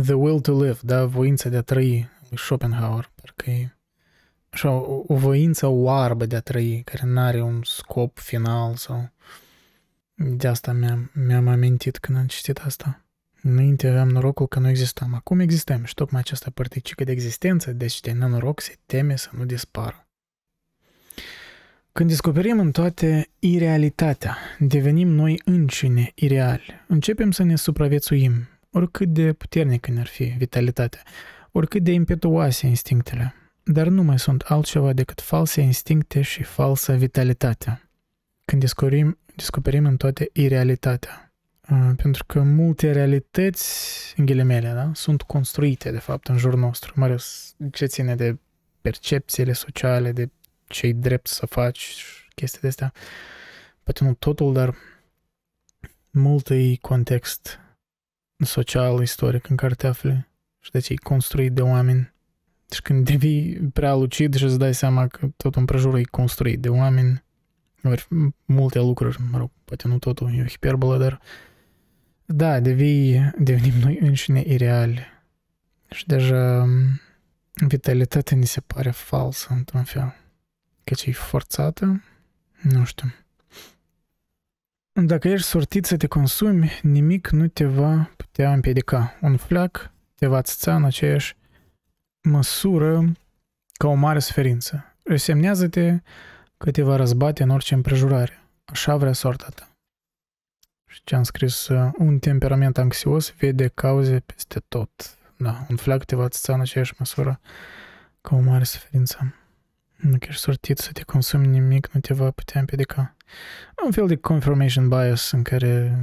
The 0.04 0.14
will 0.14 0.40
to 0.40 0.64
live, 0.64 0.80
da, 0.82 1.06
voința 1.06 1.50
de 1.50 1.58
a 1.58 1.62
trăi, 1.62 2.10
lui 2.30 2.38
Schopenhauer, 2.38 3.12
parcă 3.16 3.50
e 3.50 3.76
așa, 4.50 4.72
o, 4.72 5.04
o 5.08 5.16
voință 5.16 5.68
oarbă 5.68 6.26
de 6.26 6.36
a 6.36 6.40
trăi, 6.40 6.82
care 6.86 7.06
nu 7.06 7.20
are 7.20 7.42
un 7.42 7.62
scop 7.64 8.18
final 8.18 8.76
sau... 8.76 9.10
De 10.20 10.48
asta 10.48 10.72
mi-am, 10.72 11.12
mi-am 11.14 11.48
amintit 11.48 11.98
când 11.98 12.18
am 12.18 12.28
citit 12.28 12.58
asta. 12.58 13.07
Înainte 13.42 13.88
aveam 13.88 14.10
norocul 14.10 14.48
că 14.48 14.60
nu 14.60 14.70
existam. 14.70 15.14
Acum 15.14 15.40
existăm 15.40 15.84
și 15.84 15.94
tocmai 15.94 16.20
această 16.20 16.50
părticică 16.50 17.04
de 17.04 17.12
existență, 17.12 17.72
deci 17.72 18.00
de 18.00 18.12
nenoroc, 18.12 18.62
se 18.62 18.76
teme 18.86 19.16
să 19.16 19.30
nu 19.38 19.46
dispară. 19.46 20.08
Când 21.92 22.10
descoperim 22.10 22.60
în 22.60 22.72
toate 22.72 23.30
irealitatea, 23.40 24.38
devenim 24.60 25.08
noi 25.08 25.42
înșine 25.46 26.12
ireali, 26.16 26.84
începem 26.88 27.32
să 27.32 27.44
ne 27.44 27.56
supraviețuim, 27.56 28.48
oricât 28.72 29.10
de 29.10 29.34
puternică 29.34 29.92
ne-ar 29.92 30.08
fi 30.08 30.24
vitalitatea, 30.24 31.02
oricât 31.52 31.84
de 31.84 31.92
impetuoase 31.92 32.68
instinctele, 32.68 33.34
dar 33.64 33.88
nu 33.88 34.04
mai 34.04 34.20
sunt 34.20 34.42
altceva 34.42 34.94
decât 34.94 35.22
false 35.22 35.62
instincte 35.62 36.22
și 36.22 36.44
falsă 36.44 36.94
vitalitate. 36.94 37.90
Când 38.46 38.62
descoperim, 38.62 39.18
descoperim 39.36 39.86
în 39.86 39.98
toate 39.98 40.30
irealitatea, 40.34 41.27
pentru 41.96 42.24
că 42.26 42.42
multe 42.42 42.92
realități, 42.92 44.14
în 44.18 44.26
ghilimele, 44.26 44.72
da, 44.72 44.92
sunt 44.94 45.22
construite, 45.22 45.92
de 45.92 46.00
fapt, 46.00 46.28
în 46.28 46.38
jurul 46.38 46.60
nostru, 46.60 46.94
mai 46.96 47.08
ales 47.08 47.56
ce 47.72 47.86
ține 47.86 48.16
de 48.16 48.38
percepțiile 48.82 49.54
sociale, 49.54 50.12
de 50.12 50.30
ce 50.68 50.92
drept 50.92 51.28
să 51.28 51.46
faci, 51.46 52.04
chestii 52.36 52.62
de 52.62 52.68
astea. 52.68 52.94
Poate 53.84 54.04
nu 54.04 54.14
totul, 54.14 54.54
dar 54.54 54.76
mult 56.10 56.50
e 56.50 56.76
context 56.82 57.60
social, 58.38 59.02
istoric 59.02 59.50
în 59.50 59.56
care 59.56 59.74
te 59.74 59.88
afli 59.88 60.28
și 60.60 60.72
de 60.72 60.80
ce 60.80 60.94
e 60.94 60.96
construit 60.96 61.54
de 61.54 61.62
oameni. 61.62 62.14
Deci 62.68 62.82
când 62.82 63.06
devii 63.06 63.70
prea 63.74 63.94
lucid 63.94 64.36
și 64.36 64.44
îți 64.44 64.58
dai 64.58 64.74
seama 64.74 65.08
că 65.08 65.28
tot 65.38 65.56
împrejurul 65.56 66.00
e 66.00 66.04
construit 66.04 66.60
de 66.60 66.70
oameni, 66.70 67.24
ori 67.84 68.08
multe 68.46 68.80
lucruri, 68.80 69.18
mă 69.32 69.38
rog, 69.38 69.50
poate 69.66 69.88
nu 69.88 70.00
totul 70.00 70.34
e 70.36 70.42
o 70.42 70.46
hiperbolă, 70.46 70.98
dar 70.98 71.22
da, 72.30 72.60
devii, 72.60 73.32
devenim 73.38 73.74
noi 73.80 73.98
înșine 74.02 74.44
ireali. 74.46 75.06
Și 75.90 76.06
deja 76.06 76.66
vitalitatea 77.54 78.38
ni 78.38 78.46
se 78.46 78.62
pare 78.62 78.90
falsă, 78.90 79.48
într-un 79.50 79.84
fel. 79.84 80.16
Căci 80.84 81.06
e 81.06 81.12
forțată, 81.12 82.04
nu 82.62 82.84
știu. 82.84 83.14
Dacă 84.92 85.28
ești 85.28 85.48
sortit 85.48 85.86
să 85.86 85.98
te 85.98 86.08
consumi, 86.08 86.80
nimic 86.82 87.30
nu 87.30 87.48
te 87.48 87.66
va 87.66 88.12
putea 88.18 88.54
împiedica. 88.54 89.18
Un 89.22 89.38
flac 89.38 89.92
te 90.16 90.28
va 90.28 90.42
țăța 90.42 90.76
în 90.76 90.84
aceeași 90.84 91.36
măsură 92.22 93.12
ca 93.74 93.88
o 93.88 93.94
mare 93.94 94.20
suferință. 94.20 94.96
Resemnează-te 95.04 96.00
că 96.58 96.72
te 96.72 96.82
va 96.82 96.96
răzbate 96.96 97.44
în 97.44 97.50
orice 97.50 97.74
împrejurare. 97.74 98.44
Așa 98.66 98.96
vrea 98.96 99.14
sorta 99.14 99.48
ta. 99.56 99.67
Și 100.98 101.04
ce 101.04 101.16
am 101.16 101.24
scris, 101.24 101.68
uh, 101.68 101.92
un 101.98 102.20
temperament 102.20 102.78
anxios 102.78 103.34
vede 103.38 103.68
cauze 103.68 104.20
peste 104.26 104.62
tot. 104.68 105.18
Da, 105.36 105.66
un 105.70 105.76
flac 105.76 106.04
te 106.04 106.16
va 106.16 106.28
țăța 106.28 106.54
în 106.54 106.60
aceeași 106.60 106.94
măsură 106.98 107.40
ca 108.22 108.36
o 108.36 108.40
mare 108.40 108.64
suferință. 108.64 109.36
Dacă 110.04 110.26
ești 110.30 110.42
sortit 110.42 110.78
să 110.78 110.92
te 110.92 111.04
consumi 111.04 111.48
nimic, 111.48 111.90
nu 111.94 112.00
te 112.00 112.14
va 112.14 112.32
putea 112.32 112.60
împiedica. 112.60 113.16
Un 113.86 113.92
fel 113.92 114.08
de 114.08 114.16
confirmation 114.16 114.90
bias 114.90 115.32
în 115.32 115.44
care 115.44 116.00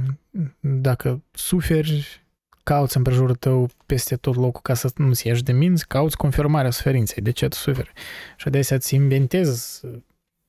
dacă 0.59 1.23
suferi, 1.31 2.23
cauți 2.63 2.97
împrejurul 2.97 3.35
tău 3.35 3.69
peste 3.85 4.15
tot 4.15 4.35
locul 4.35 4.61
ca 4.61 4.73
să 4.73 4.91
nu-ți 4.95 5.27
ieși 5.27 5.43
de 5.43 5.51
minți, 5.51 5.87
cauți 5.87 6.17
confirmarea 6.17 6.71
suferinței. 6.71 7.23
De 7.23 7.31
ce 7.31 7.47
tu 7.47 7.55
suferi? 7.55 7.91
Și 8.37 8.47
adesea 8.47 8.75
îți 8.75 8.95
inventezi 8.95 9.81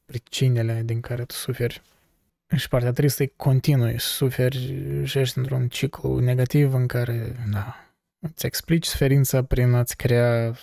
pricinele 0.04 0.82
din 0.84 1.00
care 1.00 1.24
tu 1.24 1.34
suferi. 1.34 1.82
Și 2.56 2.68
partea 2.68 2.92
tristă 2.92 3.22
e 3.22 3.32
continui, 3.36 4.00
suferi 4.00 4.84
și 5.04 5.18
ești 5.18 5.38
într-un 5.38 5.68
ciclu 5.68 6.18
negativ 6.18 6.74
în 6.74 6.86
care, 6.86 7.36
da, 7.52 7.76
îți 8.18 8.46
explici 8.46 8.84
suferința 8.84 9.44
prin 9.44 9.72
a-ți 9.72 9.96
crea 9.96 10.54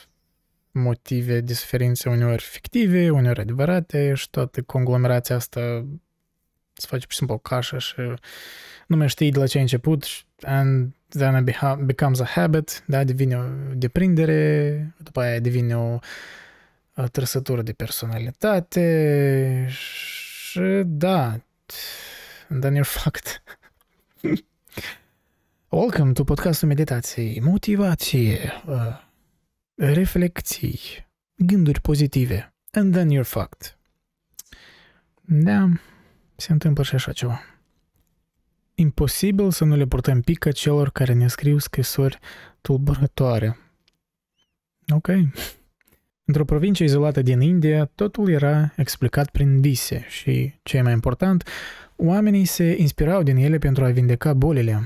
motive 0.71 1.39
de 1.41 1.53
suferință 1.53 2.09
uneori 2.09 2.41
fictive, 2.41 3.09
uneori 3.09 3.39
adevărate 3.39 4.13
și 4.13 4.29
toată 4.29 4.61
conglomerația 4.61 5.35
asta 5.35 5.85
îți 6.73 6.87
face 6.87 7.01
pur 7.01 7.11
și 7.11 7.17
simplu 7.17 7.35
o 7.35 7.37
cașă 7.37 7.77
și 7.77 8.01
nu 8.87 8.95
mai 8.95 9.09
știi 9.09 9.31
de 9.31 9.39
la 9.39 9.47
ce 9.47 9.57
ai 9.57 9.63
început 9.63 10.05
and 10.41 10.93
then 11.09 11.47
it 11.47 11.55
becomes 11.79 12.19
a 12.19 12.25
habit, 12.25 12.83
da, 12.87 13.03
devine 13.03 13.37
o 13.37 13.43
deprindere, 13.73 14.93
după 14.97 15.21
aia 15.21 15.39
devine 15.39 15.77
o, 15.77 15.99
o 16.95 17.07
trăsătură 17.11 17.61
de 17.61 17.73
personalitate 17.73 19.67
și 19.69 20.61
da, 20.85 21.39
then 22.61 22.75
you're 22.75 22.83
fucked. 22.83 23.41
Welcome 25.69 26.13
to 26.13 26.23
podcastul 26.23 26.67
meditației, 26.67 27.39
motivație, 27.39 28.51
uh, 28.67 28.99
reflecții, 29.75 30.79
gânduri 31.35 31.81
pozitive, 31.81 32.53
and 32.71 32.93
then 32.93 33.09
you're 33.09 33.27
fucked. 33.27 33.77
Da, 35.21 35.69
se 36.35 36.51
întâmplă 36.51 36.83
și 36.83 36.95
așa 36.95 37.11
ceva. 37.11 37.41
Imposibil 38.75 39.51
să 39.51 39.63
nu 39.63 39.75
le 39.75 39.85
purtăm 39.85 40.21
pică 40.21 40.51
celor 40.51 40.89
care 40.89 41.13
ne 41.13 41.27
scriu 41.27 41.57
scrisori 41.57 42.19
tulburătoare. 42.61 43.57
Ok. 44.93 45.07
Într-o 46.25 46.45
provincie 46.45 46.85
izolată 46.85 47.21
din 47.21 47.41
India, 47.41 47.85
totul 47.85 48.29
era 48.29 48.73
explicat 48.75 49.29
prin 49.29 49.61
vise 49.61 50.05
și, 50.07 50.53
ce 50.63 50.77
e 50.77 50.81
mai 50.81 50.93
important, 50.93 51.47
oamenii 51.95 52.45
se 52.45 52.75
inspirau 52.79 53.23
din 53.23 53.35
ele 53.35 53.57
pentru 53.57 53.83
a 53.83 53.89
vindeca 53.89 54.33
bolile. 54.33 54.81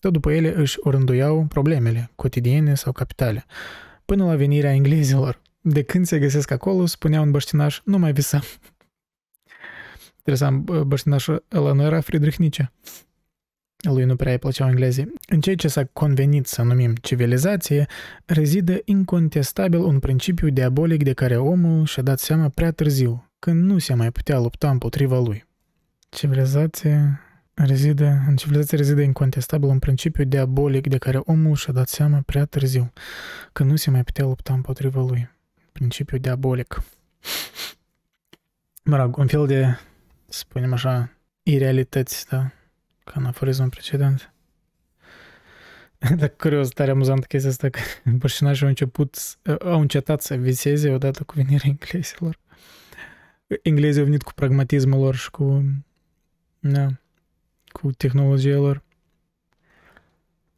Tot 0.00 0.12
după 0.12 0.32
ele 0.32 0.56
își 0.56 0.78
orânduiau 0.80 1.44
problemele, 1.48 2.10
cotidiene 2.16 2.74
sau 2.74 2.92
capitale, 2.92 3.44
până 4.04 4.24
la 4.24 4.36
venirea 4.36 4.72
englezilor. 4.72 5.40
De 5.60 5.82
când 5.82 6.06
se 6.06 6.18
găsesc 6.18 6.50
acolo, 6.50 6.86
spunea 6.86 7.20
un 7.20 7.30
băștinaș, 7.30 7.80
nu 7.84 7.98
mai 7.98 8.12
visam. 8.12 8.42
Interesant, 10.16 10.82
băștinașul 10.82 11.44
ăla 11.52 11.72
nu 11.72 11.82
era 11.82 12.00
Friedrich 12.00 12.36
Nietzsche. 12.36 12.72
Lui 13.80 14.04
nu 14.04 14.16
prea 14.16 14.32
îi 14.32 14.38
plăceau 14.38 14.68
englezii. 14.68 15.12
În 15.28 15.40
ceea 15.40 15.56
ce 15.56 15.68
s-a 15.68 15.84
convenit 15.84 16.46
să 16.46 16.62
numim 16.62 16.94
civilizație, 16.94 17.86
rezidă 18.24 18.78
incontestabil 18.84 19.80
un 19.80 19.98
principiu 19.98 20.48
diabolic 20.48 21.02
de 21.02 21.12
care 21.12 21.36
omul 21.36 21.86
și-a 21.86 22.02
dat 22.02 22.18
seama 22.18 22.48
prea 22.48 22.72
târziu, 22.72 23.30
când 23.38 23.64
nu 23.64 23.78
se 23.78 23.94
mai 23.94 24.10
putea 24.10 24.38
lupta 24.38 24.70
împotriva 24.70 25.18
lui. 25.18 25.48
Civilizație 26.08 27.20
rezidă, 27.54 28.22
în 28.28 28.36
civilizație 28.36 28.76
rezidă 28.76 29.00
incontestabil 29.00 29.68
un 29.68 29.78
principiu 29.78 30.24
diabolic 30.24 30.88
de 30.88 30.98
care 30.98 31.20
omul 31.24 31.54
și-a 31.54 31.72
dat 31.72 31.88
seama 31.88 32.22
prea 32.26 32.44
târziu, 32.44 32.92
că 33.52 33.62
nu 33.62 33.76
se 33.76 33.90
mai 33.90 34.04
putea 34.04 34.24
lupta 34.24 34.52
împotriva 34.52 35.00
lui. 35.00 35.30
Principiu 35.72 36.18
diabolic. 36.18 36.82
Mă 38.84 38.96
rog, 38.96 39.16
un 39.16 39.26
fel 39.26 39.46
de, 39.46 39.78
să 40.28 40.38
spunem 40.38 40.72
așa, 40.72 41.10
irealități, 41.42 42.26
da? 42.28 42.50
Ca 43.04 43.12
în 43.16 43.24
aforismul 43.24 43.68
precedent. 43.68 44.32
Dar 46.16 46.28
curios, 46.28 46.68
tare 46.68 46.90
amuzant 46.90 47.26
chestia 47.26 47.50
asta 47.50 47.68
că 47.68 47.80
bărșinașii 48.18 48.62
au 48.62 48.68
început, 48.68 49.16
au 49.60 49.80
încetat 49.80 50.22
să 50.22 50.34
viseze 50.34 50.90
odată 50.90 51.22
cu 51.24 51.34
venirea 51.36 51.70
englezilor. 51.70 52.38
Englezii 53.62 54.00
au 54.00 54.06
venit 54.06 54.22
cu 54.22 54.32
pragmatismul 54.34 55.00
lor 55.00 55.14
și 55.14 55.30
cu, 55.30 55.64
da, 56.58 56.86
cu 57.68 57.92
tehnologia 57.92 58.56
lor. 58.56 58.82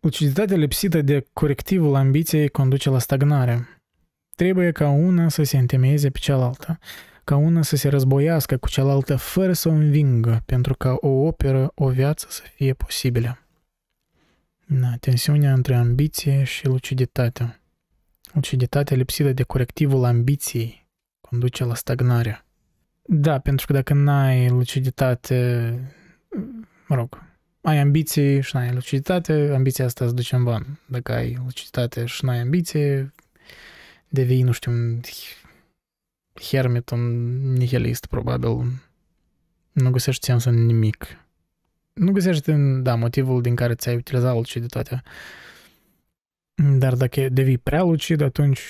Luciditatea 0.01 0.57
lipsită 0.57 1.03
de 1.03 1.27
corectivul 1.33 1.95
ambiției 1.95 2.49
conduce 2.49 2.91
la 2.91 2.99
stagnare. 2.99 3.83
Trebuie 4.35 4.73
ca 4.73 4.89
una 4.89 5.29
să 5.29 5.43
se 5.43 5.59
întemeieze 5.59 6.11
pe 6.11 6.19
cealaltă, 6.19 6.79
ca 7.33 7.39
una 7.39 7.63
să 7.63 7.77
se 7.77 7.89
războiască 7.89 8.57
cu 8.57 8.69
cealaltă 8.69 9.17
fără 9.17 9.53
să 9.53 9.69
o 9.69 9.73
învingă, 9.73 10.43
pentru 10.47 10.75
ca 10.75 10.97
o 11.01 11.09
operă, 11.09 11.73
o 11.75 11.89
viață 11.89 12.27
să 12.31 12.43
fie 12.55 12.73
posibilă. 12.73 13.39
Da, 14.67 14.97
tensiunea 15.01 15.53
între 15.53 15.75
ambiție 15.75 16.45
și 16.45 16.67
luciditate. 16.67 17.61
Luciditatea 18.33 18.97
lipsită 18.97 19.33
de 19.33 19.43
corectivul 19.43 20.05
ambiției 20.05 20.89
conduce 21.21 21.65
la 21.65 21.75
stagnare. 21.75 22.45
Da, 23.03 23.39
pentru 23.39 23.67
că 23.67 23.73
dacă 23.73 23.95
n-ai 23.95 24.49
luciditate, 24.49 25.75
mă 26.89 26.95
rog, 26.95 27.23
ai 27.61 27.79
ambiții 27.79 28.43
și 28.43 28.57
n-ai 28.57 28.73
luciditate, 28.73 29.51
ambiția 29.55 29.85
asta 29.85 30.05
îți 30.05 30.15
duce 30.15 30.35
în 30.35 30.45
ban. 30.45 30.81
Dacă 30.87 31.13
ai 31.13 31.39
luciditate 31.45 32.05
și 32.05 32.25
n-ai 32.25 32.39
ambiție, 32.39 33.13
devii, 34.09 34.43
nu 34.43 34.53
știu, 34.53 34.73
un 34.73 35.01
hermit, 36.41 36.91
un 36.91 37.37
nihilist, 37.53 38.07
probabil. 38.07 38.81
Nu 39.73 39.91
găsești 39.91 40.25
sens 40.25 40.45
în 40.45 40.67
nimic. 40.67 41.07
Nu 41.93 42.13
găsești, 42.13 42.53
da, 42.83 42.95
motivul 42.95 43.43
din 43.43 43.55
care 43.55 43.75
ți-ai 43.75 43.97
utilizat 43.97 44.35
luciditatea. 44.35 45.03
Dar 46.55 46.95
dacă 46.95 47.29
devii 47.29 47.59
prea 47.59 47.83
lucid, 47.83 48.21
atunci 48.21 48.61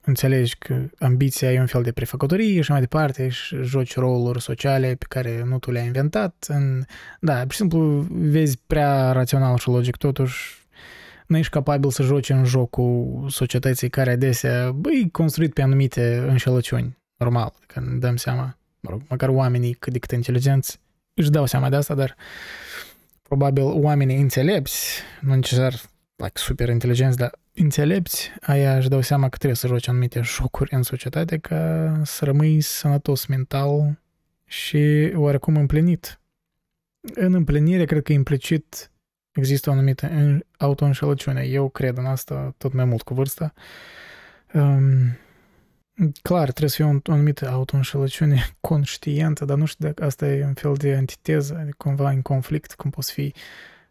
înțelegi 0.00 0.56
că 0.58 0.82
ambiția 0.98 1.52
e 1.52 1.60
un 1.60 1.66
fel 1.66 1.82
de 1.82 1.92
prefăcătorie 1.92 2.60
și 2.60 2.70
mai 2.70 2.80
departe 2.80 3.28
și 3.28 3.56
joci 3.62 3.94
roluri 3.94 4.42
sociale 4.42 4.94
pe 4.94 5.06
care 5.08 5.42
nu 5.44 5.58
tu 5.58 5.70
le-ai 5.70 5.86
inventat. 5.86 6.44
În, 6.48 6.84
da, 7.20 7.40
pur 7.40 7.50
și 7.50 7.56
simplu 7.56 8.06
vezi 8.10 8.58
prea 8.66 9.12
rațional 9.12 9.56
și 9.56 9.68
logic 9.68 9.96
totuși 9.96 10.57
nu 11.28 11.36
ești 11.36 11.52
capabil 11.52 11.90
să 11.90 12.02
joci 12.02 12.28
în 12.28 12.44
jocul 12.44 13.26
societății 13.30 13.90
care 13.90 14.10
adesea 14.10 14.74
e 14.90 15.08
construit 15.08 15.52
pe 15.52 15.62
anumite 15.62 16.16
înșelăciuni. 16.16 16.98
Normal, 17.16 17.52
că 17.66 17.80
ne 17.80 17.96
dăm 17.96 18.16
seama, 18.16 18.58
mă 18.80 18.90
rog, 18.90 19.02
măcar 19.08 19.28
oamenii 19.28 19.72
cât 19.72 19.92
de 19.92 19.98
cât 19.98 20.10
inteligenți 20.10 20.80
își 21.14 21.30
dau 21.30 21.46
seama 21.46 21.68
de 21.68 21.76
asta, 21.76 21.94
dar 21.94 22.16
probabil 23.22 23.62
oamenii 23.62 24.20
înțelepți, 24.20 25.00
nu 25.20 25.34
necesar 25.34 25.72
like, 26.16 26.38
super 26.38 26.68
inteligenți, 26.68 27.16
dar 27.16 27.30
înțelepți, 27.54 28.30
aia 28.40 28.76
își 28.76 28.88
dau 28.88 29.00
seama 29.00 29.28
că 29.28 29.36
trebuie 29.36 29.56
să 29.56 29.66
joci 29.66 29.88
anumite 29.88 30.20
jocuri 30.20 30.74
în 30.74 30.82
societate 30.82 31.38
ca 31.38 32.00
să 32.04 32.24
rămâi 32.24 32.60
sănătos 32.60 33.26
mental 33.26 34.00
și 34.44 35.12
oarecum 35.14 35.56
împlinit. 35.56 36.20
În 37.14 37.34
împlinire, 37.34 37.84
cred 37.84 38.02
că 38.02 38.12
implicit 38.12 38.90
există 39.38 39.70
o 39.70 39.72
anumită 39.72 40.10
auto-înșelăciune. 40.56 41.42
Eu 41.42 41.68
cred 41.68 41.96
în 41.96 42.06
asta 42.06 42.54
tot 42.56 42.72
mai 42.72 42.84
mult 42.84 43.02
cu 43.02 43.14
vârsta. 43.14 43.52
Um, 44.52 45.18
clar, 46.22 46.42
trebuie 46.42 46.70
să 46.70 46.76
fie 46.76 46.84
o, 46.84 47.10
o 47.10 47.12
anumită 47.12 47.48
auto-înșelăciune 47.48 48.48
conștientă, 48.70 49.44
dar 49.44 49.56
nu 49.56 49.64
știu 49.64 49.86
dacă 49.86 50.04
asta 50.04 50.26
e 50.26 50.44
un 50.44 50.54
fel 50.54 50.74
de 50.74 50.94
antiteză, 50.94 51.68
cumva 51.76 52.10
în 52.10 52.22
conflict, 52.22 52.74
cum 52.74 52.90
poți 52.90 53.12
fi, 53.12 53.34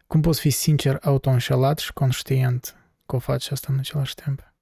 cum 0.06 0.20
poți 0.20 0.40
fi 0.40 0.50
sincer 0.50 0.98
auto-înșelat 1.02 1.78
și 1.78 1.92
conștient 1.92 2.76
că 3.06 3.16
o 3.16 3.18
faci 3.18 3.50
asta 3.50 3.72
în 3.72 3.78
același 3.78 4.14
timp. 4.14 4.52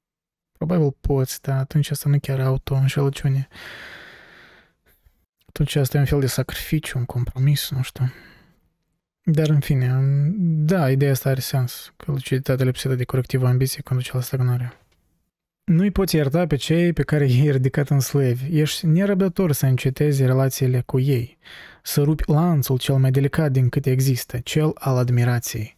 Probabil 0.52 0.96
poți, 1.00 1.42
dar 1.42 1.58
atunci 1.58 1.90
asta 1.90 2.08
nu 2.08 2.18
chiar 2.18 2.40
auto-înșelăciune. 2.40 3.48
Atunci 5.46 5.74
asta 5.76 5.96
e 5.96 6.00
un 6.00 6.06
fel 6.06 6.20
de 6.20 6.26
sacrificiu, 6.26 6.98
un 6.98 7.04
compromis, 7.04 7.70
nu 7.70 7.82
știu. 7.82 8.12
Dar 9.30 9.48
în 9.48 9.60
fine, 9.60 10.00
da, 10.64 10.90
ideea 10.90 11.10
asta 11.10 11.28
are 11.28 11.40
sens, 11.40 11.92
că 11.96 12.10
luciditatea 12.10 12.64
lipsită 12.64 12.94
de 12.94 13.04
corectivă 13.04 13.46
ambiție 13.46 13.82
conduce 13.82 14.10
la 14.12 14.20
stagnare. 14.20 14.72
Nu-i 15.64 15.90
poți 15.90 16.16
ierta 16.16 16.46
pe 16.46 16.56
cei 16.56 16.92
pe 16.92 17.02
care 17.02 17.26
i-ai 17.26 17.50
ridicat 17.50 17.88
în 17.88 18.00
slăvi. 18.00 18.60
Ești 18.60 18.86
nerăbdător 18.86 19.52
să 19.52 19.66
încetezi 19.66 20.24
relațiile 20.24 20.80
cu 20.80 20.98
ei, 20.98 21.38
să 21.82 22.02
rupi 22.02 22.30
lanțul 22.30 22.78
cel 22.78 22.94
mai 22.94 23.10
delicat 23.10 23.52
din 23.52 23.68
câte 23.68 23.90
există, 23.90 24.38
cel 24.38 24.70
al 24.74 24.96
admirației. 24.96 25.76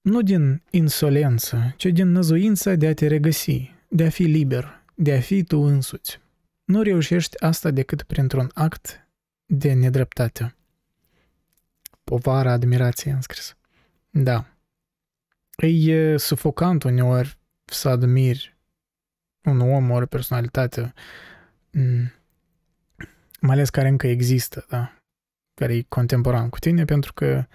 Nu 0.00 0.22
din 0.22 0.62
insolență, 0.70 1.74
ci 1.76 1.86
din 1.86 2.10
năzuința 2.10 2.74
de 2.74 2.86
a 2.86 2.94
te 2.94 3.06
regăsi, 3.06 3.74
de 3.88 4.04
a 4.04 4.10
fi 4.10 4.22
liber, 4.22 4.82
de 4.94 5.12
a 5.12 5.20
fi 5.20 5.44
tu 5.44 5.58
însuți. 5.58 6.20
Nu 6.64 6.82
reușești 6.82 7.42
asta 7.42 7.70
decât 7.70 8.02
printr-un 8.02 8.50
act 8.54 9.08
de 9.46 9.72
nedreptate. 9.72 10.54
Povara 12.10 12.52
admirației 12.52 13.14
înscris. 13.14 13.56
Da. 14.10 14.46
E 15.56 16.16
sufocant 16.16 16.82
uneori 16.82 17.38
să 17.64 17.88
admiri 17.88 18.56
un 19.44 19.60
om, 19.60 19.90
o 19.90 20.06
personalitate, 20.06 20.92
mm, 21.70 22.12
mai 23.40 23.54
ales 23.54 23.70
care 23.70 23.88
încă 23.88 24.06
există, 24.06 24.66
da? 24.68 24.94
care 25.54 25.74
e 25.74 25.84
contemporan 25.88 26.48
cu 26.48 26.58
tine, 26.58 26.84
pentru 26.84 27.12
că 27.12 27.46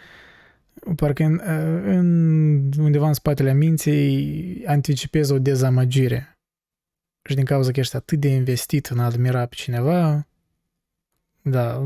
parcă 0.95 1.23
în, 1.23 1.41
în 1.85 2.71
undeva 2.77 3.07
în 3.07 3.13
spatele 3.13 3.53
minții 3.53 4.63
anticipezi 4.65 5.31
o 5.31 5.39
dezamăgire. 5.39 6.37
Și 7.29 7.35
din 7.35 7.45
cauza 7.45 7.71
că 7.71 7.79
ești 7.79 7.95
atât 7.95 8.19
de 8.19 8.27
investit 8.27 8.85
în 8.85 8.99
a 8.99 9.05
admira 9.05 9.45
pe 9.45 9.55
cineva, 9.55 10.27
da, 11.41 11.81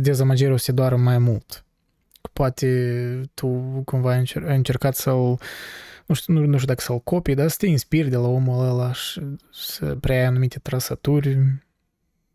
dezamăgirea 0.00 0.52
o 0.52 0.56
să 0.56 0.64
te 0.64 0.72
doară 0.72 0.96
mai 0.96 1.18
mult. 1.18 1.64
Poate 2.42 3.20
tu 3.34 3.48
cumva 3.84 4.12
ai 4.12 4.56
încercat 4.56 4.94
să-l 4.94 5.38
nu 6.06 6.14
știu, 6.14 6.32
nu, 6.32 6.40
nu 6.40 6.54
știu 6.54 6.66
dacă 6.66 6.80
să-l 6.80 6.98
copii, 6.98 7.34
dar 7.34 7.48
să 7.48 7.56
te 7.58 7.66
inspiri 7.66 8.08
de 8.08 8.16
la 8.16 8.28
omul 8.28 8.68
ăla 8.68 8.92
și 8.92 9.20
să 9.52 9.96
preia 10.00 10.26
anumite 10.26 10.58
trăsături 10.58 11.38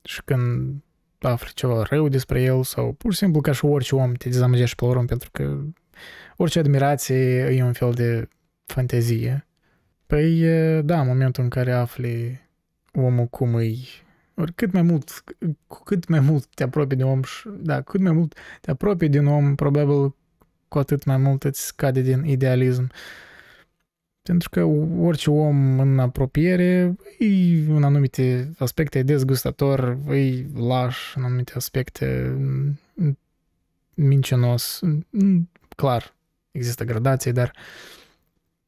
și 0.03 0.21
când 0.23 0.73
afli 1.19 1.51
ceva 1.53 1.83
rău 1.89 2.07
despre 2.07 2.41
el 2.41 2.63
sau 2.63 2.93
pur 2.93 3.11
și 3.11 3.17
simplu 3.17 3.41
ca 3.41 3.51
și 3.51 3.65
orice 3.65 3.95
om 3.95 4.13
te 4.13 4.29
dezamăgești 4.29 4.75
pe 4.75 4.85
la 4.85 5.05
pentru 5.05 5.29
că 5.31 5.57
orice 6.37 6.59
admirație 6.59 7.39
e 7.55 7.63
un 7.63 7.73
fel 7.73 7.93
de 7.93 8.29
fantezie. 8.65 9.47
Păi, 10.05 10.41
da, 10.81 11.01
în 11.01 11.07
momentul 11.07 11.43
în 11.43 11.49
care 11.49 11.71
afli 11.71 12.41
omul 12.93 13.25
cum 13.25 13.55
îi 13.55 13.87
ori 14.38 14.53
cât 14.53 14.71
mai 14.71 14.81
mult, 14.81 15.23
cu 15.67 15.83
cât 15.83 16.07
mai 16.07 16.19
mult 16.19 16.45
te 16.45 16.63
apropii 16.63 16.97
de 16.97 17.03
om 17.03 17.23
și, 17.23 17.49
da, 17.59 17.81
cât 17.81 18.01
mai 18.01 18.11
mult 18.11 18.38
te 18.61 18.71
apropii 18.71 19.09
din 19.09 19.25
om, 19.25 19.55
probabil 19.55 20.15
cu 20.67 20.77
atât 20.77 21.03
mai 21.03 21.17
mult 21.17 21.43
îți 21.43 21.65
scade 21.65 22.01
din 22.01 22.23
idealism. 22.23 22.91
Pentru 24.21 24.49
că 24.49 24.63
orice 24.99 25.29
om 25.29 25.79
în 25.79 25.99
apropiere 25.99 26.95
e 27.19 27.25
în 27.67 27.83
anumite 27.83 28.51
aspecte 28.57 29.03
dezgustător, 29.03 29.97
e 30.09 30.45
laș 30.55 31.15
în 31.15 31.23
anumite 31.23 31.51
aspecte 31.55 32.38
mincinos. 33.93 34.81
Clar, 35.75 36.15
există 36.51 36.83
gradații, 36.83 37.31
dar 37.31 37.53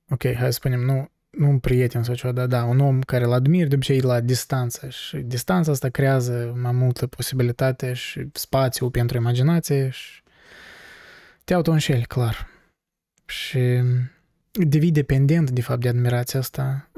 ok, 0.09 0.23
hai 0.23 0.45
să 0.45 0.51
spunem, 0.51 0.79
nu, 0.79 1.09
nu 1.29 1.49
un 1.49 1.59
prieten 1.59 2.03
sau 2.03 2.15
ceva, 2.15 2.33
dar 2.33 2.47
da, 2.47 2.63
un 2.63 2.79
om 2.79 3.01
care 3.01 3.23
îl 3.23 3.33
admir 3.33 3.67
de 3.67 3.75
obicei 3.75 3.99
la 3.99 4.19
distanță 4.19 4.89
și 4.89 5.17
distanța 5.17 5.71
asta 5.71 5.89
creează 5.89 6.57
mai 6.61 6.71
multă 6.71 7.07
posibilitate 7.07 7.93
și 7.93 8.27
spațiu 8.33 8.89
pentru 8.89 9.17
imaginație 9.17 9.89
și 9.89 10.21
te 11.43 11.53
autoînșeli, 11.53 12.03
clar. 12.03 12.47
Și 13.25 13.81
devii 14.51 14.91
dependent, 14.91 15.49
de 15.51 15.61
fapt, 15.61 15.81
de 15.81 15.87
admirația 15.87 16.39
asta. 16.39 16.89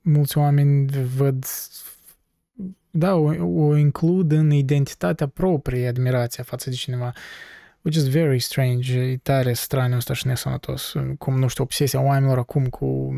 Mulți 0.00 0.38
oameni 0.38 0.86
văd, 1.16 1.44
da, 2.90 3.14
o, 3.14 3.32
o 3.64 3.76
includ 3.76 4.32
în 4.32 4.50
identitatea 4.50 5.26
proprie 5.26 5.88
admirația 5.88 6.44
față 6.44 6.70
de 6.70 6.76
cineva. 6.76 7.12
Which 7.82 7.96
is 7.96 8.08
very 8.08 8.38
strange, 8.38 8.98
e 8.98 9.16
tare 9.16 9.52
straniu 9.52 9.96
ăsta 9.96 10.12
și 10.14 10.26
nesănătos. 10.26 10.94
Cum, 11.18 11.38
nu 11.38 11.48
știu, 11.48 11.64
obsesia 11.64 12.00
oamenilor 12.00 12.38
acum 12.38 12.66
cu 12.66 13.14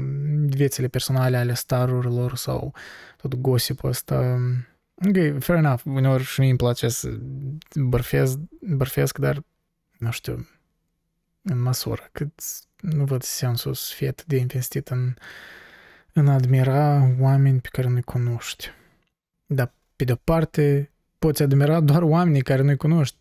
viețile 0.47 0.89
personale 0.89 1.37
ale 1.37 1.55
starurilor 1.55 2.37
sau 2.37 2.75
tot 3.17 3.35
gossip 3.35 3.85
ăsta. 3.85 4.39
Ok, 5.07 5.43
fair 5.43 5.59
enough, 5.59 5.81
uneori 5.85 6.23
și 6.23 6.41
mie 6.41 6.49
îmi 6.49 6.59
place 6.59 6.89
să 6.89 7.19
bărfesc, 7.75 8.39
bărfesc, 8.61 9.19
dar, 9.19 9.43
nu 9.99 10.11
știu, 10.11 10.49
în 11.43 11.61
măsură 11.63 12.09
cât 12.13 12.33
nu 12.81 13.05
văd 13.05 13.23
sensul 13.23 13.75
să 13.75 13.93
fie 13.95 14.09
atât 14.09 14.27
de 14.27 14.37
investit 14.37 14.89
în, 14.89 15.15
în 16.13 16.29
a 16.29 16.33
admira 16.33 17.11
oameni 17.19 17.61
pe 17.61 17.69
care 17.73 17.89
nu-i 17.89 18.03
cunoști. 18.03 18.71
Dar, 19.47 19.73
pe 19.97 20.05
de-o 20.05 20.17
parte, 20.17 20.91
poți 21.21 21.43
admira 21.43 21.81
doar 21.81 22.03
oamenii 22.03 22.43
care 22.43 22.63
nu-i 22.63 22.77
cunoști, 22.77 23.17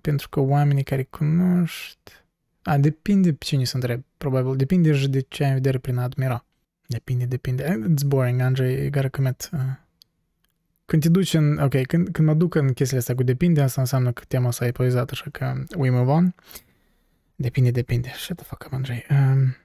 pentru 0.00 0.28
că 0.28 0.40
oamenii 0.40 0.82
care 0.82 1.02
cunoști... 1.02 2.12
A, 2.62 2.78
depinde 2.78 3.32
pe 3.32 3.44
cine 3.44 3.64
se 3.64 3.76
întreb, 3.76 4.02
probabil. 4.16 4.56
Depinde 4.56 4.92
și 4.92 5.08
de 5.08 5.20
ce 5.20 5.42
ai 5.42 5.48
în 5.48 5.54
vedere 5.54 5.78
prin 5.78 5.98
a 5.98 6.02
admira. 6.02 6.44
Depinde, 6.86 7.24
depinde. 7.24 7.80
It's 7.94 8.06
boring, 8.06 8.40
Andrei, 8.40 8.76
you 8.76 8.90
gotta 8.90 9.08
commit. 9.08 9.50
Uh. 9.52 9.60
Când 10.84 11.02
te 11.02 11.08
duci 11.08 11.34
în... 11.34 11.58
Ok, 11.58 11.82
când, 11.82 12.08
când 12.08 12.28
mă 12.28 12.34
duc 12.34 12.54
în 12.54 12.72
chestiile 12.72 12.98
astea 13.00 13.14
cu 13.14 13.22
depinde, 13.22 13.62
asta 13.62 13.80
înseamnă 13.80 14.12
că 14.12 14.22
tema 14.28 14.50
s-a 14.50 14.66
epuizat, 14.66 15.10
așa 15.10 15.30
că 15.32 15.54
we 15.76 15.90
move 15.90 16.10
on. 16.10 16.34
Depinde, 17.34 17.70
depinde. 17.70 18.12
Shut 18.14 18.36
the 18.36 18.44
fuck 18.44 18.64
up, 18.66 18.72
Andrei. 18.72 19.06
Um, 19.10 19.56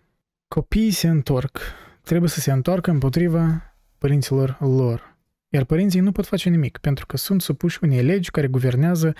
copiii 0.47 0.91
se 0.91 1.07
întorc. 1.07 1.59
Trebuie 2.03 2.29
să 2.29 2.39
se 2.39 2.51
întoarcă 2.51 2.91
împotriva 2.91 3.73
părinților 3.97 4.57
lor. 4.59 5.10
Iar 5.53 5.63
părinții 5.63 5.99
nu 5.99 6.11
pot 6.11 6.25
face 6.25 6.49
nimic, 6.49 6.77
pentru 6.77 7.05
că 7.05 7.17
sunt 7.17 7.41
supuși 7.41 7.79
unei 7.81 8.03
legi 8.03 8.31
care 8.31 8.47
guvernează 8.47 9.15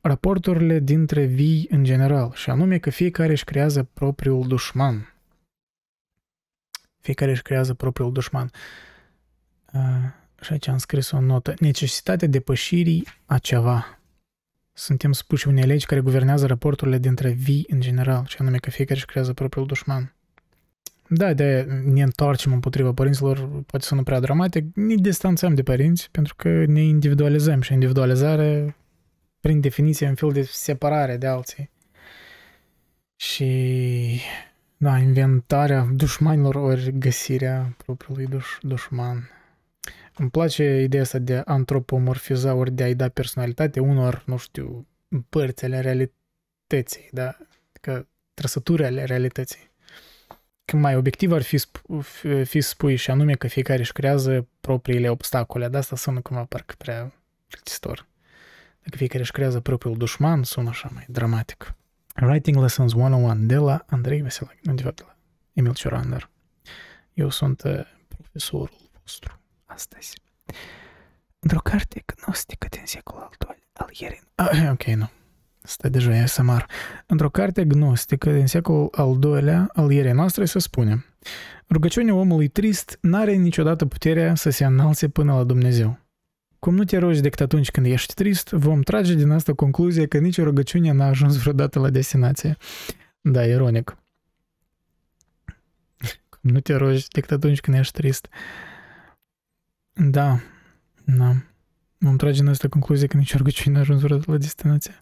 raporturile 0.00 0.78
dintre 0.78 1.24
vii 1.24 1.66
în 1.70 1.84
general, 1.84 2.32
și 2.34 2.50
anume 2.50 2.78
că 2.78 2.90
fiecare 2.90 3.30
își 3.32 3.44
creează 3.44 3.82
propriul 3.82 4.46
dușman. 4.46 5.14
Fiecare 7.00 7.30
își 7.30 7.42
creează 7.42 7.74
propriul 7.74 8.12
dușman. 8.12 8.50
Uh, 9.72 9.80
și 10.40 10.52
aici 10.52 10.68
am 10.68 10.78
scris 10.78 11.10
o 11.10 11.20
notă. 11.20 11.54
Necesitatea 11.58 12.28
depășirii 12.28 13.08
a 13.26 13.38
ceva 13.38 14.00
suntem 14.72 15.12
supuși 15.12 15.48
unei 15.48 15.64
legi 15.64 15.86
care 15.86 16.00
guvernează 16.00 16.46
raporturile 16.46 16.98
dintre 16.98 17.30
vii 17.30 17.64
în 17.68 17.80
general, 17.80 18.26
și 18.26 18.36
anume 18.38 18.56
că 18.56 18.70
fiecare 18.70 18.98
își 18.98 19.06
creează 19.06 19.32
propriul 19.32 19.66
dușman. 19.66 20.15
Da, 21.08 21.34
de 21.34 21.62
ne 21.84 22.02
întoarcem 22.02 22.52
împotriva 22.52 22.92
părinților, 22.92 23.48
poate 23.66 23.84
să 23.84 23.94
nu 23.94 24.02
prea 24.02 24.20
dramatic, 24.20 24.64
ne 24.74 24.94
distanțăm 24.94 25.54
de 25.54 25.62
părinți 25.62 26.10
pentru 26.10 26.34
că 26.34 26.64
ne 26.66 26.80
individualizăm 26.80 27.60
și 27.60 27.72
individualizare, 27.72 28.76
prin 29.40 29.60
definiție, 29.60 30.08
un 30.08 30.14
fel 30.14 30.32
de 30.32 30.42
separare 30.42 31.16
de 31.16 31.26
alții. 31.26 31.70
Și, 33.16 34.20
da, 34.76 34.98
inventarea 34.98 35.88
dușmanilor 35.94 36.54
ori 36.54 36.98
găsirea 36.98 37.74
propriului 37.76 38.26
duș, 38.26 38.46
dușman. 38.60 39.30
Îmi 40.16 40.30
place 40.30 40.82
ideea 40.82 41.02
asta 41.02 41.18
de 41.18 41.36
a 41.36 41.42
antropomorfiza 41.44 42.54
ori 42.54 42.72
de 42.72 42.82
a-i 42.82 42.94
da 42.94 43.08
personalitate 43.08 43.80
unor, 43.80 44.22
nu 44.26 44.36
știu, 44.36 44.86
părți 45.28 45.64
ale 45.64 45.80
realității, 45.80 47.08
da? 47.10 47.36
Că 47.80 48.06
trăsături 48.34 48.84
ale 48.84 49.04
realității. 49.04 49.70
Când 50.66 50.82
mai 50.82 50.96
obiectiv 50.96 51.32
ar 51.32 51.42
fi, 51.42 51.58
fi 52.44 52.60
spui 52.60 52.96
și 52.96 53.10
anume 53.10 53.34
că 53.34 53.46
fiecare 53.46 53.78
își 53.78 53.92
creează 53.92 54.48
propriile 54.60 55.08
obstacole, 55.08 55.68
dar 55.68 55.80
asta 55.80 55.96
sună 55.96 56.20
cumva 56.20 56.44
parcă 56.44 56.74
prea 56.78 57.12
plictisitor. 57.46 58.06
Dacă 58.82 58.96
fiecare 58.96 59.20
își 59.20 59.32
creează 59.32 59.60
propriul 59.60 59.96
dușman, 59.96 60.42
sună 60.42 60.68
așa 60.68 60.90
mai 60.92 61.04
dramatic. 61.08 61.74
Writing 62.22 62.56
Lessons 62.56 62.92
101 62.92 63.46
de 63.46 63.56
la 63.56 63.84
Andrei 63.86 64.20
Veselac, 64.20 64.56
nu 64.62 64.74
de 64.74 64.82
fapt 64.82 64.96
de 64.96 65.02
la 65.06 65.16
Emil 65.52 65.74
Ciorander. 65.74 66.30
Eu 67.14 67.30
sunt 67.30 67.62
uh, 67.62 67.80
profesorul 68.08 68.90
vostru 69.00 69.40
astăzi. 69.64 70.22
Într-o 71.38 71.60
carte 71.60 72.02
gnostică 72.06 72.66
din 72.70 72.82
secolul 72.84 73.22
al 73.22 73.34
doilea 73.38 73.66
al 73.72 73.90
ierii... 73.92 74.22
Ah, 74.34 74.70
ok, 74.74 74.84
nu. 74.84 75.10
Asta 75.66 75.88
deja 75.88 76.16
e 76.16 76.26
SMR. 76.26 76.66
Într-o 77.06 77.30
carte 77.30 77.64
gnostică 77.64 78.32
din 78.32 78.46
secolul 78.46 78.88
al 78.92 79.18
doilea 79.18 79.70
al 79.72 79.90
ierii 79.90 80.12
noastre 80.12 80.44
se 80.44 80.58
spune 80.58 81.04
Rugăciunea 81.68 82.14
omului 82.14 82.48
trist 82.48 82.98
n-are 83.00 83.34
niciodată 83.34 83.86
puterea 83.86 84.34
să 84.34 84.50
se 84.50 84.64
înalțe 84.64 85.08
până 85.08 85.34
la 85.34 85.44
Dumnezeu. 85.44 85.98
Cum 86.58 86.74
nu 86.74 86.84
te 86.84 86.98
rogi 86.98 87.20
decât 87.20 87.40
atunci 87.40 87.70
când 87.70 87.86
ești 87.86 88.14
trist, 88.14 88.50
vom 88.50 88.80
trage 88.80 89.14
din 89.14 89.30
asta 89.30 89.52
concluzia 89.52 90.06
că 90.06 90.18
nicio 90.18 90.42
rugăciune 90.42 90.92
n-a 90.92 91.06
ajuns 91.06 91.36
vreodată 91.36 91.78
la 91.78 91.90
destinație. 91.90 92.56
Da, 93.20 93.44
ironic. 93.44 93.96
Cum 96.28 96.50
nu 96.50 96.60
te 96.60 96.74
rogi 96.74 97.08
decât 97.08 97.30
atunci 97.30 97.60
când 97.60 97.76
ești 97.76 97.92
trist. 97.92 98.28
Da, 99.92 100.38
da. 101.04 101.32
Vom 101.98 102.16
trage 102.16 102.40
în 102.40 102.48
asta 102.48 102.68
concluzie 102.68 103.06
că 103.06 103.16
nici 103.16 103.36
rugăciune 103.36 103.74
n-a 103.74 103.80
ajuns 103.80 104.00
vreodată 104.00 104.30
la 104.30 104.38
destinație. 104.38 104.94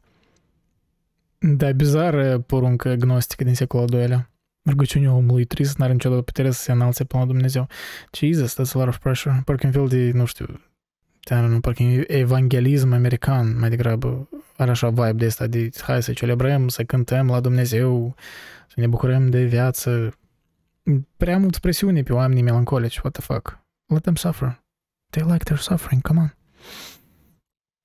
Da, 1.47 1.73
bizară 1.73 2.39
poruncă 2.39 2.95
gnostică 2.95 3.45
din 3.45 3.55
secolul 3.55 3.85
al 3.85 3.91
doilea. 3.91 4.31
Rugăciunea 4.69 5.13
omului 5.13 5.45
trist 5.45 5.77
n-are 5.77 5.93
niciodată 5.93 6.23
putere 6.23 6.51
să 6.51 6.61
se 6.61 6.73
înalțe 6.73 7.05
până 7.05 7.23
la 7.23 7.29
Dumnezeu. 7.29 7.69
Jesus, 8.13 8.53
that's 8.53 8.73
a 8.75 8.79
lot 8.79 8.89
of 8.89 8.99
pressure. 8.99 9.43
Parcă 9.45 9.67
un 9.67 9.73
fel 9.73 9.89
de, 9.89 10.11
nu 10.15 10.25
știu, 10.25 10.47
nu, 11.31 11.61
parcă 11.61 11.83
evanghelism 12.07 12.93
american 12.93 13.59
mai 13.59 13.69
degrabă 13.69 14.29
are 14.57 14.71
așa 14.71 14.89
vibe 14.91 15.13
de 15.13 15.27
asta 15.27 15.47
de 15.47 15.71
hai 15.83 16.03
să 16.03 16.13
celebrăm, 16.13 16.69
să 16.69 16.85
cântăm 16.85 17.27
la 17.27 17.41
Dumnezeu, 17.41 18.15
să 18.69 18.81
ne 18.81 18.87
bucurăm 18.87 19.31
de 19.31 19.45
viață. 19.45 20.19
Prea 21.17 21.39
mult 21.39 21.59
presiune 21.59 22.03
pe 22.03 22.13
oamenii 22.13 22.43
melancolici, 22.43 22.99
what 22.99 23.13
the 23.13 23.23
fuck. 23.23 23.59
Let 23.87 24.03
them 24.03 24.15
suffer. 24.15 24.63
They 25.11 25.23
like 25.23 25.45
their 25.45 25.59
suffering, 25.59 26.03
come 26.03 26.21
on. 26.21 26.35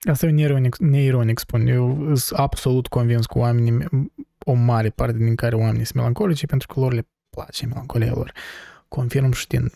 Asta 0.01 0.25
e 0.25 0.29
neironic, 0.29 0.77
neironic 0.77 1.39
spun. 1.39 1.67
Eu 1.67 2.15
sunt 2.15 2.39
absolut 2.39 2.87
convins 2.87 3.25
că 3.25 3.37
oamenii, 3.37 3.85
o 4.45 4.53
mare 4.53 4.89
parte 4.89 5.17
din 5.17 5.35
care 5.35 5.55
oamenii 5.55 5.85
sunt 5.85 5.95
melancolici 5.95 6.45
pentru 6.45 6.67
că 6.67 6.79
lor 6.79 6.93
le 6.93 7.07
place 7.29 7.65
melancolia 7.65 8.11
lor. 8.13 8.31
Confirm 8.87 9.31
și 9.31 9.47
din 9.47 9.71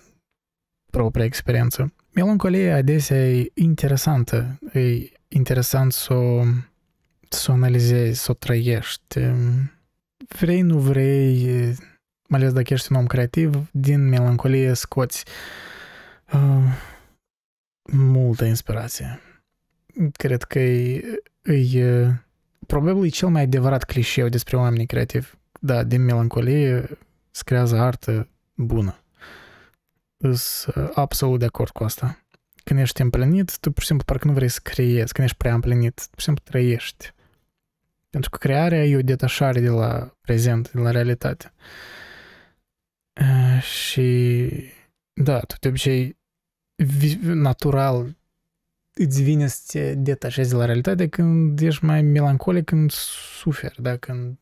propria 0.89 1.25
experiență. 1.25 1.93
Melancolia 2.11 2.75
adesea 2.75 3.29
e 3.29 3.51
interesantă. 3.53 4.59
E 4.73 5.11
interesant 5.27 5.91
să 5.93 6.13
o, 6.13 6.43
să 7.29 7.51
o 7.51 7.53
analizezi, 7.53 8.23
să 8.23 8.31
o 8.31 8.33
trăiești. 8.33 9.19
Vrei, 10.39 10.61
nu 10.61 10.77
vrei, 10.77 11.45
mai 12.27 12.39
ales 12.39 12.53
dacă 12.53 12.73
ești 12.73 12.91
un 12.91 12.97
om 12.97 13.05
creativ, 13.05 13.69
din 13.71 14.07
melancolie 14.07 14.73
scoți 14.73 15.25
uh, 16.33 16.63
multă 17.91 18.45
inspirație. 18.45 19.19
Cred 20.11 20.43
că 20.43 20.59
e, 20.59 21.21
e 21.41 22.13
probabil 22.67 23.05
e 23.05 23.07
cel 23.07 23.27
mai 23.27 23.41
adevărat 23.41 23.83
clișeu 23.83 24.27
despre 24.27 24.57
oamenii 24.57 24.85
creativi. 24.85 25.27
Da, 25.59 25.83
din 25.83 26.03
melancolie 26.03 26.97
se 27.31 27.41
creează 27.45 27.77
artă 27.77 28.27
bună. 28.55 28.97
Sunt 30.17 30.75
uh, 30.75 30.91
absolut 30.93 31.39
de 31.39 31.45
acord 31.45 31.69
cu 31.69 31.83
asta. 31.83 32.17
Când 32.63 32.79
ești 32.79 33.01
împlinit, 33.01 33.57
tu 33.57 33.71
pur 33.71 33.81
și 33.81 33.87
simplu 33.87 34.05
parcă 34.05 34.27
nu 34.27 34.33
vrei 34.33 34.47
să 34.47 34.59
creezi. 34.63 35.13
Când 35.13 35.27
ești 35.27 35.37
prea 35.37 35.53
împlinit, 35.53 36.07
pur 36.09 36.19
și 36.19 36.25
simplu 36.25 36.43
trăiești. 36.43 37.11
Pentru 38.09 38.29
că 38.29 38.37
crearea 38.37 38.85
e 38.85 38.97
o 38.97 39.01
detașare 39.01 39.59
de 39.59 39.69
la 39.69 40.13
prezent, 40.21 40.71
de 40.71 40.79
la 40.79 40.91
realitate. 40.91 41.53
Uh, 43.21 43.61
și 43.61 44.49
da, 45.13 45.39
tu 45.39 45.55
de 45.59 45.67
obicei 45.67 46.17
natural 47.21 48.15
îți 48.93 49.23
vine 49.23 49.47
să 49.47 49.61
te 49.67 49.95
detașezi 49.95 50.49
de 50.49 50.55
la 50.55 50.65
realitate 50.65 51.07
când 51.07 51.59
ești 51.59 51.85
mai 51.85 52.01
melancolic, 52.01 52.65
când 52.65 52.91
suferi, 52.91 53.81
da? 53.81 53.97
când 53.97 54.37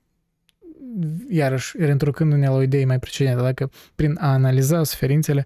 iarăși 1.30 1.78
reîntorcându-ne 1.78 2.48
la 2.48 2.54
o 2.54 2.62
idee 2.62 2.86
mai 2.86 3.00
precedentă, 3.00 3.42
dacă 3.42 3.70
prin 3.96 4.18
a 4.20 4.32
analiza 4.32 4.84
suferințele 4.84 5.46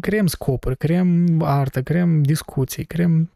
creăm 0.00 0.26
scopuri, 0.26 0.76
creăm 0.76 1.42
artă, 1.42 1.82
creăm 1.82 2.22
discuții, 2.22 2.84
creăm 2.84 3.30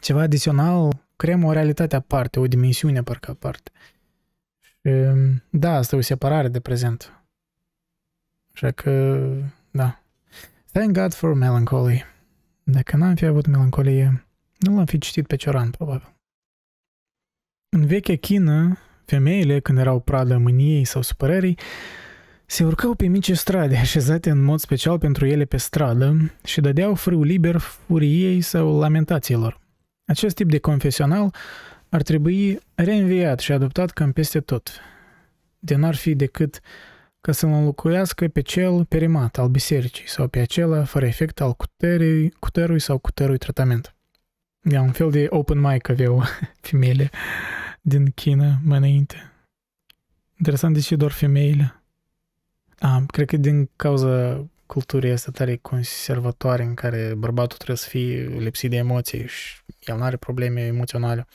ceva 0.00 0.20
adițional, 0.20 1.06
creăm 1.16 1.44
o 1.44 1.52
realitate 1.52 1.96
aparte, 1.96 2.40
o 2.40 2.46
dimensiune 2.46 3.02
parcă 3.02 3.30
aparte. 3.30 3.70
Și 4.60 4.90
da, 5.50 5.76
asta 5.76 5.96
e 5.96 5.98
o 5.98 6.02
separare 6.02 6.48
de 6.48 6.60
prezent. 6.60 7.12
Așa 8.54 8.70
că, 8.70 9.24
da. 9.70 10.00
Thank 10.72 10.92
God 10.92 11.14
for 11.14 11.34
melancholy. 11.34 12.04
Dacă 12.70 12.96
n-am 12.96 13.14
fi 13.14 13.24
avut 13.24 13.46
melancolie, 13.46 14.26
nu 14.58 14.76
l-am 14.76 14.84
fi 14.84 14.98
citit 14.98 15.26
pe 15.26 15.36
Cioran, 15.36 15.70
probabil. 15.70 16.16
În 17.68 17.86
vechea 17.86 18.16
chină, 18.16 18.78
femeile, 19.04 19.60
când 19.60 19.78
erau 19.78 20.00
pradă 20.00 20.36
mâniei 20.36 20.84
sau 20.84 21.02
supărării, 21.02 21.58
se 22.46 22.64
urcau 22.64 22.94
pe 22.94 23.06
mici 23.06 23.36
strade, 23.36 23.76
așezate 23.86 24.30
în 24.30 24.42
mod 24.42 24.58
special 24.58 24.98
pentru 24.98 25.26
ele 25.26 25.44
pe 25.44 25.56
stradă 25.56 26.32
și 26.44 26.60
dădeau 26.60 26.94
frâu 26.94 27.22
liber 27.22 27.56
furiei 27.56 28.40
sau 28.40 28.78
lamentațiilor. 28.78 29.60
Acest 30.04 30.34
tip 30.34 30.50
de 30.50 30.58
confesional 30.58 31.34
ar 31.88 32.02
trebui 32.02 32.58
reînviat 32.74 33.38
și 33.38 33.52
adoptat 33.52 33.90
cam 33.90 34.12
peste 34.12 34.40
tot. 34.40 34.80
De 35.58 35.74
n-ar 35.74 35.94
fi 35.94 36.14
decât 36.14 36.60
ca 37.26 37.32
să-l 37.32 37.50
înlocuiască 37.50 38.28
pe 38.28 38.40
cel 38.40 38.84
perimat 38.84 39.38
al 39.38 39.48
bisericii 39.48 40.08
sau 40.08 40.28
pe 40.28 40.38
acela 40.38 40.84
fără 40.84 41.06
efect 41.06 41.40
al 41.40 41.52
cuterui, 41.52 42.30
cuterui 42.30 42.78
sau 42.78 42.98
cuterui 42.98 43.38
tratament. 43.38 43.94
E 44.62 44.78
un 44.78 44.92
fel 44.92 45.10
de 45.10 45.26
open 45.30 45.58
mic 45.58 45.88
aveau 45.88 46.22
femeile 46.68 47.10
din 47.80 48.10
China 48.10 48.58
mai 48.64 48.78
înainte. 48.78 49.32
Interesant 50.36 50.74
de 50.74 50.80
ce 50.80 50.96
doar 50.96 51.10
femeile. 51.10 51.82
A, 52.78 53.04
cred 53.06 53.26
că 53.26 53.36
din 53.36 53.70
cauza 53.76 54.46
culturii 54.66 55.12
asta 55.12 55.30
tare 55.30 55.56
conservatoare 55.56 56.62
în 56.62 56.74
care 56.74 57.14
bărbatul 57.16 57.56
trebuie 57.56 57.76
să 57.76 57.88
fie 57.88 58.26
lipsit 58.38 58.70
de 58.70 58.76
emoții 58.76 59.26
și 59.26 59.60
el 59.80 59.96
nu 59.96 60.02
are 60.02 60.16
probleme 60.16 60.60
emoționale. 60.60 61.26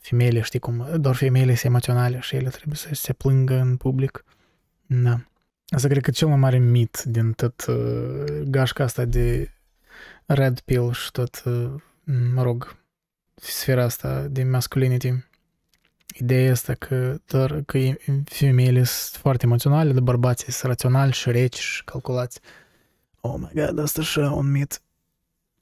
Femeile, 0.00 0.40
știi 0.40 0.58
cum, 0.58 0.86
doar 0.96 1.14
femeile 1.14 1.54
sunt 1.54 1.64
emoționale 1.64 2.18
și 2.20 2.36
ele 2.36 2.48
trebuie 2.48 2.76
să 2.76 2.88
se 2.92 3.12
plângă 3.12 3.54
în 3.54 3.76
public. 3.76 4.24
Da. 4.90 5.20
Asta 5.68 5.88
cred 5.88 6.02
că 6.02 6.10
cel 6.10 6.28
mai 6.28 6.36
mare 6.36 6.58
mit 6.58 7.02
din 7.04 7.32
tot 7.32 7.64
uh, 7.68 8.42
gașca 8.44 8.84
asta 8.84 9.04
de 9.04 9.50
red 10.26 10.60
pill 10.60 10.92
și 10.92 11.10
tot, 11.10 11.42
uh, 11.44 11.70
mă 12.34 12.42
rog, 12.42 12.76
sfera 13.34 13.82
asta 13.82 14.26
de 14.30 14.42
masculinity. 14.44 15.26
Ideea 16.14 16.50
asta 16.50 16.74
că 16.74 17.20
doar 17.26 17.62
că 17.66 17.78
femeile 18.24 18.84
sunt 18.84 19.20
foarte 19.20 19.44
emoționale, 19.44 19.92
de 19.92 20.00
bărbații 20.00 20.52
sunt 20.52 20.70
raționali 20.70 21.12
și 21.12 21.30
reci 21.30 21.58
și 21.58 21.84
calculați. 21.84 22.40
Oh 23.20 23.34
my 23.38 23.50
god, 23.54 23.78
asta 23.78 24.02
și 24.02 24.18
un 24.18 24.50
mit. 24.50 24.80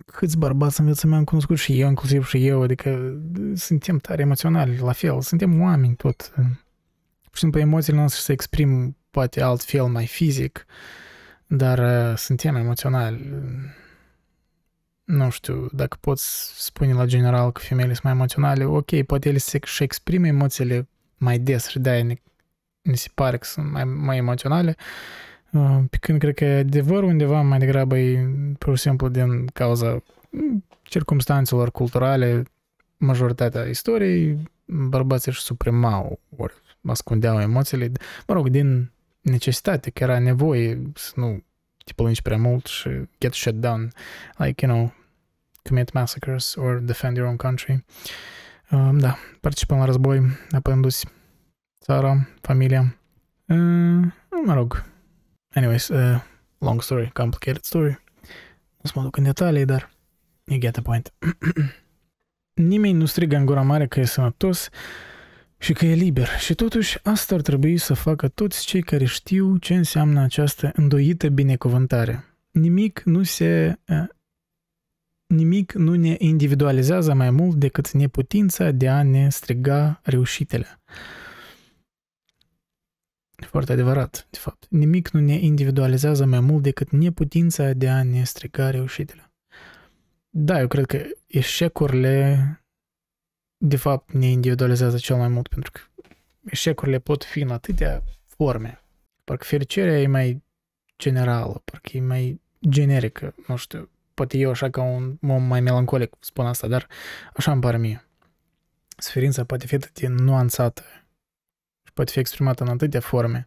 Câți 0.06 0.38
bărbați 0.38 0.80
în 0.80 0.86
viața 0.86 1.08
mea 1.08 1.18
am 1.18 1.24
cunoscut 1.24 1.58
și 1.58 1.80
eu, 1.80 1.88
inclusiv 1.88 2.26
și 2.26 2.46
eu, 2.46 2.62
adică 2.62 3.20
suntem 3.54 3.98
tare 3.98 4.22
emoționali, 4.22 4.78
la 4.78 4.92
fel, 4.92 5.20
suntem 5.20 5.60
oameni 5.60 5.94
tot. 5.94 6.32
Și 7.32 7.42
simplu 7.42 7.60
emoțiile 7.60 7.98
noastre 7.98 8.20
se 8.20 8.32
exprim 8.32 8.96
poate 9.16 9.42
altfel 9.42 9.84
mai 9.84 10.06
fizic, 10.06 10.66
dar 11.46 11.78
uh, 11.78 12.16
suntem 12.16 12.56
emoționali. 12.56 13.34
Nu 15.04 15.30
știu, 15.30 15.68
dacă 15.72 15.96
poți 16.00 16.52
spune 16.64 16.92
la 16.92 17.04
general 17.04 17.52
că 17.52 17.60
femeile 17.60 17.92
sunt 17.92 18.04
mai 18.04 18.12
emoționale, 18.12 18.64
ok, 18.64 19.02
poate 19.02 19.28
ele 19.28 19.38
se 19.38 19.58
și 19.64 19.82
exprimă 19.82 20.26
emoțiile 20.26 20.88
mai 21.16 21.38
des 21.38 21.68
și 21.68 21.78
de-aia 21.78 22.02
ne, 22.02 22.14
ne 22.82 22.94
se 22.94 23.08
pare 23.14 23.38
că 23.38 23.44
sunt 23.44 23.70
mai, 23.70 23.84
mai 23.84 24.16
emoționale, 24.16 24.76
uh, 25.52 25.78
pe 25.90 25.96
când 25.96 26.18
cred 26.18 26.34
că 26.34 26.44
adevărul 26.44 27.08
undeva 27.08 27.40
mai 27.40 27.58
degrabă 27.58 27.98
e 27.98 28.28
pur 28.58 28.76
și 28.76 28.82
simplu 28.82 29.08
din 29.08 29.46
cauza 29.46 30.02
circumstanțelor 30.82 31.70
culturale, 31.70 32.42
majoritatea 32.96 33.62
istoriei, 33.64 34.50
bărbații 34.64 35.30
își 35.30 35.40
suprimau 35.40 36.20
ori 36.36 36.54
ascundeau 36.86 37.40
emoțiile, 37.40 37.92
mă 38.26 38.34
rog, 38.34 38.48
din 38.48 38.90
necesitate, 39.30 39.90
că 39.90 40.02
era 40.02 40.18
nevoie 40.18 40.82
să 40.94 41.12
nu 41.14 41.44
te 41.84 41.92
plângi 41.92 42.22
prea 42.22 42.36
mult 42.36 42.66
și 42.66 42.88
get 43.20 43.32
shut 43.32 43.54
down, 43.54 43.92
like, 44.36 44.66
you 44.66 44.74
know, 44.74 44.94
commit 45.62 45.92
massacres 45.92 46.54
or 46.54 46.78
defend 46.78 47.16
your 47.16 47.28
own 47.28 47.36
country. 47.36 47.84
Um, 48.70 48.98
da, 48.98 49.18
participăm 49.40 49.78
la 49.78 49.84
război, 49.84 50.22
apărându-ți 50.50 51.06
țara, 51.80 52.28
familia. 52.40 52.98
Uh, 53.46 54.12
mă 54.44 54.54
rog. 54.54 54.84
Anyways, 55.54 55.88
uh, 55.88 56.20
long 56.58 56.82
story, 56.82 57.10
complicated 57.12 57.62
story. 57.62 58.02
Nu 58.76 58.90
să 58.90 58.92
mă 58.94 59.02
duc 59.02 59.16
în 59.16 59.22
detalii, 59.22 59.64
dar 59.64 59.90
you 60.44 60.58
get 60.58 60.72
the 60.72 60.82
point. 60.82 61.12
Nimeni 62.54 62.98
nu 62.98 63.06
strigă 63.06 63.36
în 63.36 63.44
gura 63.44 63.62
mare 63.62 63.86
că 63.86 64.00
e 64.00 64.04
sănătos, 64.04 64.68
și 65.58 65.72
că 65.72 65.86
e 65.86 65.94
liber. 65.94 66.28
Și 66.28 66.54
totuși 66.54 66.98
asta 67.02 67.34
ar 67.34 67.40
trebui 67.40 67.76
să 67.76 67.94
facă 67.94 68.28
toți 68.28 68.66
cei 68.66 68.82
care 68.82 69.04
știu 69.04 69.56
ce 69.56 69.74
înseamnă 69.74 70.20
această 70.20 70.72
îndoită 70.74 71.28
binecuvântare. 71.28 72.24
Nimic 72.50 73.02
nu 73.04 73.22
se 73.22 73.78
nimic 75.26 75.72
nu 75.72 75.94
ne 75.94 76.16
individualizează 76.18 77.14
mai 77.14 77.30
mult 77.30 77.56
decât 77.56 77.90
neputința 77.90 78.70
de 78.70 78.88
a 78.88 79.02
ne 79.02 79.28
striga 79.28 80.00
reușitele. 80.02 80.80
Foarte 83.46 83.72
adevărat, 83.72 84.26
de 84.30 84.38
fapt. 84.38 84.66
Nimic 84.70 85.08
nu 85.08 85.20
ne 85.20 85.34
individualizează 85.34 86.24
mai 86.26 86.40
mult 86.40 86.62
decât 86.62 86.90
neputința 86.90 87.72
de 87.72 87.88
a 87.88 88.02
ne 88.02 88.24
striga 88.24 88.70
reușitele. 88.70 89.32
Da, 90.30 90.60
eu 90.60 90.68
cred 90.68 90.86
că 90.86 91.02
eșecurile 91.26 92.36
de 93.56 93.76
fapt 93.76 94.12
ne 94.12 94.26
individualizează 94.26 94.96
cel 94.98 95.16
mai 95.16 95.28
mult 95.28 95.48
pentru 95.48 95.70
că 95.70 95.80
eșecurile 96.44 96.98
pot 96.98 97.24
fi 97.24 97.40
în 97.40 97.50
atâtea 97.50 98.02
forme. 98.26 98.80
Parcă 99.24 99.44
fericirea 99.44 100.00
e 100.00 100.06
mai 100.06 100.42
generală, 100.98 101.62
parcă 101.64 101.96
e 101.96 102.00
mai 102.00 102.40
generică, 102.68 103.34
nu 103.46 103.56
știu, 103.56 103.90
poate 104.14 104.38
eu 104.38 104.50
așa 104.50 104.70
ca 104.70 104.82
un 104.82 105.18
om 105.22 105.42
mai 105.42 105.60
melancolic 105.60 106.16
spun 106.20 106.46
asta, 106.46 106.68
dar 106.68 106.88
așa 107.34 107.52
îmi 107.52 107.60
pare 107.60 107.78
mie. 107.78 108.08
Suferința 108.98 109.44
poate 109.44 109.66
fi 109.66 109.74
atât 109.74 110.00
de 110.00 110.06
nuanțată, 110.06 110.82
poate 111.94 112.10
fi 112.10 112.18
exprimată 112.18 112.62
în 112.62 112.68
atâtea 112.68 113.00
forme, 113.00 113.46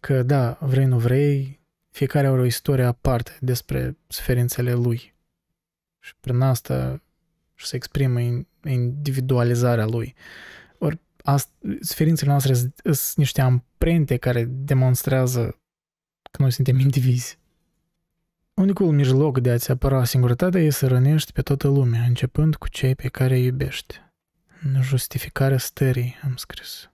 că 0.00 0.22
da, 0.22 0.58
vrei, 0.60 0.84
nu 0.84 0.98
vrei, 0.98 1.60
fiecare 1.90 2.26
are 2.26 2.40
o 2.40 2.44
istorie 2.44 2.84
aparte 2.84 3.36
despre 3.40 3.96
suferințele 4.06 4.72
lui. 4.72 5.14
Și 5.98 6.14
prin 6.20 6.40
asta 6.40 7.02
și 7.62 7.68
se 7.68 7.76
exprimă 7.76 8.20
individualizarea 8.64 9.86
lui. 9.86 10.14
Ori 10.78 11.00
suferințele 11.80 12.30
noastre 12.30 12.54
sunt 12.82 13.14
niște 13.16 13.40
amprente 13.40 14.16
care 14.16 14.44
demonstrează 14.50 15.60
că 16.30 16.42
noi 16.42 16.52
suntem 16.52 16.78
indivizi. 16.78 17.38
Unicul 18.54 18.92
mijloc 18.92 19.40
de 19.40 19.50
a-ți 19.50 19.70
apăra 19.70 20.04
singurătatea 20.04 20.60
e 20.60 20.70
să 20.70 20.86
rănești 20.86 21.32
pe 21.32 21.42
toată 21.42 21.68
lumea, 21.68 22.02
începând 22.02 22.56
cu 22.56 22.68
cei 22.68 22.94
pe 22.94 23.08
care 23.08 23.34
îi 23.34 23.44
iubești. 23.44 24.00
Justificarea 24.80 25.58
stării, 25.58 26.16
am 26.22 26.36
scris. 26.36 26.90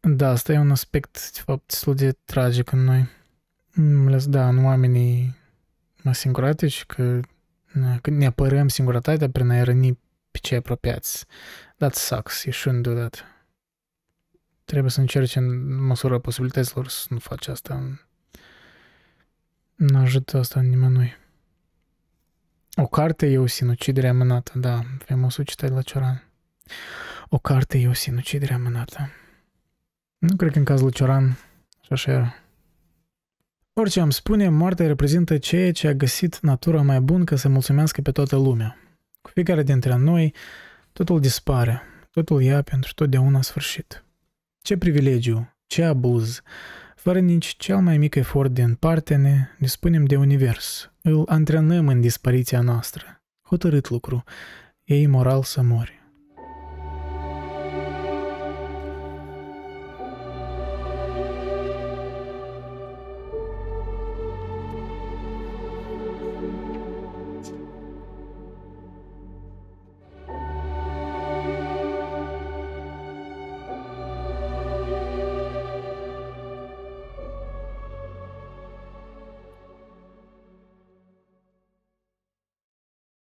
Da, 0.00 0.28
asta 0.28 0.52
e 0.52 0.58
un 0.58 0.70
aspect, 0.70 1.32
de 1.32 1.40
fapt, 1.44 1.66
destul 1.66 1.94
de 1.94 2.12
tragic 2.24 2.72
în 2.72 2.78
noi. 2.78 3.08
Mai 3.74 4.06
ales, 4.06 4.26
da, 4.26 4.48
în 4.48 4.64
oamenii 4.64 5.34
singuratici, 6.12 6.84
că 6.84 7.20
când 8.00 8.16
ne 8.16 8.26
apărăm 8.26 8.68
singurătatea 8.68 9.30
prin 9.30 9.50
a 9.50 9.62
răni 9.62 9.98
pe 10.30 10.38
cei 10.38 10.56
apropiați. 10.56 11.26
That 11.76 11.94
sucks, 11.94 12.44
you 12.44 12.54
shouldn't 12.54 12.82
do 12.82 12.92
that. 12.94 13.24
Trebuie 14.64 14.90
să 14.90 15.00
încerci 15.00 15.36
în 15.36 15.74
măsura 15.84 16.18
posibilităților 16.18 16.88
să 16.88 17.06
nu 17.08 17.18
faci 17.18 17.48
asta. 17.48 18.00
Nu 19.74 19.98
ajută 19.98 20.38
asta 20.38 20.60
nimănui. 20.60 21.16
O 22.76 22.86
carte 22.86 23.26
e 23.26 23.38
o 23.38 23.46
sinucidere 23.46 24.08
amânată, 24.08 24.52
da, 24.58 24.82
faimosul 24.98 25.44
citat 25.44 25.70
la 25.70 25.82
Cioran. 25.82 26.28
O 27.28 27.38
carte 27.38 27.78
e 27.78 27.88
o 27.88 27.92
sinucidere 27.92 28.54
amânată. 28.54 29.10
Nu 30.18 30.36
cred 30.36 30.52
că 30.52 30.58
în 30.58 30.64
cazul 30.64 30.84
lui 30.84 30.94
Cioran 30.94 31.38
așa 31.90 32.12
era. 32.12 32.34
Orice 33.76 34.00
am 34.00 34.10
spune, 34.10 34.48
moartea 34.48 34.86
reprezintă 34.86 35.38
ceea 35.38 35.72
ce 35.72 35.88
a 35.88 35.92
găsit 35.92 36.38
natura 36.40 36.82
mai 36.82 37.00
bun 37.00 37.24
ca 37.24 37.36
să 37.36 37.48
mulțumească 37.48 38.00
pe 38.00 38.10
toată 38.10 38.36
lumea. 38.36 38.78
Cu 39.22 39.30
fiecare 39.30 39.62
dintre 39.62 39.96
noi, 39.96 40.34
totul 40.92 41.20
dispare, 41.20 41.82
totul 42.10 42.42
ia 42.42 42.62
pentru 42.62 42.92
totdeauna 42.94 43.42
sfârșit. 43.42 44.04
Ce 44.62 44.76
privilegiu, 44.76 45.54
ce 45.66 45.84
abuz, 45.84 46.42
fără 46.96 47.18
nici 47.18 47.54
cel 47.56 47.76
mai 47.76 47.98
mic 47.98 48.14
efort 48.14 48.50
din 48.50 48.74
parte 48.74 49.14
ne 49.14 49.48
dispunem 49.58 50.04
de 50.04 50.16
univers, 50.16 50.92
îl 51.02 51.24
antrenăm 51.28 51.88
în 51.88 52.00
dispariția 52.00 52.60
noastră. 52.60 53.22
Hotărât 53.42 53.90
lucru, 53.90 54.24
e 54.84 55.00
imoral 55.00 55.42
să 55.42 55.62
mori. 55.62 56.03